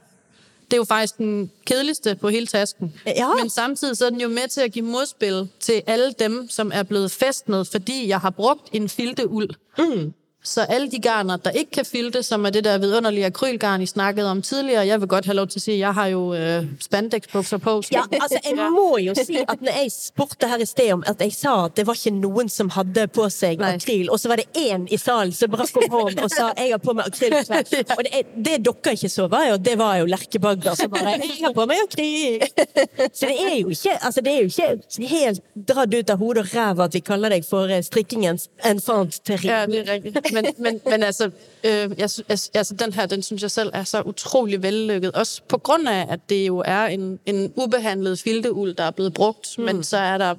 Det 0.64 0.72
er 0.72 0.80
jo 0.80 0.84
faktisk 0.84 1.18
den 1.18 1.50
kedeligste 1.66 2.14
på 2.14 2.28
hele 2.28 2.46
tasken. 2.46 2.94
Ja. 3.06 3.28
Men 3.40 3.50
samtidig 3.50 3.96
så 3.96 4.06
er 4.06 4.10
den 4.10 4.20
jo 4.20 4.28
med 4.28 4.48
til 4.48 4.60
at 4.60 4.72
give 4.72 4.84
modspil 4.84 5.48
til 5.60 5.82
alle 5.86 6.14
dem, 6.18 6.48
som 6.50 6.70
er 6.74 6.82
blevet 6.82 7.10
festnet, 7.10 7.68
fordi 7.68 8.08
jeg 8.08 8.20
har 8.20 8.30
brugt 8.30 8.68
en 8.72 8.88
filteuld. 8.88 9.50
Mm. 9.78 10.12
Så 10.44 10.60
alle 10.60 10.90
de 10.90 10.98
garner, 10.98 11.36
der 11.36 11.50
ikke 11.50 11.70
kan 11.70 11.84
filte, 11.84 12.22
som 12.22 12.44
er 12.44 12.50
det 12.50 12.64
der 12.64 12.78
vidunderlige 12.78 13.26
akrylgarn, 13.26 13.82
I 13.82 13.86
snakkede 13.86 14.30
om 14.30 14.42
tidligere, 14.42 14.86
jeg 14.86 15.00
vil 15.00 15.08
godt 15.08 15.24
have 15.24 15.36
lov 15.36 15.46
til 15.46 15.58
at 15.58 15.62
sige, 15.62 15.74
at 15.74 15.80
jeg 15.80 15.94
har 15.94 16.06
jo 16.06 16.34
øh, 16.34 16.64
spandexbukser 16.80 17.58
på. 17.58 17.82
Ja, 17.92 18.02
altså, 18.12 18.38
jeg 18.44 18.70
må 18.78 18.98
jo 18.98 19.14
si 19.14 19.36
at 19.48 19.60
når 19.60 19.82
jeg 19.82 19.92
spurte 19.92 20.48
her 20.48 20.56
i 20.56 20.66
sted 20.66 20.92
om 20.92 21.04
at 21.06 21.20
jeg 21.20 21.32
sa 21.32 21.64
at 21.64 21.76
det 21.76 21.86
var 21.86 21.94
ikke 21.94 22.10
noen 22.10 22.48
som 22.48 22.70
hadde 22.70 23.06
på 23.08 23.28
seg 23.30 23.62
Nei. 23.62 23.74
akryl, 23.74 24.10
og 24.10 24.20
så 24.20 24.28
var 24.28 24.42
det 24.42 24.46
én 24.58 24.86
i 24.90 24.96
salen 24.96 25.32
som 25.32 25.50
brakk 25.50 25.76
opp 25.76 25.94
hånden 25.94 26.24
og 26.24 26.30
sa 26.30 26.50
jeg 26.58 26.72
har 26.72 26.82
på 26.82 26.92
meg 26.92 27.06
akryl. 27.06 27.38
Og 27.96 28.04
det, 28.04 28.22
det 28.36 28.56
dere 28.64 28.92
ikke 28.96 29.08
så, 29.08 29.26
var 29.28 29.46
jo, 29.46 29.56
det 29.56 29.74
var 29.78 29.96
jo 30.00 30.06
Lerke 30.10 30.38
Bagger 30.42 30.74
som 30.74 30.90
bare 30.90 31.14
jeg 31.20 31.38
har 31.44 31.54
på 31.54 31.66
meg 31.68 31.82
akryl. 31.84 32.42
Så 33.18 33.28
det 33.28 33.36
er 33.38 33.56
jo 33.60 33.68
ikke, 33.68 33.94
altså, 34.00 34.20
det 34.20 34.32
er 34.32 34.40
jo 34.42 34.50
ikke 34.50 35.08
helt 35.08 35.42
dratt 35.68 35.94
ut 35.94 36.10
av 36.10 36.18
hodet 36.18 36.44
og 36.46 36.54
ræva 36.56 36.86
at 36.88 36.96
vi 36.96 37.02
kaller 37.04 37.34
deg 37.34 37.46
for 37.46 37.70
eh, 37.70 37.82
strikkingens 37.84 38.48
enfant 38.66 39.20
terrible. 39.26 39.50
Ja, 39.52 39.66
det 39.66 39.82
er. 39.88 40.31
Men, 40.32 40.46
men, 40.58 40.80
men 40.84 41.02
altså, 41.02 41.30
øh, 41.64 41.90
jeg, 41.98 42.10
altså, 42.54 42.74
den 42.78 42.92
her, 42.92 43.06
den 43.06 43.22
synes 43.22 43.42
jeg 43.42 43.50
selv 43.50 43.70
er 43.74 43.84
så 43.84 44.02
utrolig 44.02 44.62
vellykket. 44.62 45.12
Også 45.12 45.42
på 45.48 45.58
grund 45.58 45.88
af, 45.88 46.06
at 46.10 46.20
det 46.28 46.46
jo 46.46 46.62
er 46.66 46.84
en, 46.84 47.18
en 47.26 47.52
ubehandlet 47.56 48.18
filteuld, 48.20 48.74
der 48.74 48.84
er 48.84 48.90
blevet 48.90 49.14
brugt, 49.14 49.58
mm. 49.58 49.64
men 49.64 49.84
så 49.84 49.96
er 49.96 50.18
der 50.18 50.34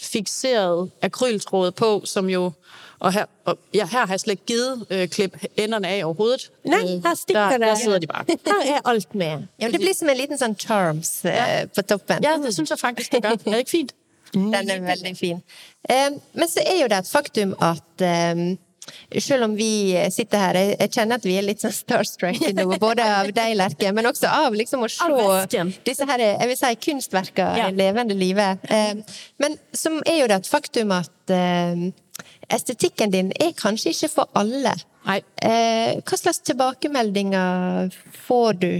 fixeret 0.00 0.90
akryltråd 1.02 1.70
på, 1.70 2.02
som 2.04 2.30
jo... 2.30 2.52
Og 2.98 3.12
her, 3.12 3.24
og, 3.44 3.58
ja, 3.74 3.86
her 3.86 3.98
har 3.98 4.12
jeg 4.12 4.20
slet 4.20 4.32
ikke 4.32 4.44
givet 4.46 4.86
øh, 4.90 5.08
klip 5.08 5.44
enderne 5.56 5.88
af 5.88 6.04
overhovedet. 6.04 6.50
Øh, 6.66 6.72
her 6.72 7.14
stikker 7.14 7.48
der. 7.48 7.58
Der 7.58 7.74
sidder 7.74 7.98
de 7.98 8.06
bare. 8.06 8.24
Her 8.46 8.74
er 8.74 8.88
alt 8.88 9.14
med. 9.14 9.26
Jamen, 9.60 9.72
det 9.72 9.80
blir 9.80 9.94
som 9.94 10.08
en 10.08 10.16
liten 10.16 10.38
sånn 10.38 10.54
charms 10.54 11.24
øh, 11.26 11.66
på 11.74 11.82
toppen. 11.82 12.22
Ja, 12.22 12.36
det 12.44 12.54
synes 12.54 12.70
jeg 12.70 12.78
faktisk, 12.78 13.12
det 13.12 13.22
gør. 13.22 13.34
Er 13.34 13.36
det 13.36 13.58
ikke 13.58 13.70
fint? 13.70 13.94
Den 14.34 14.70
er 14.70 14.80
veldig 14.80 15.16
fin. 15.18 15.42
Eh, 15.90 16.10
men 16.34 16.48
så 16.48 16.62
er 16.66 16.78
jo 16.82 16.88
det 16.88 16.98
et 16.98 17.10
faktum 17.10 17.56
at 17.60 18.06
eh, 18.06 18.56
selv 19.18 19.44
om 19.48 19.56
vi 19.56 19.94
sitter 20.10 20.38
her, 20.38 20.58
jeg, 20.72 20.90
kjenner 20.92 21.20
at 21.20 21.26
vi 21.26 21.36
er 21.38 21.46
litt 21.46 21.62
sånn 21.64 21.74
starstruck 21.74 22.40
nå, 22.56 22.66
både 22.86 23.06
av 23.06 23.32
deg, 23.34 23.56
Lerke, 23.58 23.92
men 23.94 24.08
også 24.10 24.30
av 24.30 24.56
liksom 24.56 24.84
å 24.86 24.90
se 24.92 25.64
disse 25.86 26.06
her, 26.08 26.22
jeg 26.24 26.50
vil 26.50 26.58
si 26.58 26.72
kunstverkene 26.88 27.58
Ja. 27.58 27.68
i 27.68 27.76
levende 27.76 28.14
live. 28.16 28.46
Eh, 28.68 28.94
men 29.42 29.58
som 29.72 30.00
er 30.06 30.22
jo 30.22 30.30
det 30.30 30.40
et 30.42 30.48
faktum 30.50 30.94
at 30.96 31.32
eh, 31.32 31.90
estetikken 32.52 33.12
din 33.12 33.32
er 33.40 33.52
kanskje 33.58 33.92
ikke 33.92 34.08
for 34.08 34.30
alle. 34.38 34.74
Nej. 35.06 35.22
Eh, 35.42 36.00
hva 36.06 36.18
slags 36.18 36.38
tilbakemeldinger 36.46 37.92
får 38.26 38.52
du? 38.62 38.72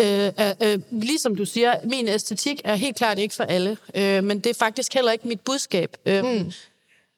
Øh, 0.00 0.32
øh, 0.40 0.54
øh, 0.62 0.78
ligesom 0.90 1.36
du 1.36 1.44
siger, 1.44 1.74
min 1.84 2.08
æstetik 2.08 2.60
er 2.64 2.74
helt 2.74 2.96
klart 2.96 3.18
ikke 3.18 3.34
for 3.34 3.44
alle, 3.44 3.76
øh, 3.94 4.24
men 4.24 4.40
det 4.40 4.50
er 4.50 4.54
faktisk 4.54 4.94
heller 4.94 5.12
ikke 5.12 5.28
mit 5.28 5.40
budskab. 5.40 5.96
Øh, 6.06 6.24
mm. 6.24 6.52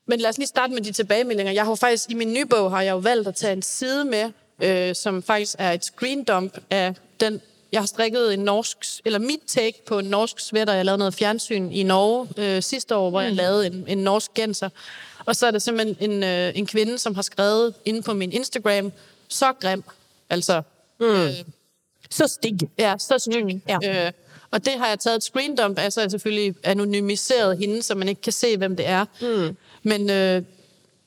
Men 0.06 0.20
lad 0.20 0.30
os 0.30 0.38
lige 0.38 0.48
starte 0.48 0.72
med 0.72 0.82
de 0.82 0.92
tilbagemeldinger. 0.92 1.52
Jeg 1.52 1.64
har 1.64 1.74
faktisk 1.74 2.10
i 2.10 2.14
min 2.14 2.32
nye 2.32 2.46
bog 2.46 2.70
har 2.70 2.82
jeg 2.82 2.92
jo 2.92 2.96
valgt 2.96 3.28
at 3.28 3.34
tage 3.34 3.52
en 3.52 3.62
side 3.62 4.04
med, 4.04 4.30
øh, 4.62 4.94
som 4.94 5.22
faktisk 5.22 5.54
er 5.58 5.72
et 5.72 5.84
screen 5.84 6.24
dump 6.24 6.58
af 6.70 6.94
den. 7.20 7.40
Jeg 7.72 7.80
har 7.80 7.86
strikket 7.86 8.34
en 8.34 8.40
norsk, 8.40 8.76
eller 9.04 9.18
mit 9.18 9.40
take 9.46 9.84
på 9.86 9.98
en 9.98 10.04
norsk 10.04 10.40
sweater. 10.40 10.72
Jeg 10.72 10.84
lavede 10.84 10.98
noget 10.98 11.14
fjernsyn 11.14 11.70
i 11.72 11.82
Norge 11.82 12.28
øh, 12.36 12.62
sidste 12.62 12.96
år, 12.96 13.10
hvor 13.10 13.20
jeg 13.20 13.32
lavede 13.32 13.66
en, 13.66 13.84
en 13.88 13.98
norsk 13.98 14.34
genser. 14.34 14.68
Og 15.24 15.36
så 15.36 15.46
er 15.46 15.50
der 15.50 15.58
simpelthen 15.58 16.10
en, 16.10 16.22
øh, 16.24 16.52
en 16.54 16.66
kvinde, 16.66 16.98
som 16.98 17.14
har 17.14 17.22
skrevet 17.22 17.74
inde 17.84 18.02
på 18.02 18.14
min 18.14 18.32
Instagram, 18.32 18.92
så 19.28 19.52
grim. 19.60 19.84
Altså, 20.30 20.62
øh, 21.00 21.30
Så 22.10 22.26
stig. 22.26 22.58
Ja, 22.78 22.94
så 22.98 23.18
styg. 23.18 23.62
Ja. 23.68 24.06
Øh, 24.06 24.12
og 24.52 24.64
det 24.64 24.72
har 24.72 24.88
jeg 24.88 24.98
taget 24.98 25.16
et 25.16 25.22
screendump 25.22 25.78
af, 25.78 25.92
så 25.92 26.00
jeg 26.00 26.10
selvfølgelig 26.10 26.54
anonymiseret 26.64 27.58
hende, 27.58 27.82
så 27.82 27.94
man 27.94 28.08
ikke 28.08 28.20
kan 28.20 28.32
se, 28.32 28.56
hvem 28.56 28.76
det 28.76 28.88
er. 28.88 29.04
Mm. 29.20 29.56
Men 29.82 30.10
øh, 30.10 30.42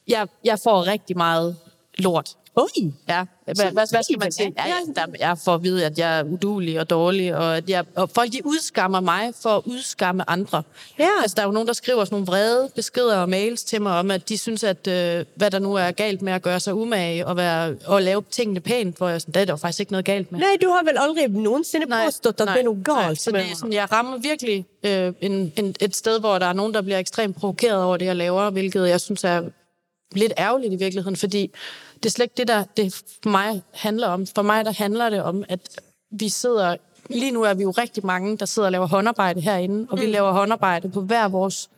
jeg, 0.08 0.28
jeg 0.44 0.60
får 0.64 0.88
rigtig 0.88 1.18
meget 1.18 1.58
lort. 1.98 2.36
Oi! 2.58 2.94
Ja, 3.10 3.26
hvad, 3.46 3.56
hvad, 3.56 3.74
hvad 3.74 4.04
skal 4.04 4.20
man 4.20 4.32
sige? 4.32 4.54
Ja, 4.58 4.68
ja, 4.68 4.76
der, 4.96 5.06
jeg 5.20 5.38
får 5.46 5.54
at 5.54 5.64
vide, 5.64 5.86
at 5.86 6.00
jeg 6.00 6.20
er 6.20 6.24
udulig 6.24 6.80
og 6.80 6.90
dårlig, 6.90 7.36
og, 7.36 7.58
at 7.58 7.70
jeg, 7.70 7.86
og 7.96 8.10
folk 8.10 8.32
de 8.32 8.46
udskammer 8.46 9.00
mig 9.00 9.34
for 9.42 9.50
at 9.50 9.62
udskamme 9.66 10.30
andre. 10.30 10.64
Ja. 11.00 11.10
Altså, 11.22 11.36
der 11.36 11.42
er 11.42 11.46
jo 11.46 11.52
nogen, 11.52 11.68
der 11.68 11.74
skriver 11.74 12.06
sådan 12.06 12.16
nogle 12.16 12.26
vrede 12.28 12.70
beskeder 12.76 13.18
og 13.18 13.30
mails 13.30 13.64
til 13.64 13.82
mig 13.82 14.00
om, 14.00 14.12
at 14.12 14.30
de 14.30 14.38
synes, 14.38 14.64
at 14.64 14.88
øh, 14.88 15.26
hvad 15.36 15.52
der 15.52 15.60
nu 15.60 15.74
er 15.74 15.92
galt 15.92 16.22
med 16.22 16.34
at 16.34 16.42
gøre 16.42 16.60
sig 16.60 16.74
umage 16.74 17.28
og, 17.28 17.38
være, 17.38 17.76
og 17.86 18.02
lave 18.02 18.24
tingene 18.32 18.60
pænt, 18.60 18.98
hvor 18.98 19.10
jeg 19.10 19.22
sådan, 19.22 19.34
det 19.34 19.42
er 19.42 19.46
der 19.46 19.54
jo 19.54 19.58
faktisk 19.58 19.80
ikke 19.80 19.92
noget 19.92 20.06
galt 20.06 20.32
med. 20.32 20.40
Nei, 20.40 20.58
du 20.62 20.70
har 20.70 20.84
vel 20.84 20.98
aldri 20.98 21.28
noensinne 21.28 21.88
påstått 22.06 22.42
at 22.42 22.48
det 22.48 22.60
er 22.60 22.64
noe 22.64 22.84
galt 22.84 23.22
så 23.22 23.32
det 23.32 23.42
er 23.42 23.56
sådan, 23.56 23.74
jeg 23.74 23.92
rammer 23.92 24.18
virkelig 24.18 24.66
øh, 24.84 25.14
en, 25.22 25.54
en, 25.58 25.76
et 25.82 25.96
sted, 25.96 26.20
hvor 26.20 26.40
der 26.40 26.46
er 26.46 26.54
nogen, 26.54 26.74
der 26.74 26.82
bliver 26.82 27.00
ekstremt 27.00 27.36
provokeret 27.36 27.84
over 27.84 27.98
det, 27.98 28.06
jeg 28.06 28.16
laver, 28.16 28.50
hvilket 28.50 28.90
jeg 28.90 29.02
synes 29.02 29.24
er 29.24 29.42
lidt 30.16 30.34
ærgerligt 30.38 30.74
i 30.74 30.76
virkeligheden, 30.76 31.16
fordi 31.16 31.52
det 31.96 32.06
er 32.06 32.10
slet 32.10 32.26
ikke 32.26 32.38
det, 32.38 32.48
der 32.48 32.64
det 32.78 33.04
for 33.24 33.30
mig 33.30 33.64
handler 33.74 34.08
om. 34.08 34.28
For 34.28 34.42
mig 34.42 34.66
der 34.66 34.72
handler 34.72 35.10
det 35.10 35.24
om, 35.24 35.44
at 35.50 35.80
vi 36.12 36.30
sidder... 36.30 36.76
Lige 37.10 37.32
nu 37.32 37.44
er 37.44 37.54
vi 37.54 37.64
jo 37.64 37.72
rigtig 37.72 38.06
mange, 38.06 38.38
der 38.38 38.46
sidder 38.46 38.68
og 38.68 38.72
laver 38.72 38.88
håndarbejde 38.88 39.42
herinde, 39.42 39.88
og 39.90 40.00
vi 40.00 40.06
laver 40.06 40.32
håndarbejde 40.32 40.90
på 40.90 41.02
hver 41.02 41.28
vores 41.28 41.70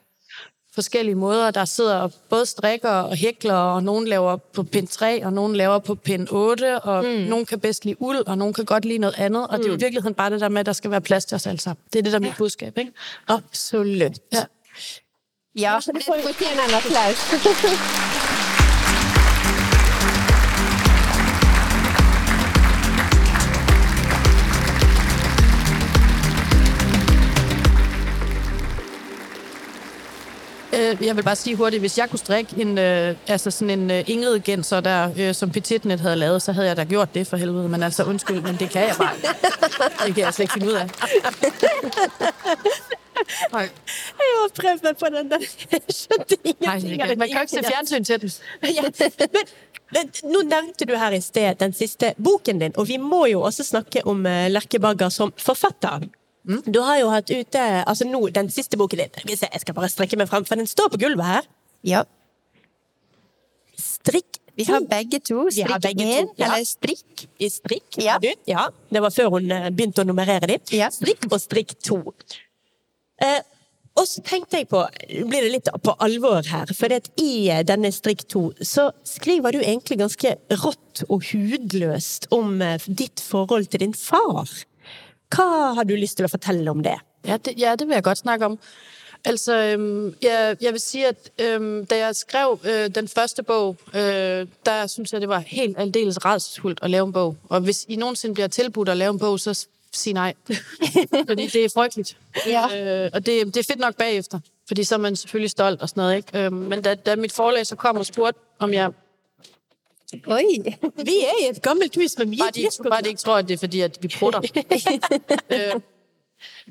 forskellige 0.78 1.16
måder. 1.16 1.52
Der 1.52 1.66
sidder 1.66 2.10
både 2.30 2.46
strikker 2.46 2.90
og 2.90 3.16
hækler, 3.16 3.54
og 3.54 3.84
nogen 3.84 4.08
laver 4.08 4.38
på 4.38 4.64
pind 4.64 4.88
3, 4.88 5.26
og 5.26 5.34
nogen 5.34 5.56
laver 5.56 5.80
på 5.80 5.96
pind 5.96 6.28
8, 6.32 6.80
og 6.80 7.04
mm. 7.04 7.10
nogen 7.10 7.46
kan 7.46 7.60
bedst 7.60 7.86
lide 7.86 8.02
uld, 8.02 8.28
og 8.28 8.38
nogen 8.38 8.54
kan 8.54 8.66
godt 8.66 8.86
lide 8.86 8.98
noget 8.98 9.16
andet. 9.18 9.48
Og 9.48 9.58
det 9.58 9.66
er 9.66 9.70
jo 9.70 9.76
i 9.76 9.80
virkeligheden 9.80 10.16
bare 10.16 10.30
det 10.30 10.42
der 10.42 10.50
med, 10.50 10.60
at 10.60 10.66
der 10.66 10.74
skal 10.74 10.92
være 10.92 11.02
plads 11.02 11.26
til 11.26 11.36
os 11.36 11.48
alle 11.48 11.60
sammen. 11.60 11.84
Det 11.94 12.00
er 12.00 12.04
det, 12.04 12.12
der 12.12 12.20
er 12.20 12.24
mit 12.24 12.38
budskab, 12.38 12.78
ikke? 12.78 12.92
Absolutt. 13.28 14.20
Ja. 14.34 14.44
Ja, 15.60 15.80
det 15.86 16.04
fortjener 16.06 16.64
en 16.68 16.74
applaus. 16.74 17.18
Øh, 30.74 31.06
jeg 31.06 31.16
vil 31.16 31.24
bare 31.24 31.36
sige 31.36 31.56
hurtigt, 31.56 31.82
hvis 31.82 31.98
jeg 31.98 32.10
kunne 32.10 32.20
strikke 32.20 32.62
en, 32.62 32.78
øh, 32.78 33.16
altså 33.28 33.52
sådan 33.52 33.80
en 33.80 33.92
øh, 33.92 34.04
Ingrid 34.08 34.40
genser 34.40 34.80
der, 34.80 35.10
øh, 35.20 35.34
som 35.34 35.50
Petitnet 35.52 36.00
havde 36.00 36.16
lavet, 36.16 36.42
så 36.42 36.52
havde 36.52 36.68
jeg 36.68 36.78
da 36.78 36.84
gjort 36.84 37.14
det 37.14 37.28
for 37.28 37.38
helvede. 37.38 37.70
Men 37.70 37.84
altså, 37.84 38.04
undskyld, 38.04 38.42
men 38.42 38.56
det 38.56 38.70
kan 38.70 38.82
jeg 38.82 38.96
bare 38.98 39.16
ikke. 39.16 39.28
Det 40.06 40.16
kan 40.16 40.24
jeg 40.24 40.34
slet 40.34 40.44
ikke 40.44 40.54
finde 40.54 40.68
ud 40.68 40.74
af. 40.74 40.90
Nej, 43.52 43.62
Jeg 43.62 44.36
har 44.42 44.50
prøvd 44.62 44.84
meg 44.84 44.98
på 44.98 45.06
den 45.18 45.32
der. 45.32 45.38
Jeg 45.72 45.82
nej 47.00 47.08
det 47.08 47.18
man 47.18 47.30
kan 47.30 47.42
ikke 47.42 47.52
se 47.52 47.64
fjernsyn 47.64 48.04
til 48.04 48.22
den. 48.22 48.32
Ja. 48.78 48.82
Men, 48.82 49.46
men 49.92 50.12
nå 50.24 50.42
nevnte 50.42 50.86
du 50.86 50.96
her 50.96 51.12
i 51.12 51.22
sted 51.22 51.56
den 51.56 51.74
siste 51.74 52.14
boken 52.24 52.60
din, 52.60 52.78
og 52.78 52.88
vi 52.88 52.98
må 52.98 53.26
jo 53.26 53.42
også 53.42 53.64
snakke 53.64 54.08
om 54.08 54.26
uh, 54.26 54.48
Lerke 54.48 54.80
Bagger 54.80 55.10
som 55.10 55.34
forfatter. 55.38 56.00
Du 56.48 56.80
har 56.80 57.00
jo 57.02 57.10
hatt 57.12 57.32
ute 57.32 57.64
altså 57.84 58.08
nå, 58.08 58.22
den 58.32 58.48
siste 58.54 58.80
boken 58.80 59.02
din 59.04 59.34
Jeg 59.36 59.62
skal 59.62 59.76
bare 59.76 59.90
strekke 59.92 60.20
meg 60.20 60.30
frem, 60.32 60.46
for 60.48 60.56
den 60.56 60.70
står 60.70 60.94
på 60.94 61.02
gulvet 61.02 61.28
her. 61.28 61.50
Ja, 61.84 62.06
Strikk 63.78 64.40
vi 64.58 64.66
har 64.66 64.82
begge 64.90 65.20
to. 65.22 65.44
Strikk 65.54 65.86
én, 65.86 66.30
ja. 66.36 66.48
eller 66.48 66.64
strikk. 66.66 67.28
i 67.38 67.50
strikk. 67.50 68.00
Ja. 68.02 68.18
ja. 68.50 68.64
Det 68.90 69.04
var 69.04 69.14
før 69.14 69.36
hun 69.36 69.52
eh, 69.54 69.68
begynte 69.70 70.02
å 70.02 70.08
nummerere 70.08 70.50
dem. 70.50 70.64
Ja. 70.74 70.88
Strikk 70.94 71.28
og 71.30 71.38
strikk 71.44 71.76
to. 71.86 72.00
Eh, 73.22 73.38
og 73.98 74.08
så 74.10 74.24
tenkte 74.26 74.58
jeg 74.58 74.70
på, 74.70 74.82
blir 75.30 75.46
det 75.46 75.52
litt 75.54 75.70
på 75.86 75.94
alvor 76.02 76.42
her, 76.50 76.74
for 76.74 76.94
i 77.22 77.32
eh, 77.54 77.62
denne 77.70 77.92
strikk 77.94 78.26
to 78.34 78.48
så 78.66 78.88
skriver 79.06 79.54
du 79.54 79.62
egentlig 79.62 80.00
ganske 80.02 80.34
rått 80.64 81.04
og 81.06 81.30
hudløst 81.30 82.26
om 82.34 82.58
eh, 82.66 82.82
ditt 82.90 83.22
forhold 83.22 83.70
til 83.70 83.86
din 83.86 83.94
far. 83.98 84.50
Hva 85.36 85.74
har 85.74 85.84
du 85.84 85.96
lyst 85.96 86.18
til 86.18 86.28
å 86.28 86.32
fortelle 86.32 86.72
om 86.72 86.84
det? 86.84 86.96
Ja, 87.28 87.38
det, 87.38 87.54
ja, 87.60 87.76
det 87.76 87.88
vil 87.88 87.94
jeg 87.94 88.04
godt 88.04 88.18
snakke 88.18 88.46
om. 88.46 88.60
Altså, 89.26 89.56
jeg, 90.22 90.58
jeg 90.62 90.72
vil 90.74 90.82
si, 90.82 91.02
at 91.04 91.32
øhm, 91.42 91.86
da 91.86 91.98
jeg 91.98 92.16
skrev 92.16 92.60
øh, 92.64 92.96
den 92.96 93.08
første 93.08 93.44
bog, 93.44 93.78
øh, 93.94 94.48
der 94.66 94.88
synes 94.88 95.14
jeg, 95.14 95.22
det 95.22 95.30
var 95.30 95.40
helt 95.40 95.78
aldeles 95.78 96.26
rædselsfuldt 96.26 96.80
at 96.82 96.90
lave 96.90 97.06
en 97.06 97.14
bog. 97.14 97.36
Og 97.50 97.62
hvis 97.62 97.86
I 97.90 97.96
nogensinde 97.96 98.34
bliver 98.34 98.48
tilbudt 98.48 98.90
at 98.90 98.98
lave 98.98 99.12
en 99.12 99.20
bog, 99.20 99.40
så 99.40 99.54
si 99.54 99.68
sig 99.92 100.14
nej. 100.14 100.34
fordi 101.28 101.48
det 101.48 101.66
er 101.66 101.70
frygteligt. 101.74 102.18
Ja. 102.46 103.04
Øh, 103.06 103.10
og 103.14 103.26
det, 103.26 103.46
det 103.46 103.58
er 103.58 103.64
fedt 103.64 103.80
nok 103.80 103.96
bagefter, 103.96 104.40
fordi 104.68 104.84
så 104.84 104.96
er 104.96 105.00
man 105.00 105.16
selvfølgelig 105.16 105.52
stolt 105.52 105.82
og 105.82 105.90
sådan 105.90 106.02
noget. 106.02 106.16
Ikke? 106.16 106.50
Men 106.50 106.82
da, 106.82 106.96
da 106.96 107.16
mit 107.16 107.32
forlag 107.32 107.68
så 107.68 107.76
kom 107.76 107.98
og 107.98 108.06
spurgte, 108.06 108.40
om 108.60 108.74
jeg 108.74 108.92
Oi! 110.28 110.64
Vi 110.96 111.16
er 111.20 111.46
i 111.46 111.50
et 111.50 111.62
gammelt 111.62 111.96
hus 111.96 112.18
med 112.18 112.26
mye 112.26 112.38
ikke- 112.56 112.90
bare 112.90 113.02
de 113.02 113.10
ikke 113.10 113.22
tror, 113.22 113.36
at 113.36 113.48
det 113.48 113.54
er 113.54 113.58
fordi, 113.58 113.82
at 113.82 113.98
vi 114.02 114.08
prutter. 114.20 114.42
øh, 115.50 115.82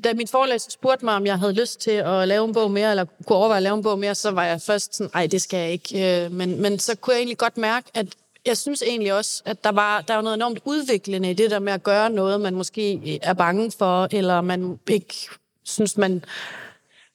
da 0.03 0.13
min 0.13 0.27
foreleser 0.27 0.71
spurgte 0.71 1.05
mig, 1.05 1.15
om 1.15 1.25
jeg 1.25 1.39
havde 1.39 1.53
lyst 1.53 1.79
til 1.79 1.91
at 1.91 2.27
lave 2.27 2.45
en 2.45 2.53
bog 2.53 2.71
mere, 2.71 2.89
eller 2.89 3.05
kunne 3.25 3.37
overveje 3.37 3.57
at 3.57 3.63
lave 3.63 3.75
en 3.77 3.83
bog 3.83 3.99
mere, 3.99 4.15
så 4.15 4.31
var 4.31 4.43
jeg 4.45 4.61
først 4.61 4.95
sådan, 4.95 5.11
nej, 5.13 5.27
det 5.27 5.41
skal 5.41 5.57
jeg 5.57 5.71
ikke. 5.71 6.25
Øh, 6.25 6.31
men, 6.31 6.61
men 6.61 6.79
så 6.79 6.95
kunne 6.95 7.13
jeg 7.13 7.19
egentlig 7.19 7.37
godt 7.37 7.57
mærke, 7.57 7.87
at 7.93 8.07
jeg 8.45 8.57
synes 8.57 8.81
egentlig 8.81 9.13
også, 9.13 9.41
at 9.45 9.63
der 9.63 9.71
var 9.71 10.01
der 10.01 10.13
var 10.15 10.21
noget 10.21 10.35
enormt 10.35 10.59
udviklende 10.65 11.29
i 11.31 11.33
det 11.33 11.51
der 11.51 11.59
med 11.59 11.73
at 11.73 11.83
gøre 11.83 12.09
noget, 12.09 12.41
man 12.41 12.55
måske 12.55 13.19
er 13.23 13.33
bange 13.33 13.71
for, 13.71 14.07
eller 14.11 14.41
man 14.41 14.79
ikke 14.89 15.15
synes, 15.63 15.97
man... 15.97 16.23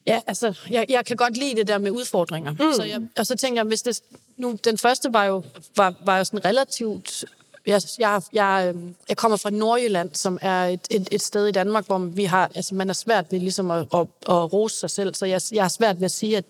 Ja, 0.06 0.20
altså, 0.26 0.58
jeg, 0.70 0.86
jeg 0.88 1.04
kan 1.06 1.16
godt 1.16 1.36
lide 1.36 1.54
det 1.56 1.68
der 1.68 1.78
med 1.78 1.90
udfordringer. 1.90 2.52
Mm. 2.52 2.72
Så 2.76 2.82
jeg, 2.84 3.00
og 3.18 3.26
så 3.26 3.36
tænkte 3.36 3.58
jeg, 3.58 3.66
hvis 3.66 3.82
det... 3.82 4.00
Nu, 4.36 4.58
den 4.64 4.78
første 4.78 5.12
var 5.12 5.24
jo, 5.24 5.42
var, 5.76 5.94
var 6.04 6.18
jo 6.18 6.24
sådan 6.24 6.44
relativt... 6.44 7.24
Jeg, 7.66 7.82
jeg, 7.98 8.22
jeg, 8.32 8.74
jeg 9.08 9.16
kommer 9.16 9.36
fra 9.36 9.50
Nordjylland, 9.50 10.10
som 10.14 10.38
er 10.42 10.64
et, 10.64 10.80
et, 10.90 11.08
et 11.10 11.22
sted 11.22 11.46
i 11.46 11.52
Danmark, 11.52 11.86
hvor 11.86 11.98
vi 11.98 12.24
har, 12.24 12.50
altså 12.54 12.74
man 12.74 12.90
er 12.90 12.94
svært 12.94 13.32
ved 13.32 13.38
ligesom 13.38 13.70
at, 13.70 13.86
at, 13.94 14.06
at 14.28 14.52
rose 14.52 14.76
sig 14.76 14.90
selv. 14.90 15.14
Så 15.14 15.26
jeg, 15.26 15.40
jeg 15.52 15.64
er 15.64 15.68
svært 15.68 15.96
ved 15.96 16.04
at 16.04 16.10
sige, 16.10 16.36
at 16.36 16.44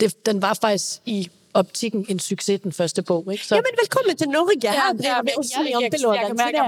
det, 0.00 0.26
den 0.26 0.42
var 0.42 0.54
faktisk 0.54 1.00
i 1.06 1.30
optikken 1.58 2.06
en 2.08 2.18
suksess, 2.18 2.60
den 2.62 2.72
første 2.72 3.02
bog. 3.02 3.32
Ikke? 3.32 3.44
Så, 3.44 3.54
Ja, 3.54 3.60
men 3.66 3.78
velkommen 3.82 4.16
til 4.16 4.28
Norge! 4.28 4.70
Her 4.70 4.92
driver 4.92 5.22
vi 5.22 5.32
også 5.36 5.62
med 5.62 5.66
jeg, 5.66 5.72
jeg, 5.72 5.82
jeg, 5.82 5.82
janteloven. 5.82 6.16
jeg, 6.16 6.54
jeg 6.54 6.66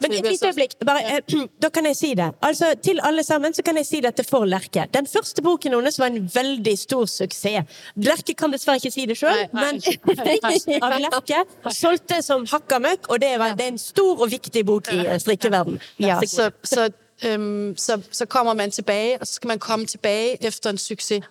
men 0.00 0.12
et 0.12 0.30
lite 0.30 0.46
øyeblikk. 0.46 0.72
Bare, 0.86 1.02
eh, 1.16 1.36
da 1.62 1.68
kan 1.68 1.86
jeg 1.86 1.96
si 1.96 2.14
det. 2.14 2.30
Altså, 2.42 2.74
Til 2.82 3.00
alle 3.02 3.22
sammen 3.22 3.54
så 3.54 3.62
kan 3.62 3.76
jeg 3.76 3.86
si 3.86 4.00
dette 4.00 4.24
for 4.24 4.44
Lerke. 4.44 4.86
Den 4.94 5.06
første 5.06 5.42
boken 5.42 5.74
hennes 5.74 5.98
var 5.98 6.06
en 6.06 6.30
veldig 6.34 6.78
stor 6.78 7.04
suksess. 7.04 7.82
Lerke 7.96 8.34
kan 8.34 8.52
dessverre 8.52 8.76
ikke 8.76 8.90
si 8.90 9.06
det 9.06 9.18
sjøl, 9.18 9.44
men 9.52 9.82
av 10.82 11.00
Lerke 11.00 11.44
solgte 11.74 12.22
som 12.22 12.46
hakka 12.46 12.78
møkk, 12.78 13.08
og 13.08 13.20
det, 13.20 13.34
var, 13.38 13.56
det 13.58 13.66
er 13.66 13.74
en 13.74 13.78
stor 13.78 14.22
og 14.22 14.30
viktig 14.30 14.66
bok 14.66 14.92
i 14.92 15.02
eh, 15.06 15.18
strikkeverden. 15.20 15.80
Ja. 15.98 16.20
så, 16.26 16.50
så, 16.64 16.90
um, 17.34 17.74
så, 17.76 18.00
så 18.10 18.26
kommer 18.26 18.54
man 18.54 18.70
tilbake, 18.70 19.18
og 19.20 19.26
så 19.26 19.32
skal 19.32 19.48
man 19.48 19.58
komme 19.58 19.86
tilbake 19.86 20.46
efter 20.46 20.70
en 20.70 20.78
succes. 20.78 21.22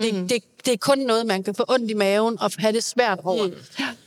Det, 0.00 0.14
Mm. 0.14 0.28
det, 0.28 0.44
det 0.64 0.72
er 0.72 0.76
kun 0.76 0.98
noget, 0.98 1.26
man 1.26 1.42
kan 1.42 1.54
få 1.54 1.64
ondt 1.68 1.90
i 1.90 1.94
maven 1.94 2.40
og 2.40 2.50
have 2.58 2.72
det 2.72 2.84
svært 2.84 3.20
over. 3.24 3.46
Mm. 3.46 3.54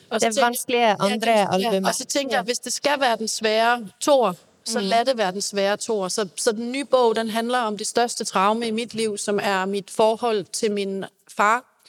Og 0.09 0.21
så 0.21 0.29
Det 0.29 0.37
er 0.37 0.41
vanskelige 0.45 0.95
andre 0.99 1.29
Ja, 1.31 1.47
albumet. 1.53 1.87
og 1.89 1.95
så 1.95 2.05
tænker 2.05 2.35
jeg, 2.35 2.43
hvis 2.43 2.59
det 2.59 2.73
skal 2.73 2.99
være 2.99 3.17
den 3.17 3.27
svære 3.27 3.87
tor, 3.99 4.35
så 4.65 4.79
lad 4.79 5.05
det 5.05 5.17
være 5.17 5.31
den 5.31 5.41
svære 5.41 5.77
tor. 5.77 6.07
Så, 6.07 6.27
så 6.35 6.51
den 6.51 6.71
nye 6.71 6.85
bog, 6.85 7.15
den 7.15 7.29
handler 7.29 7.59
om 7.59 7.77
det 7.77 7.87
største 7.87 8.23
traume 8.25 8.67
i 8.67 8.71
mit 8.71 8.93
liv, 8.93 9.17
som 9.17 9.39
er 9.43 9.65
mit 9.65 9.91
forhold 9.91 10.45
til 10.45 10.71
min 10.71 11.05
far, 11.37 11.81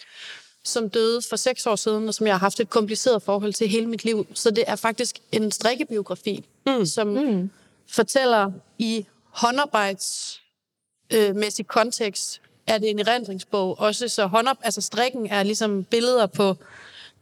som 0.64 0.90
døde 0.90 1.22
for 1.28 1.36
seks 1.36 1.66
år 1.66 1.76
siden, 1.76 2.09
og 2.09 2.14
som 2.14 2.26
jeg 2.26 2.34
har 2.34 2.38
haft 2.40 2.61
et 2.61 2.70
kompliceret 2.70 3.22
forhold 3.22 3.53
til 3.53 3.68
hele 3.68 3.86
mit 3.86 4.05
liv. 4.05 4.26
Så 4.34 4.51
det 4.51 4.64
er 4.66 4.76
faktisk 4.76 5.18
en 5.32 5.53
strikkebiografi, 5.53 6.44
mm. 6.66 6.86
som 6.86 7.07
mm. 7.07 7.51
fortæller 7.90 8.51
i 8.78 9.07
håndarbejdsmæssig 9.30 11.66
kontekst, 11.66 12.40
er 12.69 12.79
det 12.79 12.91
en 12.91 13.01
erindringsbog. 13.01 13.81
Også 13.81 14.09
så 14.09 14.27
håndop, 14.27 14.57
altså 14.62 14.81
strikken 14.81 15.27
er 15.31 15.43
ligesom 15.43 15.85
billeder 15.85 16.27
på 16.27 16.57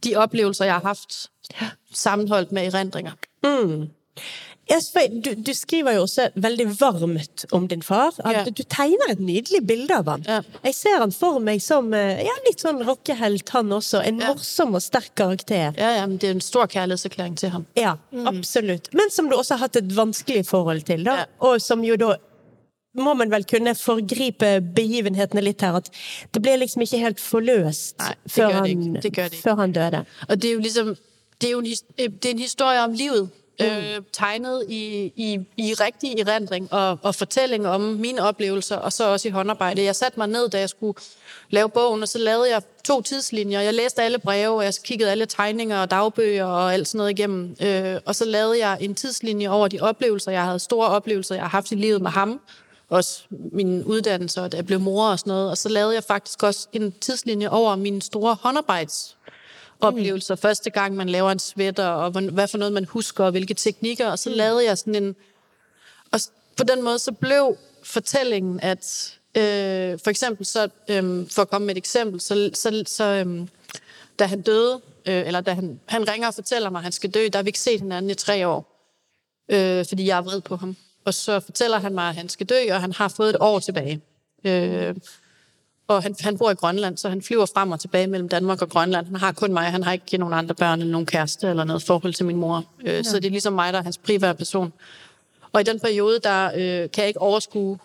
de 0.03 0.15
oplevelser, 0.15 0.65
jeg 0.65 0.73
har 0.73 0.81
haft, 0.81 1.29
sammenholdt 1.93 2.51
med 2.51 2.73
erindringer. 2.73 3.11
Mm. 3.43 3.89
du, 5.23 5.29
du 5.47 5.53
skriver 5.53 5.91
jo 5.95 6.01
også 6.01 6.29
veldig 6.35 6.65
varmt 6.79 7.45
om 7.51 7.67
din 7.67 7.81
far. 7.81 8.13
At 8.19 8.35
Ja. 8.35 8.43
Du 8.43 8.63
tegner 8.63 9.11
et 9.11 9.19
nydelig 9.19 9.67
bilde 9.67 9.95
av 9.95 10.09
ham. 10.09 10.23
Ja. 10.27 10.41
Jeg 10.63 10.75
ser 10.75 10.99
han 10.99 11.11
for 11.11 11.39
meg 11.39 11.61
som 11.61 11.93
eh, 11.93 12.23
ja, 12.25 12.35
litt 12.47 12.59
sånn 12.59 12.83
rockehelt, 12.83 13.49
han 13.49 13.71
også. 13.71 14.01
En 14.03 14.19
morsom 14.19 14.75
og 14.75 14.83
sterk 14.83 15.15
karakter. 15.15 15.71
Ja, 15.77 15.91
ja, 15.97 16.05
men 16.05 16.17
det 16.17 16.29
er 16.29 16.35
en 16.35 16.41
stor 16.43 16.67
kjærlighetserklæring 16.67 17.37
til 17.39 17.49
ham. 17.55 17.65
Ja, 17.79 17.95
absolutt. 18.25 18.91
Men 18.93 19.09
som 19.09 19.29
du 19.29 19.37
også 19.37 19.55
har 19.55 19.67
hatt 19.67 19.79
et 19.79 19.95
vanskelig 19.95 20.45
forhold 20.49 20.83
til, 20.89 21.05
da. 21.07 21.25
Og 21.39 21.61
som 21.61 21.83
jo 21.87 21.95
da 21.95 22.17
må 22.95 23.13
man 23.13 23.31
vel 23.31 23.45
kunne 23.45 23.75
forgripe 23.75 24.61
begivenhetene 24.75 25.41
litt 25.41 25.61
her. 25.61 25.75
At 25.77 25.89
det 26.33 26.41
ble 26.41 26.55
liksom 26.57 26.81
ikke 26.81 26.97
helt 26.97 27.19
forløst 27.19 27.97
Nei, 27.99 28.15
før, 28.27 28.51
han, 28.51 29.01
før 29.43 29.55
han 29.55 29.71
døde. 29.71 30.05
Og 30.27 30.41
det 30.41 30.49
er 30.49 30.53
jo 30.53 30.59
liksom 30.59 30.95
det 31.41 31.47
er 31.47 31.51
jo 31.51 31.59
en, 31.59 31.67
øh, 31.99 32.09
det 32.09 32.25
er 32.25 32.29
en 32.29 32.39
historie 32.39 32.79
om 32.81 32.93
livet, 32.93 33.29
øh, 33.61 34.01
tegnet 34.13 34.65
i, 34.69 35.11
i, 35.15 35.39
i 35.57 35.73
rigtig 35.73 36.19
erindring 36.19 36.73
og, 36.73 36.99
og 37.01 37.15
fortælling 37.15 37.67
om 37.67 37.81
mine 37.81 38.21
oplevelser, 38.21 38.75
og 38.75 38.93
så 38.93 39.11
også 39.11 39.27
i 39.27 39.31
håndarbejde. 39.31 39.83
Jeg 39.83 39.95
satte 39.95 40.19
mig 40.19 40.27
ned, 40.27 40.49
da 40.49 40.59
jeg 40.59 40.69
skulle 40.69 40.97
lave 41.49 41.69
bogen, 41.69 42.01
og 42.01 42.07
så 42.07 42.17
lavede 42.17 42.49
jeg 42.49 42.61
to 42.83 43.01
tidslinjer. 43.01 43.61
Jeg 43.61 43.73
læste 43.73 44.03
alle 44.03 44.19
breve, 44.19 44.55
og 44.55 44.63
jeg 44.63 44.73
kiggede 44.83 45.11
alle 45.11 45.25
tegninger 45.25 45.77
og 45.77 45.91
dagbøger 45.91 46.45
og 46.45 46.73
alt 46.73 46.87
sådan 46.87 46.97
noget 46.97 47.11
igennem. 47.11 47.55
Øh, 47.61 47.95
og 48.05 48.15
så 48.15 48.25
lavede 48.25 48.59
jeg 48.59 48.77
en 48.81 48.95
tidslinje 48.95 49.49
over 49.49 49.67
de 49.67 49.79
oplevelser, 49.79 50.31
jeg 50.31 50.43
havde, 50.43 50.59
store 50.59 50.87
oplevelser, 50.87 51.35
jeg 51.35 51.43
har 51.43 51.49
haft 51.49 51.71
i 51.71 51.75
livet 51.75 52.01
med 52.01 52.11
ham, 52.11 52.39
også 52.89 53.23
min 53.29 53.83
uddannelse, 53.83 54.41
og 54.41 54.51
da 54.51 54.57
jeg 54.57 54.65
blev 54.65 54.79
mor 54.79 55.09
og 55.09 55.19
sådan 55.19 55.31
noget. 55.31 55.49
Og 55.49 55.57
så 55.57 55.69
lavede 55.69 55.93
jeg 55.93 56.03
faktisk 56.03 56.43
også 56.43 56.67
en 56.73 56.91
tidslinje 56.91 57.49
over 57.49 57.75
mine 57.75 58.01
store 58.01 58.35
håndarbejdsoplevelser. 58.35 60.35
Mm. 60.35 60.39
Første 60.39 60.69
gang, 60.69 60.95
man 60.95 61.09
laver 61.09 61.31
en 61.31 61.39
sweater, 61.39 61.87
og 61.87 62.11
hvad 62.11 62.47
for 62.47 62.57
noget 62.57 62.73
man 62.73 62.85
husker, 62.85 63.23
og 63.23 63.31
hvilke 63.31 63.53
teknikker. 63.53 64.11
Og 64.11 64.19
så 64.19 64.29
lavede 64.29 64.65
jeg 64.65 64.77
sådan 64.77 64.95
en... 64.95 65.15
Og 66.11 66.19
på 66.57 66.63
den 66.63 66.83
måde, 66.83 66.99
så 66.99 67.11
blev 67.11 67.57
fortællingen, 67.83 68.59
at 68.59 69.13
øh, 69.37 69.99
for 70.03 70.09
eksempel, 70.09 70.45
så, 70.45 70.69
øh, 70.89 71.31
for 71.31 71.41
at 71.41 71.49
komme 71.49 71.67
med 71.67 71.75
et 71.75 71.77
eksempel, 71.77 72.21
så, 72.21 72.49
så, 72.53 72.83
så 72.85 73.03
øh, 73.03 73.47
da 74.19 74.25
han 74.25 74.41
døde, 74.41 74.81
øh, 75.05 75.27
eller 75.27 75.41
da 75.41 75.53
han, 75.53 75.79
han 75.85 76.09
ringer 76.09 76.27
og 76.27 76.33
fortæller 76.33 76.69
mig, 76.69 76.79
at 76.79 76.83
han 76.83 76.91
skal 76.91 77.09
dø, 77.09 77.27
der 77.33 77.37
har 77.37 77.43
vi 77.43 77.49
ikke 77.49 77.59
set 77.59 77.81
hinanden 77.81 78.11
i 78.11 78.13
tre 78.13 78.47
år, 78.47 78.89
øh, 79.49 79.85
fordi 79.85 80.07
jeg 80.07 80.17
er 80.17 80.21
vred 80.21 80.41
på 80.41 80.55
ham. 80.55 80.75
Og 81.07 81.13
så 81.13 81.39
fortæller 81.39 81.79
han 81.79 81.93
mig, 81.93 82.09
at 82.09 82.15
han 82.15 82.29
skal 82.29 82.45
dø, 82.45 82.73
og 82.73 82.81
han 82.81 82.93
har 82.93 83.07
fået 83.07 83.29
et 83.29 83.35
år 83.39 83.59
tilbage. 83.59 84.01
Øh, 84.43 84.95
og 85.87 86.03
han, 86.03 86.15
han 86.19 86.37
bor 86.37 86.51
i 86.51 86.53
Grønland, 86.53 86.97
så 86.97 87.09
han 87.09 87.21
flyver 87.21 87.45
frem 87.45 87.71
og 87.71 87.79
tilbage 87.79 88.07
mellem 88.07 88.29
Danmark 88.29 88.61
og 88.61 88.69
Grønland. 88.69 89.05
Han 89.05 89.15
har 89.15 89.31
kun 89.31 89.53
mig, 89.53 89.63
han 89.63 89.83
har 89.83 89.93
ikke 89.93 90.17
nogen 90.17 90.33
andre 90.33 90.55
børn 90.55 90.79
eller 90.79 90.91
nogen 90.91 91.05
kæreste 91.05 91.47
eller 91.47 91.63
noget 91.63 91.83
forhold 91.83 92.13
til 92.13 92.25
min 92.25 92.35
mor. 92.35 92.63
Øh, 92.85 93.03
så 93.03 93.15
det 93.15 93.25
er 93.25 93.29
ligesom 93.29 93.53
mig, 93.53 93.73
der 93.73 93.79
er 93.79 93.83
hans 93.83 93.97
primære 93.97 94.35
person. 94.35 94.73
Og 95.53 95.61
i 95.61 95.63
den 95.63 95.79
periode, 95.79 96.19
der 96.19 96.45
øh, 96.55 96.91
kan 96.91 97.01
jeg 97.01 97.07
ikke 97.07 97.21
overskue 97.21 97.79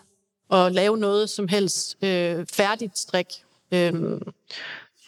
at 0.51 0.71
lave 0.71 0.97
noget 0.97 1.29
som 1.29 1.47
helst 1.47 1.97
øh, 2.03 2.45
færdigt 2.53 2.99
strik. 2.99 3.27
Øh, 3.71 3.93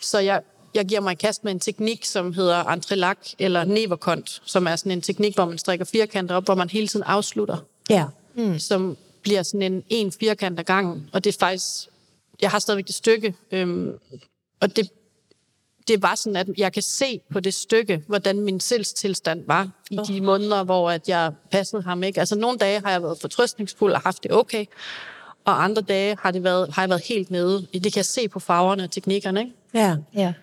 så 0.01 0.20
jeg, 0.20 0.41
jeg 0.76 0.86
giver 0.86 1.01
mig 1.01 1.11
i 1.11 1.16
kast 1.16 1.43
med 1.43 1.51
en 1.51 1.59
teknik, 1.59 2.05
som 2.05 2.34
hedder 2.34 2.63
entrelac 2.63 3.18
eller 3.39 3.63
neverkont, 3.63 4.41
som 4.45 4.68
er 4.68 4.76
sådan 4.76 4.91
en 4.91 5.01
teknik, 5.01 5.36
hvor 5.36 5.45
man 5.45 5.57
strikker 5.57 5.86
firkanter 5.86 6.36
op, 6.36 6.45
hvor 6.45 6.55
man 6.55 6.70
hele 6.70 6.88
tiden 6.88 7.03
afslutter 7.03 7.57
Ja. 7.89 8.05
mm. 8.36 8.59
som 8.59 8.97
bliver 9.21 9.43
sådan 9.43 9.73
en, 9.73 9.83
en 9.89 10.11
firkant 10.11 10.59
ad 10.59 10.63
gangen. 10.63 11.09
Og 11.13 11.23
det 11.23 11.36
er 11.36 11.39
faktisk... 11.39 11.89
Jeg 12.41 12.51
har 12.51 12.59
stadigvæk 12.59 12.88
det 12.88 12.95
stykke, 12.95 13.36
øhm, 13.51 13.93
og 14.59 14.75
det, 14.75 14.89
det 15.88 16.01
var 16.01 16.15
sådan, 16.15 16.36
at 16.36 16.47
jeg 16.57 16.73
kan 16.73 16.83
se 16.83 17.21
på 17.31 17.39
det 17.39 17.53
stykke, 17.53 18.03
hvordan 18.07 18.39
min 18.39 18.59
selvstilstand 18.59 19.43
var 19.47 19.69
i 19.91 19.99
de 20.07 20.21
måneder, 20.21 20.63
hvor 20.63 20.91
at 20.91 21.09
jeg 21.09 21.31
passede 21.51 21.81
ham. 21.81 22.03
Ikke? 22.03 22.19
Altså 22.19 22.36
nogle 22.36 22.57
dage 22.57 22.79
har 22.79 22.91
jeg 22.91 23.03
været 23.03 23.17
fortrøstningsfuld 23.21 23.93
og 23.93 24.01
haft 24.01 24.23
det 24.23 24.31
okay, 24.31 24.65
og 25.45 25.63
andre 25.63 25.81
dage 25.81 26.17
har, 26.21 26.31
det 26.31 26.43
været, 26.43 26.73
har 26.73 26.81
jeg 26.81 26.89
været 26.89 27.03
helt 27.03 27.31
nede. 27.31 27.67
Det 27.73 27.81
kan 27.81 27.95
jeg 27.95 28.05
se 28.05 28.27
på 28.27 28.39
farverne 28.39 28.83
og 28.83 28.91
teknikkerne. 28.91 29.39
Ikke? 29.41 29.53
ja. 29.73 29.97
Ja. 30.13 30.33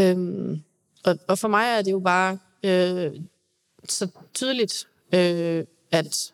Øhm, 0.00 0.62
og, 1.04 1.18
og 1.28 1.38
for 1.38 1.48
mig 1.48 1.66
er 1.78 1.82
det 1.82 1.90
jo 1.90 1.98
bare 1.98 2.38
øh, 2.62 3.12
så 3.88 4.08
tydeligt, 4.34 4.88
øh, 5.14 5.64
at 5.92 6.32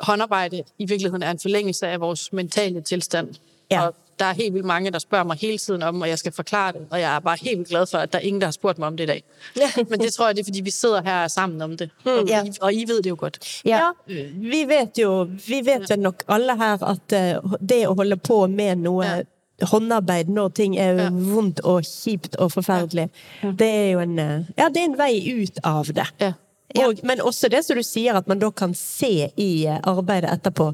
håndarbejde 0.00 0.62
i 0.78 0.84
virkeligheden 0.86 1.22
er 1.22 1.30
en 1.30 1.38
forlængelse 1.38 1.86
af 1.88 2.00
vores 2.00 2.32
mentale 2.32 2.80
tilstand. 2.80 3.28
Ja. 3.70 3.86
Og 3.86 3.94
der 4.18 4.24
er 4.24 4.32
helt 4.34 4.54
vildt 4.54 4.66
mange, 4.66 4.90
der 4.90 4.98
spørger 4.98 5.24
mig 5.24 5.36
hele 5.40 5.58
tiden 5.58 5.82
om, 5.82 6.00
og 6.00 6.08
jeg 6.08 6.18
skal 6.18 6.32
forklare 6.32 6.72
det. 6.72 6.86
Og 6.90 7.00
jeg 7.00 7.16
er 7.16 7.20
bare 7.20 7.36
helt 7.40 7.58
vildt 7.58 7.68
glad 7.70 7.86
for, 7.86 7.98
at 7.98 8.12
der 8.12 8.18
er 8.18 8.22
ingen, 8.22 8.40
der 8.40 8.46
har 8.46 8.52
spurgt 8.52 8.78
mig 8.78 8.88
om 8.88 8.96
det 8.96 9.04
i 9.04 9.06
dag. 9.06 9.22
Ja. 9.56 9.70
Men 9.90 10.00
det 10.00 10.12
tror 10.12 10.26
jeg, 10.26 10.36
det 10.36 10.40
er, 10.40 10.44
fordi 10.44 10.60
vi 10.60 10.70
sidder 10.70 11.02
her 11.02 11.28
sammen 11.28 11.62
om 11.62 11.76
det. 11.76 11.90
Og, 12.04 12.28
Ja. 12.28 12.44
I, 12.44 12.50
og 12.60 12.74
I 12.74 12.84
ved 12.88 13.02
det 13.02 13.10
jo 13.10 13.16
godt. 13.18 13.62
Ja. 13.64 13.76
Ja, 14.08 14.22
vi 14.34 14.64
vet 14.68 14.98
jo 14.98 15.22
vi 15.48 15.60
vet 15.64 15.90
jo 15.90 15.96
nok 15.96 16.22
alle 16.28 16.56
her 16.56 16.82
at 16.82 17.12
eh, 17.12 17.36
det 17.68 17.86
å 17.88 17.94
holde 17.94 18.16
på 18.16 18.46
med 18.46 18.76
noe 18.76 19.04
Ja. 19.04 19.22
håndarbeid 19.66 20.24
når 20.28 20.48
ting 20.48 20.76
er 20.78 20.92
Ja. 21.02 21.08
vondt 21.10 21.60
og 21.64 21.82
kjipt 21.84 22.36
og 22.36 22.52
forferdelig, 22.52 23.08
det 23.42 23.68
er 23.68 23.90
jo 23.90 23.98
en 24.00 24.18
eh, 24.18 24.40
Ja, 24.58 24.68
det 24.68 24.76
er 24.76 24.84
en 24.84 24.98
vei 24.98 25.42
ut 25.42 25.58
av 25.64 25.84
det. 25.86 26.06
Ja. 26.20 26.32
Og, 26.74 27.02
men 27.06 27.22
også 27.22 27.50
det 27.52 27.62
som 27.64 27.78
du 27.78 27.84
sier, 27.86 28.16
at 28.18 28.26
man 28.30 28.40
da 28.42 28.50
kan 28.50 28.74
se 28.76 29.28
i 29.36 29.50
arbeidet 29.66 30.32
etterpå 30.32 30.72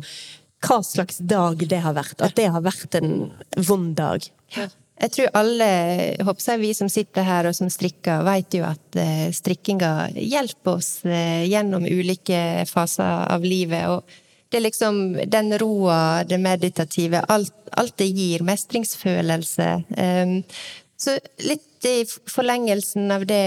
hva 0.63 0.79
slags 0.87 1.19
dag 1.19 1.61
det 1.69 1.83
har 1.85 1.97
vært. 1.97 2.23
At 2.23 2.37
det 2.39 2.49
har 2.55 2.65
vært 2.65 2.97
en 2.99 3.33
vond 3.69 3.93
dag. 3.99 4.25
Jeg 5.03 5.15
tror 5.17 5.33
alle, 5.35 5.69
håper 6.23 6.45
jeg, 6.47 6.61
vi 6.63 6.73
som 6.79 6.91
sitter 6.93 7.27
her 7.27 7.49
og 7.49 7.57
som 7.59 7.71
strikker, 7.73 8.23
vet 8.27 8.55
jo 8.55 8.67
at 8.69 8.99
eh, 9.01 9.31
strikkinga 9.35 10.13
hjelper 10.15 10.77
oss 10.77 10.91
eh, 11.09 11.43
gjennom 11.51 11.89
ulike 11.89 12.63
faser 12.71 13.27
av 13.35 13.43
livet. 13.43 13.89
Og 13.91 14.53
det 14.53 14.61
er 14.61 14.67
liksom 14.69 15.01
den 15.33 15.57
roa, 15.59 16.23
det 16.29 16.39
meditative, 16.39 17.25
alt, 17.33 17.55
alt 17.75 17.97
det 17.99 18.11
gir. 18.13 18.45
Mestringsfølelse. 18.47 19.69
Um, 19.97 20.37
så 21.01 21.17
litt 21.43 21.89
i 21.89 22.03
forlengelsen 22.07 23.11
av 23.11 23.25
det, 23.27 23.43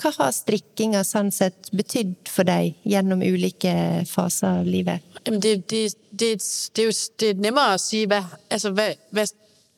hva 0.00 0.12
har 0.18 0.34
strikkinga 0.34 1.02
sånn 1.06 1.30
sett 1.34 1.70
betydd 1.76 2.30
for 2.30 2.48
deg 2.48 2.76
gjennom 2.86 3.22
ulike 3.22 3.72
faser 4.08 4.62
av 4.62 4.68
livet? 4.68 5.04
Det, 5.24 5.38
det, 5.42 5.54
det, 5.68 5.80
det, 6.12 6.30
er 6.82 6.86
jo 6.86 6.94
det 7.20 7.32
er 7.32 7.42
nemmere 7.48 7.76
å 7.76 7.82
si 7.82 8.04
hva, 8.08 8.22
altså, 8.50 8.72
hva, 8.76 8.90
hva, 9.16 9.26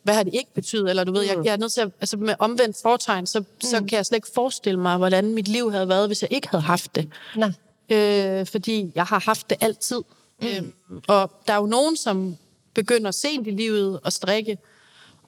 hva 0.04 0.16
har 0.18 0.28
det 0.28 0.34
ikke 0.42 0.61
betydd? 0.61 0.90
Eller 0.90 1.09
du 1.09 1.12
vet, 1.12 1.28
jeg, 1.28 1.44
jeg 1.44 1.52
er 1.54 1.62
nødt 1.62 1.74
til 1.74 1.88
å, 1.88 1.94
altså 2.00 2.18
med 2.20 2.44
omvendt 2.44 2.80
fortegn, 2.82 3.28
så, 3.30 3.42
så 3.62 3.82
kan 3.82 3.98
jeg 4.00 4.11
slett 4.11 4.24
ikke 4.24 4.34
forestille 4.34 4.80
meg 4.80 5.00
hvordan 5.02 5.32
mitt 5.36 5.50
liv 5.52 5.70
hadde 5.74 5.88
vært 5.90 6.12
hvis 6.12 6.24
jeg 6.26 6.40
ikke 6.40 6.54
hadde 6.56 6.68
haft 6.68 6.94
det. 6.98 7.09
Nei. 7.36 7.52
Øh, 7.90 8.46
fordi 8.46 8.78
jeg 8.94 9.04
har 9.04 9.22
haft 9.24 9.50
det 9.50 9.59
altid. 9.61 10.02
Mm. 10.42 10.48
Øh, 10.48 11.00
og 11.09 11.30
det 11.46 11.54
er 11.54 11.62
jo 11.62 11.70
noen 11.70 11.96
som 11.96 12.26
begynner 12.74 13.11
sent 13.16 13.48
i 13.48 13.54
livet 13.56 14.00
å 14.04 14.12
strikke. 14.12 14.59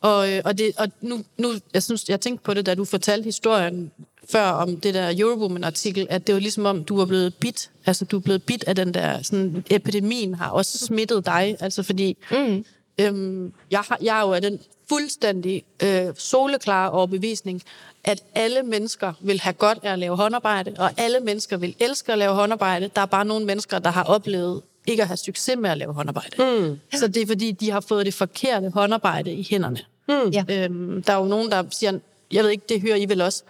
Og, 0.01 0.29
øh, 0.29 0.43
og, 0.45 0.59
det, 0.59 0.73
og 0.79 0.89
nu, 1.01 1.25
nu, 1.39 1.55
jeg 1.75 1.83
synes, 1.83 2.09
jeg 2.09 2.21
tenkte 2.21 2.45
på 2.45 2.55
det, 2.55 2.67
da 2.67 2.75
du 2.75 2.85
fortalte 2.85 3.25
historien 3.25 3.91
før 4.33 4.43
om 4.43 4.77
det 4.77 4.95
der 4.95 5.15
Eurowoman-artikel, 5.19 6.07
at 6.11 6.27
det 6.27 6.35
var 6.35 6.41
ligesom 6.41 6.65
om, 6.65 6.85
du 6.85 6.97
var 6.97 7.05
blevet 7.05 7.35
bit. 7.35 7.71
Altså, 7.87 8.05
du 8.05 8.17
er 8.17 8.21
blevet 8.21 8.43
bit 8.43 8.65
af 8.67 8.77
den 8.77 8.95
der, 8.95 9.23
sådan, 9.23 9.65
epidemien 9.71 10.35
har 10.35 10.51
også 10.51 10.79
smittet 10.79 11.27
dig. 11.27 11.57
Altså, 11.61 11.83
fordi 11.83 12.17
mm. 12.31 12.65
øhm, 13.01 13.53
jeg, 13.71 13.81
har, 13.81 13.99
jeg 14.03 14.19
er 14.19 14.27
jo 14.27 14.33
af 14.33 14.43
den 14.43 14.59
fuldstændig 14.89 15.63
øh, 15.83 16.07
soleklare 16.17 16.91
overbevisning, 16.91 17.63
at 18.05 18.23
alle 18.35 18.63
mennesker 18.63 19.13
vil 19.21 19.41
have 19.41 19.53
godt 19.53 19.79
af 19.83 19.93
at 19.93 19.99
lave 19.99 20.17
håndarbejde, 20.17 20.75
og 20.79 20.91
alle 20.97 21.21
mennesker 21.21 21.57
vil 21.57 21.75
elske 21.81 22.13
at 22.13 22.19
lave 22.19 22.35
håndarbejde. 22.35 22.91
Der 22.95 23.03
er 23.03 23.07
bare 23.07 23.25
nogle 23.25 23.47
mennesker, 23.47 23.79
der 23.79 23.91
har 23.91 24.05
oplevet 24.05 24.63
ikke 24.87 25.03
at 25.03 25.07
have 25.09 25.17
succes 25.17 25.57
med 25.59 25.71
at 25.71 25.79
lave 25.79 25.95
håndarbejde. 25.95 26.37
Mm. 26.39 26.79
Så 26.99 27.09
det 27.09 27.23
er 27.23 27.27
fordi, 27.27 27.53
de 27.53 27.71
har 27.71 27.81
fået 27.81 28.07
det 28.07 28.15
forkerte 28.15 28.71
håndarbejde 28.71 29.33
i 29.33 29.47
hænderne. 29.51 29.79
Mm. 30.09 30.31
Ja. 30.31 30.45
Øhm, 30.49 31.03
der 31.03 31.13
er 31.13 31.19
jo 31.19 31.25
nogen, 31.25 31.51
der 31.51 31.65
siger, 31.71 31.99
jeg 32.33 32.45
ved 32.45 32.51
ikke, 32.51 32.65
det 32.69 32.81
hører 32.81 32.97
I 32.97 33.09
vel 33.09 33.21
også, 33.21 33.43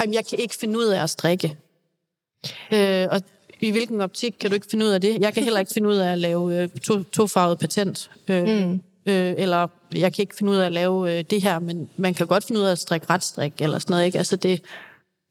Jamen, 0.00 0.14
jeg 0.14 0.26
kan 0.26 0.38
ikke 0.38 0.54
finde 0.54 0.78
ud 0.78 0.84
af 0.84 1.02
at 1.02 1.10
strikke. 1.10 1.56
Øh, 2.72 3.06
og 3.10 3.22
i 3.60 3.70
hvilken 3.70 4.00
optik 4.00 4.34
kan 4.40 4.50
du 4.50 4.54
ikke 4.54 4.66
finde 4.70 4.86
ud 4.86 4.90
af 4.90 5.00
det? 5.00 5.20
Jeg 5.20 5.34
kan 5.34 5.42
heller 5.42 5.60
ikke 5.60 5.72
finde 5.74 5.88
ud 5.88 5.96
af 5.96 6.12
at 6.12 6.18
lave 6.18 6.62
øh, 6.62 6.68
to, 6.68 7.02
tofarvet 7.02 7.58
patent. 7.58 8.10
Øh, 8.28 8.48
mm. 8.48 8.80
øh, 9.06 9.34
eller 9.38 9.68
jeg 9.94 10.12
kan 10.12 10.22
ikke 10.22 10.36
finde 10.36 10.52
ud 10.52 10.56
af 10.56 10.66
at 10.66 10.72
lave 10.72 11.18
øh, 11.18 11.24
det 11.30 11.42
her, 11.42 11.58
men 11.58 11.88
man 11.96 12.14
kan 12.14 12.26
godt 12.26 12.44
finde 12.44 12.60
ud 12.60 12.66
af 12.66 12.72
at 12.72 12.78
strikke 12.78 13.06
retstrik, 13.10 13.52
eller 13.58 13.78
sådan 13.78 13.92
noget, 13.92 14.06
ikke? 14.06 14.18
Altså 14.18 14.36
det, 14.36 14.62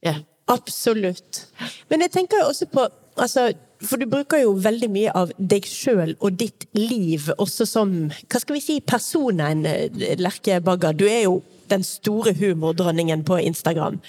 ja. 0.04 0.16
Absolutt. 0.48 1.48
Men 1.90 2.02
jeg 2.02 2.12
tenker 2.12 2.38
jo 2.42 2.48
også 2.48 2.66
på 2.66 2.88
altså, 3.18 3.54
For 3.82 3.98
du 3.98 4.10
bruker 4.10 4.38
jo 4.38 4.60
veldig 4.64 4.88
mye 4.90 5.12
av 5.18 5.32
deg 5.38 5.66
sjøl 5.68 6.16
og 6.20 6.40
ditt 6.40 6.66
liv 6.74 7.20
også 7.38 7.66
som 7.68 7.92
hva 8.32 8.40
skal 8.40 8.56
vi 8.56 8.62
si, 8.64 8.80
personen 8.80 9.66
eh, 9.66 9.90
Lerke 10.18 10.62
Bagger. 10.64 10.96
Du 10.96 11.04
er 11.06 11.22
jo 11.26 11.42
den 11.70 11.84
store 11.84 12.34
humordronningen 12.34 13.24
på 13.24 13.38
Instagram. 13.38 14.00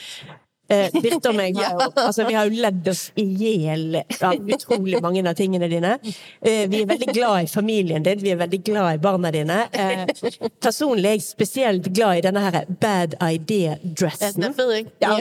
Eh, 0.68 0.90
Birte 1.02 1.30
og 1.30 1.36
meg 1.38 1.54
har 1.60 1.76
jo, 1.76 1.90
altså, 2.08 2.24
vi 2.26 2.34
har 2.34 2.48
jo 2.48 2.62
ledd 2.62 2.88
oss 2.90 3.04
i 3.18 3.24
hjel 3.38 4.00
av 4.24 4.34
utrolig 4.56 4.98
mange 5.02 5.22
av 5.22 5.36
tingene 5.38 5.68
dine. 5.70 5.92
Eh, 6.40 6.64
vi 6.70 6.82
er 6.82 6.88
veldig 6.90 7.12
glad 7.14 7.46
i 7.46 7.50
familien 7.50 8.02
din, 8.06 8.22
vi 8.22 8.32
er 8.34 8.40
veldig 8.40 8.60
glad 8.66 8.96
i 8.96 9.02
barna 9.02 9.30
dine. 9.34 9.60
Eh, 9.70 10.02
personlig 10.62 11.10
er 11.12 11.16
jeg 11.18 11.26
spesielt 11.28 11.90
glad 11.94 12.18
i 12.18 12.24
denne 12.26 12.42
her 12.42 12.58
bad 12.82 13.14
idea-dressen. 13.22 14.48
Ja. 15.02 15.12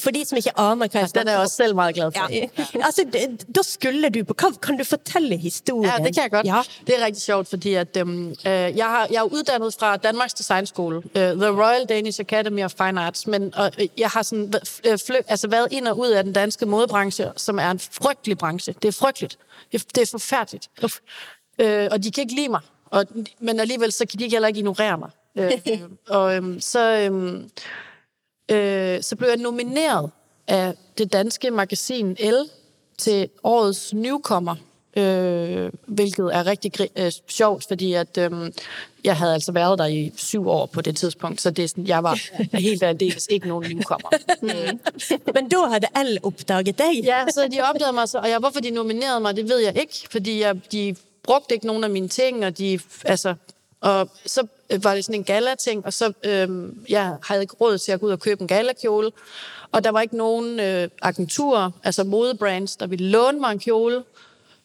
For 0.00 0.14
de 0.14 0.24
som 0.26 0.40
ikke 0.40 0.54
aner 0.58 0.90
hva 0.90 1.04
jeg 1.04 1.14
Den 1.14 1.30
er 1.30 1.38
jeg 1.40 1.52
selv 1.52 1.78
veldig 1.78 1.94
glad 2.00 2.16
for. 2.16 2.34
ja. 2.34 2.46
Altså, 2.82 3.06
da 3.46 3.62
skulle 3.66 4.10
du 4.10 4.22
på 4.24 4.34
Kan, 4.42 4.54
kan 4.62 4.76
du 4.76 4.84
fortelle 4.84 5.36
historien? 5.36 5.92
Ja, 5.92 6.02
det 6.02 6.14
kan 6.14 6.22
jeg 6.22 6.30
godt. 6.30 6.46
Ja. 6.46 6.62
Det 6.86 6.96
er 6.96 7.04
rigtig 7.04 7.22
sjovt, 7.22 7.48
fordi 7.48 7.74
at, 7.74 7.96
øh, 7.96 8.32
jeg, 8.44 8.86
har, 8.86 9.06
jeg 9.10 9.20
er 9.20 9.28
uddannet 9.30 9.74
fra 9.78 9.96
Danmarks 9.96 10.34
Designskole, 10.34 10.96
uh, 10.96 11.12
The 11.14 11.50
Royal 11.50 11.86
Danish 11.88 12.20
Academy 12.20 12.64
of 12.64 12.72
Fine 12.78 13.00
Arts, 13.00 13.26
men 13.26 13.54
og, 13.54 13.70
øh, 13.78 13.86
jeg 13.98 14.08
har 14.08 14.22
sådan, 14.22 14.52
øh, 14.86 14.98
altså 15.28 15.48
været 15.48 15.68
ind 15.70 15.88
og 15.88 15.98
ud 15.98 16.08
af 16.08 16.24
den 16.24 16.32
danske 16.32 16.66
modebranche, 16.66 17.32
som 17.36 17.58
er 17.58 17.70
en 17.70 17.78
frygtelig 17.78 18.38
branche. 18.38 18.74
Det 18.82 18.88
er 18.88 18.92
frygteligt. 18.92 19.38
Det, 19.72 19.98
er 19.98 20.06
forfærdeligt. 20.10 20.70
Øh, 21.58 21.88
og 21.90 22.04
de 22.04 22.10
kan 22.10 22.22
ikke 22.22 22.34
lide 22.34 22.48
mig, 22.48 22.60
og, 22.86 23.04
men 23.40 23.60
alligevel 23.60 23.92
så 23.92 24.06
kan 24.06 24.18
de 24.18 24.28
heller 24.28 24.48
ikke 24.48 24.58
ignorere 24.58 24.98
mig. 24.98 25.10
Øh, 25.36 25.52
og 26.08 26.36
øhm, 26.36 26.60
så, 26.60 26.98
øhm, 26.98 27.50
øh, 28.50 29.02
så 29.02 29.16
blev 29.16 29.28
jeg 29.28 29.36
nomineret 29.36 30.10
af 30.48 30.74
det 30.98 31.12
danske 31.12 31.50
magasin 31.50 32.12
L 32.20 32.50
til 32.98 33.28
årets 33.42 33.94
newcomer, 33.94 34.56
øh, 34.96 35.70
hvilket 35.86 36.30
er 36.32 36.46
rigtig 36.46 36.90
øh, 36.96 37.12
sjovt, 37.28 37.64
fordi 37.68 37.92
at, 37.92 38.18
øh, 38.18 38.52
jeg 39.04 39.16
havde 39.16 39.34
altså 39.34 39.52
været 39.52 39.78
der 39.78 39.86
i 39.86 40.12
syv 40.16 40.48
år 40.48 40.66
på 40.66 40.80
det 40.80 40.96
tidspunkt, 40.96 41.40
så 41.40 41.50
det 41.50 41.64
er 41.64 41.68
sådan, 41.68 41.86
jeg 41.86 42.02
var 42.02 42.20
helt 42.58 42.82
aldeles 42.82 43.26
ikke 43.30 43.48
nogen 43.48 43.76
nykommer. 43.76 44.08
Mm. 44.42 44.80
Men 45.34 45.48
da 45.48 45.56
hadde 45.56 45.86
L 46.04 46.18
oppdaget 46.22 46.78
deg. 46.78 47.00
Ja, 47.04 47.24
så 47.34 47.48
de 47.52 47.60
opdagede 47.60 47.92
mig 47.92 48.08
så, 48.08 48.18
og 48.18 48.28
jeg, 48.28 48.38
hvorfor 48.38 48.60
de 48.60 48.70
nominerede 48.70 49.20
mig, 49.20 49.36
det 49.36 49.48
ved 49.48 49.58
jeg 49.58 49.78
ikke, 49.80 49.94
fordi 50.10 50.40
jeg, 50.40 50.72
de 50.72 50.96
brugte 51.22 51.54
ikke 51.54 51.66
nogen 51.66 51.84
af 51.84 51.90
mine 51.90 52.08
ting, 52.08 52.44
og 52.44 52.58
de, 52.58 52.80
altså, 53.04 53.34
og 53.80 54.08
så 54.26 54.46
øh, 54.70 54.84
var 54.84 54.94
det 54.94 55.04
sådan 55.04 55.20
en 55.20 55.24
gala-ting, 55.24 55.86
og 55.86 55.92
så, 55.92 56.12
øh, 56.24 56.48
jeg 56.88 57.16
havde 57.22 57.42
ikke 57.42 57.54
råd 57.60 57.78
til 57.78 57.92
at 57.92 58.00
gå 58.00 58.06
ud 58.06 58.12
og 58.12 58.20
købe 58.20 58.42
en 58.42 58.48
galakjole, 58.48 59.10
og 59.72 59.84
der 59.84 59.90
var 59.90 60.00
ikke 60.00 60.16
nogen 60.16 60.60
øh, 60.60 60.88
agenturer, 61.02 61.70
altså 61.84 62.04
modebrands, 62.04 62.76
der 62.76 62.86
ville 62.86 63.08
låne 63.08 63.40
mig 63.40 63.52
en 63.52 63.58
kjole, 63.58 64.02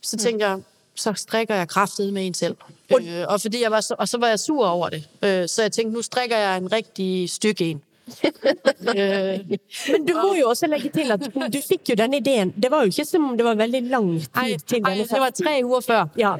så 0.01 0.17
tænkte 0.17 0.47
jeg, 0.47 0.59
så 0.95 1.13
strikker 1.13 1.55
jeg 1.55 1.67
kraftet 1.67 2.13
med 2.13 2.27
en 2.27 2.33
selv. 2.33 2.55
Øh, 2.99 3.25
og, 3.27 3.41
fordi 3.41 3.61
jeg 3.61 3.71
var 3.71 3.81
så, 3.81 3.95
og 3.99 4.07
så 4.07 4.17
var 4.17 4.27
jeg 4.27 4.39
sur 4.39 4.67
over 4.67 4.89
det. 4.89 5.07
Øh, 5.21 5.47
så 5.47 5.61
jeg 5.61 5.71
tænkte, 5.71 5.93
nu 5.93 6.01
strikker 6.01 6.37
jeg 6.37 6.57
en 6.57 6.71
rigtig 6.71 7.29
stykke 7.29 7.65
en. 7.65 7.81
Men 9.91 10.05
du 10.07 10.13
må 10.15 10.33
jo 10.37 10.49
også 10.51 10.67
legge 10.71 10.89
til 10.93 11.11
at 11.13 11.23
du 11.51 11.59
fikk 11.63 11.91
jo 11.91 11.95
den 11.99 12.13
ideen. 12.17 12.53
Det 12.55 12.69
var 12.71 12.85
jo 12.85 12.93
ikke 12.93 13.05
som 13.07 13.25
om 13.31 13.37
det 13.37 13.45
var 13.45 13.57
veldig 13.59 13.81
lang 13.91 14.09
tid 14.21 14.63
til 14.67 14.81
denne 14.83 15.03
festen. 15.03 15.15
det 15.15 15.21
var 15.23 15.33
tre 15.35 15.55
uger 15.65 15.81
før. 15.85 16.03
Ja. 16.19 16.33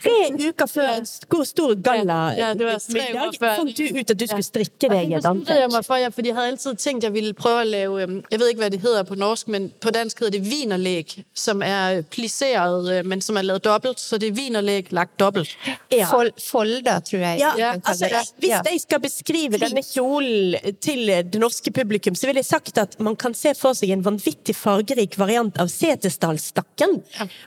Tre 0.00 0.16
uker 0.40 0.70
før 0.70 1.00
hvor 1.30 1.44
stor, 1.48 1.74
gallamiddag 1.74 2.00
galla 2.00 2.18
Ja, 2.40 3.54
fant 3.56 3.76
du 3.76 3.84
ut 4.00 4.10
at 4.10 4.18
du 4.20 4.26
skulle 4.26 4.46
strikke 4.46 4.88
deg 4.90 5.12
et 5.12 5.22
Det 5.22 5.22
jeg 5.22 5.24
antrekk. 5.30 5.84
for, 5.86 5.96
jeg, 6.00 6.12
fordi 6.14 6.28
jeg 6.32 6.36
havde 6.36 6.52
altid 6.54 6.80
tenkt 6.80 7.04
jeg 7.06 7.12
ville 7.14 7.34
prøve 7.36 7.62
å 7.64 7.68
lave, 7.68 8.00
jeg 8.30 8.40
vet 8.40 8.48
ikke, 8.52 8.62
hva 8.64 8.70
det 8.74 8.80
hedder 8.84 9.04
på 9.08 9.18
norsk, 9.20 9.48
men 9.52 9.68
på 9.82 9.92
dansk 9.94 10.20
heter 10.20 10.34
det 10.38 10.42
wienerlegg, 10.46 11.14
som 11.34 11.62
er 11.62 12.02
plissert, 12.10 12.88
øh, 12.90 13.04
men 13.06 13.20
som 13.24 13.36
er 13.40 13.46
lavet 13.48 13.64
dobbelt, 13.64 14.00
så 14.00 14.18
det 14.20 14.30
er 14.30 14.36
wienerlegg 14.38 14.92
lagt 14.96 15.18
dobbelt. 15.20 15.52
Ja. 15.92 16.08
Folder, 16.40 17.00
tror 17.06 17.20
jeg. 17.24 17.40
Ja, 17.40 17.74
altså, 17.84 18.08
hvis 18.38 18.50
Ja. 18.50 18.60
jeg 18.70 18.80
skal 18.80 19.00
beskrive 19.00 19.58
denne 19.60 19.82
kjolen 19.84 20.56
til 20.80 21.09
det 21.26 21.40
norske 21.42 21.72
publikum, 21.74 22.16
så 22.16 22.30
vil 22.30 22.40
jeg 22.40 22.48
sagt 22.48 22.80
at 22.80 22.96
man 23.02 23.18
kan 23.20 23.34
se 23.36 23.54
for 23.58 23.76
seg 23.76 23.92
en 23.94 24.04
vanvittig 24.06 24.56
fargerik 24.58 25.18
variant 25.20 25.58
av 25.62 25.70
Setesdalsstakken. 25.72 27.00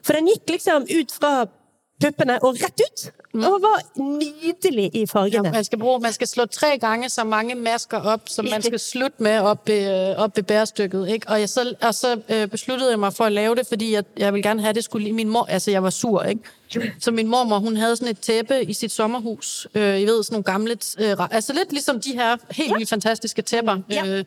For 0.04 0.18
den 0.18 0.32
gikk 0.32 0.56
liksom 0.58 0.88
ut 0.90 1.14
fra 1.16 1.34
puppene 2.02 2.40
og 2.44 2.58
rett 2.62 2.82
ut, 2.82 3.12
og 3.34 3.62
var 3.62 3.82
nydelig 3.98 4.90
i 4.94 5.06
Ja, 5.34 5.42
man, 5.42 5.64
skal 5.64 5.80
bruke, 5.80 6.02
man 6.04 6.14
skal 6.14 6.28
slå 6.28 6.46
tre 6.46 6.78
gange 6.78 7.10
så 7.10 7.24
mange 7.24 7.56
masker 7.56 7.98
opp 7.98 8.30
som 8.30 8.46
man 8.52 8.62
skal 8.62 8.80
slutte 8.80 9.24
med 9.24 9.42
opp 9.42 9.70
i, 9.70 9.80
op 10.18 10.38
ved 10.38 10.44
bærestykket. 10.44 11.08
Ikke? 11.08 11.30
Og, 11.30 11.40
jeg 11.40 11.50
så, 11.50 11.76
og 11.82 11.96
så 11.96 12.16
besluttet 12.52 12.90
jeg 12.90 13.00
meg 13.00 13.14
for 13.14 13.26
å 13.26 13.34
lave 13.34 13.56
det, 13.56 13.68
fordi 13.68 13.94
jeg, 13.94 14.06
jeg 14.18 14.34
ville 14.34 14.44
gjerne 14.44 14.62
ha 14.62 14.72
det 14.72 14.84
skulle 14.84 15.14
min 15.14 15.30
mor. 15.30 15.46
Altså, 15.50 15.72
jeg 15.72 15.84
var 15.84 15.90
sur, 15.90 16.24
ikke? 16.24 16.44
Så 17.00 17.12
min 17.12 17.28
mormor, 17.28 17.60
hun 17.60 17.78
havde 17.78 17.96
sånn 17.96 18.10
et 18.10 18.22
tæppe 18.22 18.64
i 18.66 18.74
sitt 18.74 18.92
sommerhus. 18.92 19.68
Øh, 19.76 20.00
I 20.02 20.06
ved, 20.06 20.24
sånne 20.24 20.40
nogle 20.40 20.44
gamle... 20.44 20.78
Øh, 21.00 21.28
altså 21.30 21.54
litt 21.54 21.74
liksom 21.74 22.02
de 22.02 22.14
her 22.18 22.38
helt 22.50 22.80
ja. 22.80 22.86
fantastiske 22.90 23.42
tæpper. 23.42 23.82
Ja. 23.90 24.24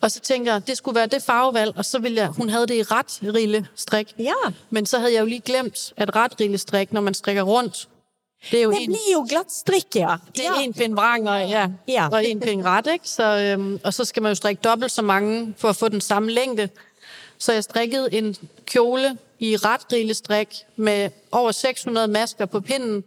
Og 0.00 0.10
så 0.10 0.20
tænker 0.20 0.52
jeg, 0.52 0.66
det 0.66 0.76
skulle 0.76 0.94
være 0.94 1.06
det 1.06 1.22
farvevalg, 1.22 1.72
og 1.76 1.84
så 1.84 1.98
ville 1.98 2.16
jeg, 2.16 2.26
hun 2.28 2.48
havde 2.48 2.66
det 2.66 2.74
i 2.74 2.82
ret 2.82 3.34
rille 3.34 3.66
strik. 3.76 4.14
Ja. 4.18 4.32
Men 4.70 4.86
så 4.86 4.98
havde 4.98 5.12
jeg 5.14 5.20
jo 5.20 5.26
lige 5.26 5.40
glemt, 5.40 5.92
at 5.96 6.16
ret 6.16 6.40
rille 6.40 6.58
strik, 6.58 6.92
når 6.92 7.00
man 7.00 7.14
strikker 7.14 7.42
rundt, 7.42 7.88
det 8.50 8.58
er 8.58 8.62
jo 8.62 8.70
Det 8.70 8.82
en, 8.82 8.90
blir 8.90 9.12
jo 9.12 9.26
glatt 9.28 9.52
strikk, 9.52 9.96
ja. 9.96 10.16
det 10.36 10.46
er 10.46 10.54
en 10.54 10.72
pind 10.72 10.94
vrang 10.94 11.28
og, 11.30 11.48
ja, 11.48 11.66
Ja. 11.88 12.08
og 12.12 12.26
en 12.26 12.40
pind 12.40 12.62
ret, 12.64 12.86
ikke? 12.92 13.08
Så, 13.08 13.24
øhm, 13.38 13.80
og 13.84 13.94
så 13.94 14.04
skal 14.04 14.22
man 14.22 14.30
jo 14.30 14.34
strikke 14.34 14.60
dobbelt 14.64 14.92
så 14.92 15.02
mange 15.02 15.54
for 15.58 15.68
at 15.68 15.76
få 15.76 15.88
den 15.88 16.00
samme 16.00 16.30
længde. 16.32 16.68
Så 17.38 17.52
jeg 17.52 17.64
strikkede 17.64 18.08
en 18.14 18.36
kjole 18.66 19.18
i 19.38 19.56
ret 19.56 19.80
rille 19.92 20.14
strik 20.14 20.48
med 20.76 21.10
over 21.32 21.52
600 21.52 22.08
masker 22.08 22.46
på 22.46 22.60
pinden 22.60 23.04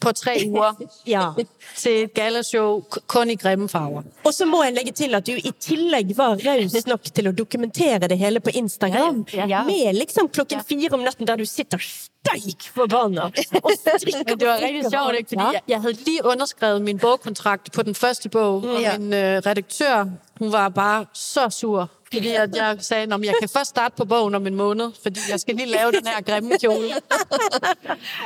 på 0.00 0.12
tre 0.12 0.34
uger 0.50 0.72
Ja. 1.06 1.28
til 1.76 2.04
et 2.04 2.14
galashow 2.14 2.80
kun 3.06 3.30
i 3.30 3.36
grimme 3.36 3.68
farver. 3.68 4.02
Og 4.24 4.34
så 4.34 4.46
må 4.46 4.62
jeg 4.64 4.72
legge 4.74 4.92
til 4.92 5.14
at 5.14 5.26
du 5.26 5.32
i 5.32 5.52
tillegg 5.60 6.16
var 6.18 6.36
raus 6.46 6.86
nok 6.86 7.02
til 7.14 7.28
å 7.28 7.32
dokumentere 7.32 8.08
det 8.08 8.18
hele 8.18 8.40
på 8.40 8.50
Instagram. 8.54 9.24
Ja. 9.32 9.62
Med 9.64 9.94
liksom 9.94 10.28
klokken 10.28 10.64
fire 10.68 10.92
om 10.94 11.00
natten 11.06 11.26
der 11.26 11.36
du 11.36 11.44
sitter 11.46 11.78
steik 11.78 12.66
forbanna 12.74 13.28
og 13.64 13.72
strikker 13.78 14.24
Men 14.26 14.38
det 14.38 14.48
var 14.48 14.58
rigtig 14.62 14.90
sjovt, 14.90 15.14
ikke? 15.18 15.28
Fordi 15.28 15.42
Ja. 15.42 15.50
jeg, 15.52 15.62
jeg 15.68 15.80
havde 15.80 15.94
lige 16.06 16.24
underskrevet 16.24 16.82
min 16.82 16.98
bogkontrakt 16.98 17.72
på 17.72 17.82
den 17.82 17.94
første 17.94 18.28
bog, 18.28 18.64
og 18.64 18.80
Ja. 18.80 18.98
min 18.98 19.12
uh, 19.12 19.18
redaktør, 19.46 20.06
hun 20.38 20.52
var 20.52 20.68
bare 20.68 21.06
så 21.14 21.48
sur. 21.50 21.88
Fordi 22.12 22.28
at 22.34 22.56
jeg 22.56 22.76
sagde, 22.80 23.14
at 23.14 23.24
jeg 23.24 23.34
kan 23.40 23.48
først 23.48 23.70
starte 23.70 23.94
på 23.96 24.04
bogen 24.04 24.34
om 24.34 24.46
en 24.46 24.54
måned, 24.54 24.90
fordi 25.02 25.20
jeg 25.30 25.40
skal 25.40 25.54
lige 25.54 25.68
lave 25.68 25.92
den 25.92 26.06
her 26.06 26.22
grimme 26.22 26.58
kjole. 26.60 26.88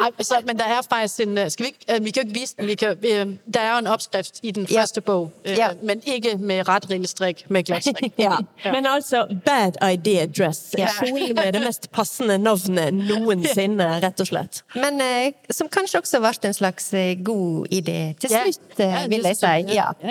Ej, 0.01 0.11
så, 0.20 0.34
men 0.47 0.59
der 0.59 0.64
er 0.64 0.80
faktisk 0.91 1.20
en... 1.20 1.39
øh, 1.39 1.51
Skal 1.51 1.64
vi, 1.64 1.68
ikke, 1.68 1.95
øh, 1.95 2.05
vi 2.05 2.11
kan 2.11 2.22
jo 2.22 2.28
ikke 2.28 2.41
vise 2.41 2.55
den. 2.59 2.66
Vi 2.66 2.74
kan, 2.74 2.89
øh, 2.89 3.26
der 3.55 3.61
er 3.61 3.72
jo 3.72 3.78
en 3.78 3.87
opskrift 3.87 4.41
i 4.43 4.51
den 4.51 4.66
Ja. 4.70 4.80
første 4.80 5.01
bog, 5.01 5.32
Ja. 5.47 5.68
men 5.82 6.03
ikke 6.07 6.37
med 6.39 6.68
ret 6.68 6.91
rillestrik, 6.91 7.45
med 7.51 7.62
glasstrik. 7.64 8.12
Ja. 8.18 8.37
Men 8.64 8.87
altså, 8.87 9.26
Bad 9.45 9.93
Idea 9.93 10.26
Dress. 10.26 10.74
Ja. 10.78 10.89
Kjolen 11.05 11.34
med 11.34 11.53
det 11.53 11.61
mest 11.66 11.91
passende 11.93 12.39
navnet 12.39 12.95
noensinne, 12.95 14.01
rett 14.03 14.20
og 14.20 14.26
slett. 14.26 14.62
Men 14.74 15.01
eh, 15.01 15.32
som 15.51 15.68
kanskje 15.68 15.99
også 16.01 16.20
ble 16.22 16.32
en 16.49 16.55
slags 16.55 16.91
god 17.24 17.66
idé 17.72 17.99
til 18.20 18.30
slutt, 18.30 18.61
Ja, 18.78 19.03
det 19.03 19.11
vil 19.11 19.22
jeg 19.24 19.37
si. 19.37 19.47
Ja. 19.47 19.62
Ja, 19.76 19.91
ja, 20.03 20.11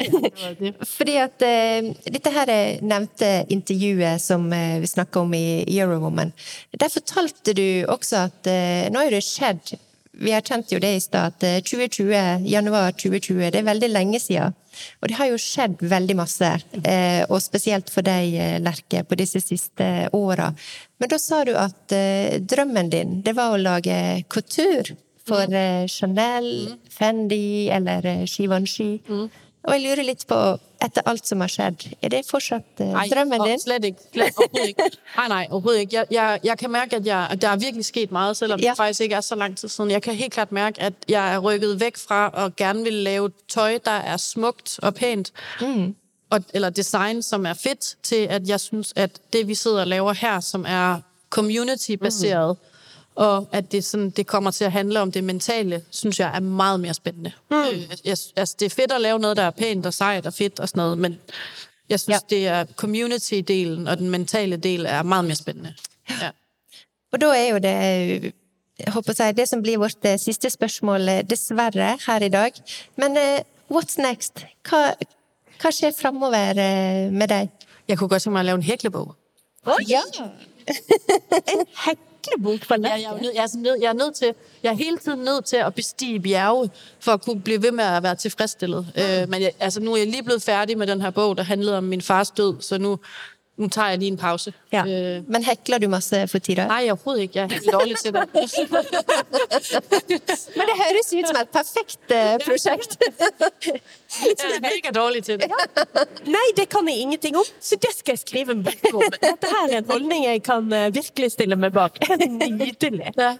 det 0.49 0.59
det. 0.59 0.87
Fordi 0.97 1.15
at 1.21 1.41
eh, 1.45 1.89
dette 2.13 2.31
her 2.31 2.51
nevnte 2.81 3.31
intervjuet 3.65 4.21
som 4.21 4.53
eh, 4.53 4.79
vi 4.79 4.87
snakka 4.87 5.19
om 5.19 5.33
i 5.33 5.65
Eurowoman, 5.79 6.31
der 6.71 6.89
fortalte 6.93 7.53
du 7.57 7.85
også 7.89 8.27
at 8.29 8.47
eh, 8.47 8.87
nå 8.93 9.01
har 9.01 9.11
det 9.11 9.25
skjedd 9.25 9.75
Vi 10.15 10.31
erkjente 10.31 10.71
jo 10.71 10.79
det 10.79 10.93
i 10.95 10.99
stad, 11.03 11.33
at 11.33 11.43
eh, 11.43 11.57
2020, 11.59 12.45
januar 12.47 12.93
2020, 12.95 13.49
det 13.51 13.59
er 13.59 13.65
veldig 13.67 13.89
lenge 13.91 14.19
siden. 14.23 14.53
Og 15.01 15.09
det 15.09 15.17
har 15.19 15.27
jo 15.27 15.39
skjedd 15.39 15.81
veldig 15.83 16.15
masse, 16.15 16.51
eh, 16.87 17.25
og 17.27 17.41
spesielt 17.43 17.91
for 17.91 18.07
deg, 18.07 18.31
eh, 18.39 18.55
Lerke, 18.63 19.03
på 19.03 19.17
disse 19.19 19.41
siste 19.43 20.07
åra. 20.15 20.53
Men 20.99 21.11
da 21.11 21.19
sa 21.19 21.43
du 21.43 21.51
at 21.59 21.91
eh, 21.91 22.39
drømmen 22.39 22.93
din, 22.93 23.17
det 23.27 23.35
var 23.35 23.51
å 23.51 23.59
lage 23.59 24.23
couture 24.31 24.95
for 25.27 25.51
eh, 25.51 25.83
Chanel, 25.91 26.77
Fendi 26.87 27.67
eller 27.67 28.07
Givenchy. 28.23 29.01
Givenchy. 29.03 29.44
Og 29.65 29.73
jeg 29.73 29.81
lurer 29.81 30.05
litt 30.05 30.23
på, 30.29 30.37
etter 30.85 31.05
alt 31.09 31.25
som 31.25 31.41
har 31.41 31.49
skjedd, 31.49 31.85
er 32.03 32.11
det 32.13 32.21
fortsatt 32.27 32.81
uh, 32.83 32.99
drømmen 33.09 33.41
din? 33.47 33.61
Nei, 33.65 33.77
ikke. 33.89 34.19
Overhovedet 34.21 34.67
ikke. 34.69 34.89
Nei, 35.17 35.27
nei, 35.31 35.39
overhovedet 35.49 35.85
ikke. 35.85 35.95
Jeg, 35.97 36.07
jeg, 36.11 36.39
jeg 36.43 36.57
kan 36.57 36.71
mærke, 36.71 36.99
at, 36.99 37.07
jeg, 37.07 37.27
at 37.31 37.41
det 37.41 37.49
er 37.49 37.61
virkelig 37.63 37.85
sket 37.85 38.09
selv 38.09 38.35
selvom 38.35 38.59
Ja. 38.59 38.69
det 38.69 38.77
faktisk 38.77 39.01
ikke 39.01 39.15
er 39.15 39.21
så 39.21 39.35
lang 39.35 39.57
tid 39.57 39.69
siden. 39.69 39.91
Jeg 39.91 40.01
kan 40.01 40.15
helt 40.15 40.33
klart 40.33 40.51
mærke, 40.51 40.81
at 40.81 40.93
jeg 41.09 41.33
er 41.33 41.39
rykket 41.39 41.79
vekk 41.79 41.97
fra 41.97 42.27
og 42.29 42.55
gerne 42.55 42.83
vil 42.83 42.93
lave 42.93 43.31
tøy 43.49 43.79
der 43.85 43.91
er 43.91 44.17
smukt 44.17 44.79
og 44.83 44.93
pænt, 44.95 45.31
mm. 45.61 45.95
og, 46.29 46.43
eller 46.53 46.69
design, 46.69 47.21
som 47.21 47.45
er 47.45 47.53
fedt, 47.53 47.95
til 48.03 48.27
at 48.29 48.49
jeg 48.49 48.59
synes, 48.59 48.93
at 48.95 49.11
det 49.33 49.47
vi 49.47 49.55
sidder 49.55 49.81
og 49.81 49.87
laver 49.87 50.13
her, 50.13 50.39
som 50.39 50.65
er 50.67 50.99
community-basert, 51.29 52.57
mm. 52.57 52.74
Og 53.15 53.47
at 53.51 53.71
det, 53.71 53.83
sådan, 53.83 54.09
det 54.09 54.27
kommer 54.27 54.51
til 54.51 54.65
at 54.65 54.71
handle 54.71 55.01
om 55.01 55.11
det 55.11 55.23
mentale, 55.23 55.81
synes 55.89 56.19
jeg 56.19 56.31
er 56.35 56.39
meget 56.39 56.79
mere 56.79 56.93
spændende. 56.93 57.31
Mm. 57.51 57.57
Øh, 57.57 57.81
jeg, 58.05 58.17
altså, 58.35 58.55
det 58.59 58.65
er 58.65 58.69
fedt 58.69 58.91
at 58.91 59.01
lave 59.01 59.19
noget, 59.19 59.37
der 59.37 59.43
er 59.43 59.51
pænt 59.51 59.85
og 59.85 59.93
sejt 59.93 60.25
og 60.25 60.33
fedt 60.33 60.59
og 60.59 60.69
sådan 60.69 60.81
noget, 60.81 60.97
men 60.97 61.17
jeg 61.89 61.99
synes, 61.99 62.21
ja. 62.31 62.35
det 62.35 62.47
er 62.47 62.65
community-delen 62.65 63.89
og 63.89 63.97
den 63.97 64.09
mentale 64.09 64.57
del 64.57 64.85
er 64.85 65.03
meget 65.03 65.25
mere 65.25 65.35
spændende. 65.35 65.73
Ja. 66.09 66.29
Og 67.13 67.21
da 67.21 67.25
er 67.25 67.49
jo 67.49 67.57
det 67.57 68.33
jeg 68.79 68.91
håper 68.91 69.13
å 69.13 69.15
si, 69.15 69.27
det 69.31 69.47
som 69.47 69.61
blir 69.63 69.79
vårt 69.79 70.03
eh, 70.03 70.17
siste 70.19 70.49
spørsmål, 70.51 71.07
dessverre, 71.29 71.93
her 72.07 72.25
i 72.25 72.29
dag. 72.29 72.57
Men 72.99 73.15
uh, 73.15 73.39
what's 73.71 73.95
next? 74.01 74.43
Hva, 74.67 74.91
hva 75.61 75.71
skjer 75.71 75.95
framover 75.95 76.59
uh, 76.59 77.13
med 77.13 77.31
deg? 77.31 77.69
Jeg 77.87 77.97
kunne 77.97 78.11
godt 78.11 78.25
tenke 78.25 78.35
meg 78.35 78.43
å 78.43 78.49
lave 78.49 78.59
en 78.59 78.67
hæklebog. 78.67 79.15
Ja! 79.87 80.03
Heklebok 82.25 82.65
for 82.65 82.75
Jeg, 82.75 83.01
jeg, 83.01 83.11
er 83.11 83.21
nød, 83.21 83.31
jeg, 83.35 83.43
er 83.43 83.57
nød, 83.57 83.77
jeg 83.81 83.89
er 83.89 83.93
nød 83.93 84.13
til, 84.13 84.33
jeg 84.63 84.69
er 84.69 84.75
hele 84.75 84.97
tiden 84.97 85.19
nødt 85.19 85.45
til 85.45 85.55
at 85.57 85.75
bestige 85.75 86.19
bjerge, 86.19 86.69
for 86.99 87.11
at 87.11 87.21
kunne 87.21 87.41
blive 87.41 87.61
ved 87.63 87.71
med 87.71 87.83
at 87.83 88.03
være 88.03 88.15
tilfredsstillet. 88.15 88.87
Øh, 88.97 89.29
men 89.29 89.41
jeg, 89.41 89.51
altså, 89.59 89.79
nu 89.79 89.93
er 89.93 89.97
jeg 89.97 90.07
lige 90.07 90.23
blevet 90.23 90.41
færdig 90.41 90.77
med 90.77 90.87
den 90.87 91.01
her 91.01 91.09
bog, 91.09 91.37
der 91.37 91.43
handlede 91.43 91.77
om 91.77 91.83
min 91.83 92.01
fars 92.01 92.31
død, 92.31 92.55
så 92.61 92.77
nu, 92.77 92.99
nu 93.57 93.67
tager 93.67 93.89
jeg 93.89 93.97
lige 93.99 94.11
en 94.11 94.17
pause. 94.17 94.53
Ja. 94.73 94.83
Øh, 94.87 95.23
Men 95.29 95.43
hekler 95.43 95.77
du 95.77 95.87
masse 95.89 96.27
for 96.27 96.37
tida? 96.39 96.67
nej, 96.67 96.83
overhovedet 96.89 97.21
ikke. 97.21 97.39
Jeg 97.39 97.43
er 97.45 97.49
helt 97.53 97.71
dårlig 97.71 97.97
til 97.97 98.13
det. 98.13 98.23
Men 100.57 100.65
det 100.69 100.75
høres 100.81 101.13
ut 101.19 101.27
som 101.27 101.37
et 101.41 101.49
perfekt 101.53 102.11
eh, 102.11 102.35
prosjekt. 102.45 102.97
Jeg 104.25 104.35
er 104.55 104.61
mega 104.61 104.91
dårlig 104.99 105.23
til 105.23 105.39
det. 105.39 105.47
Nei, 106.25 106.45
det 106.57 106.69
kan 106.69 106.87
jeg 106.87 106.97
ingenting 106.97 107.37
om, 107.37 107.43
så 107.59 107.75
det 107.81 107.89
skal 107.97 108.11
jeg 108.13 108.19
skrive 108.19 108.51
en 108.51 108.63
bok 108.63 108.93
om. 108.93 109.01
Dette 109.11 109.47
her 109.51 109.73
er 109.73 109.77
en 109.81 109.89
holdning 109.89 110.23
jeg 110.25 110.43
kan 110.43 110.73
eh, 110.73 110.93
virkelig 110.95 111.31
stille 111.31 111.55
meg 111.59 111.73
bak. 111.75 111.97
Nydelig. 112.61 113.11
Ja. 113.17 113.33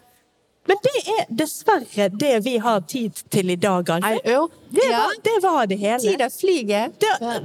Men 0.67 0.77
det 0.81 0.93
er 1.13 1.25
dessverre 1.29 2.07
det 2.09 2.43
vi 2.45 2.55
har 2.57 2.79
tid 2.89 3.19
til 3.29 3.51
i 3.53 3.55
dag, 3.55 3.89
altså. 3.89 4.21
Det 4.73 4.87
Ja. 4.89 4.97
var 4.97 5.13
det, 5.23 5.35
var 5.43 5.65
det 5.69 5.77
hele. 5.79 5.99
Tida 5.99 6.29
flyger. 6.29 6.91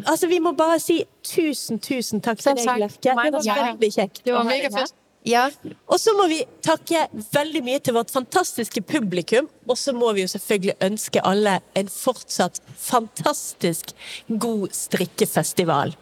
Altså, 0.07 0.27
vi 0.27 0.39
må 0.41 0.53
bare 0.57 0.79
si 0.81 1.05
tusen, 1.23 1.79
tusen 1.79 2.21
takk 2.25 2.39
til 2.41 2.55
deg. 2.57 2.67
Lerke. 2.81 3.01
Det 3.03 3.15
var 3.17 3.31
veldig 3.45 3.93
kjekt. 3.93 4.23
Det 4.25 4.33
var 4.33 4.43
ha 4.43 4.49
mega 4.49 4.69
deg 4.69 4.73
her. 4.73 4.87
fedt. 4.87 4.95
Ja. 5.29 5.51
Og 5.87 5.99
så 6.01 6.15
må 6.17 6.27
vi 6.29 6.39
takke 6.65 7.03
veldig 7.35 7.61
mye 7.67 7.79
til 7.85 7.93
vårt 7.93 8.11
fantastiske 8.11 8.81
publikum. 8.89 9.51
Og 9.69 9.77
så 9.77 9.93
må 9.93 10.15
vi 10.17 10.23
jo 10.25 10.29
selvfølgelig 10.33 10.77
ønske 10.81 11.21
alle 11.23 11.59
en 11.77 11.89
fortsatt 11.93 12.61
fantastisk 12.79 13.93
god 14.39 14.71
strikkefestival. 14.73 15.93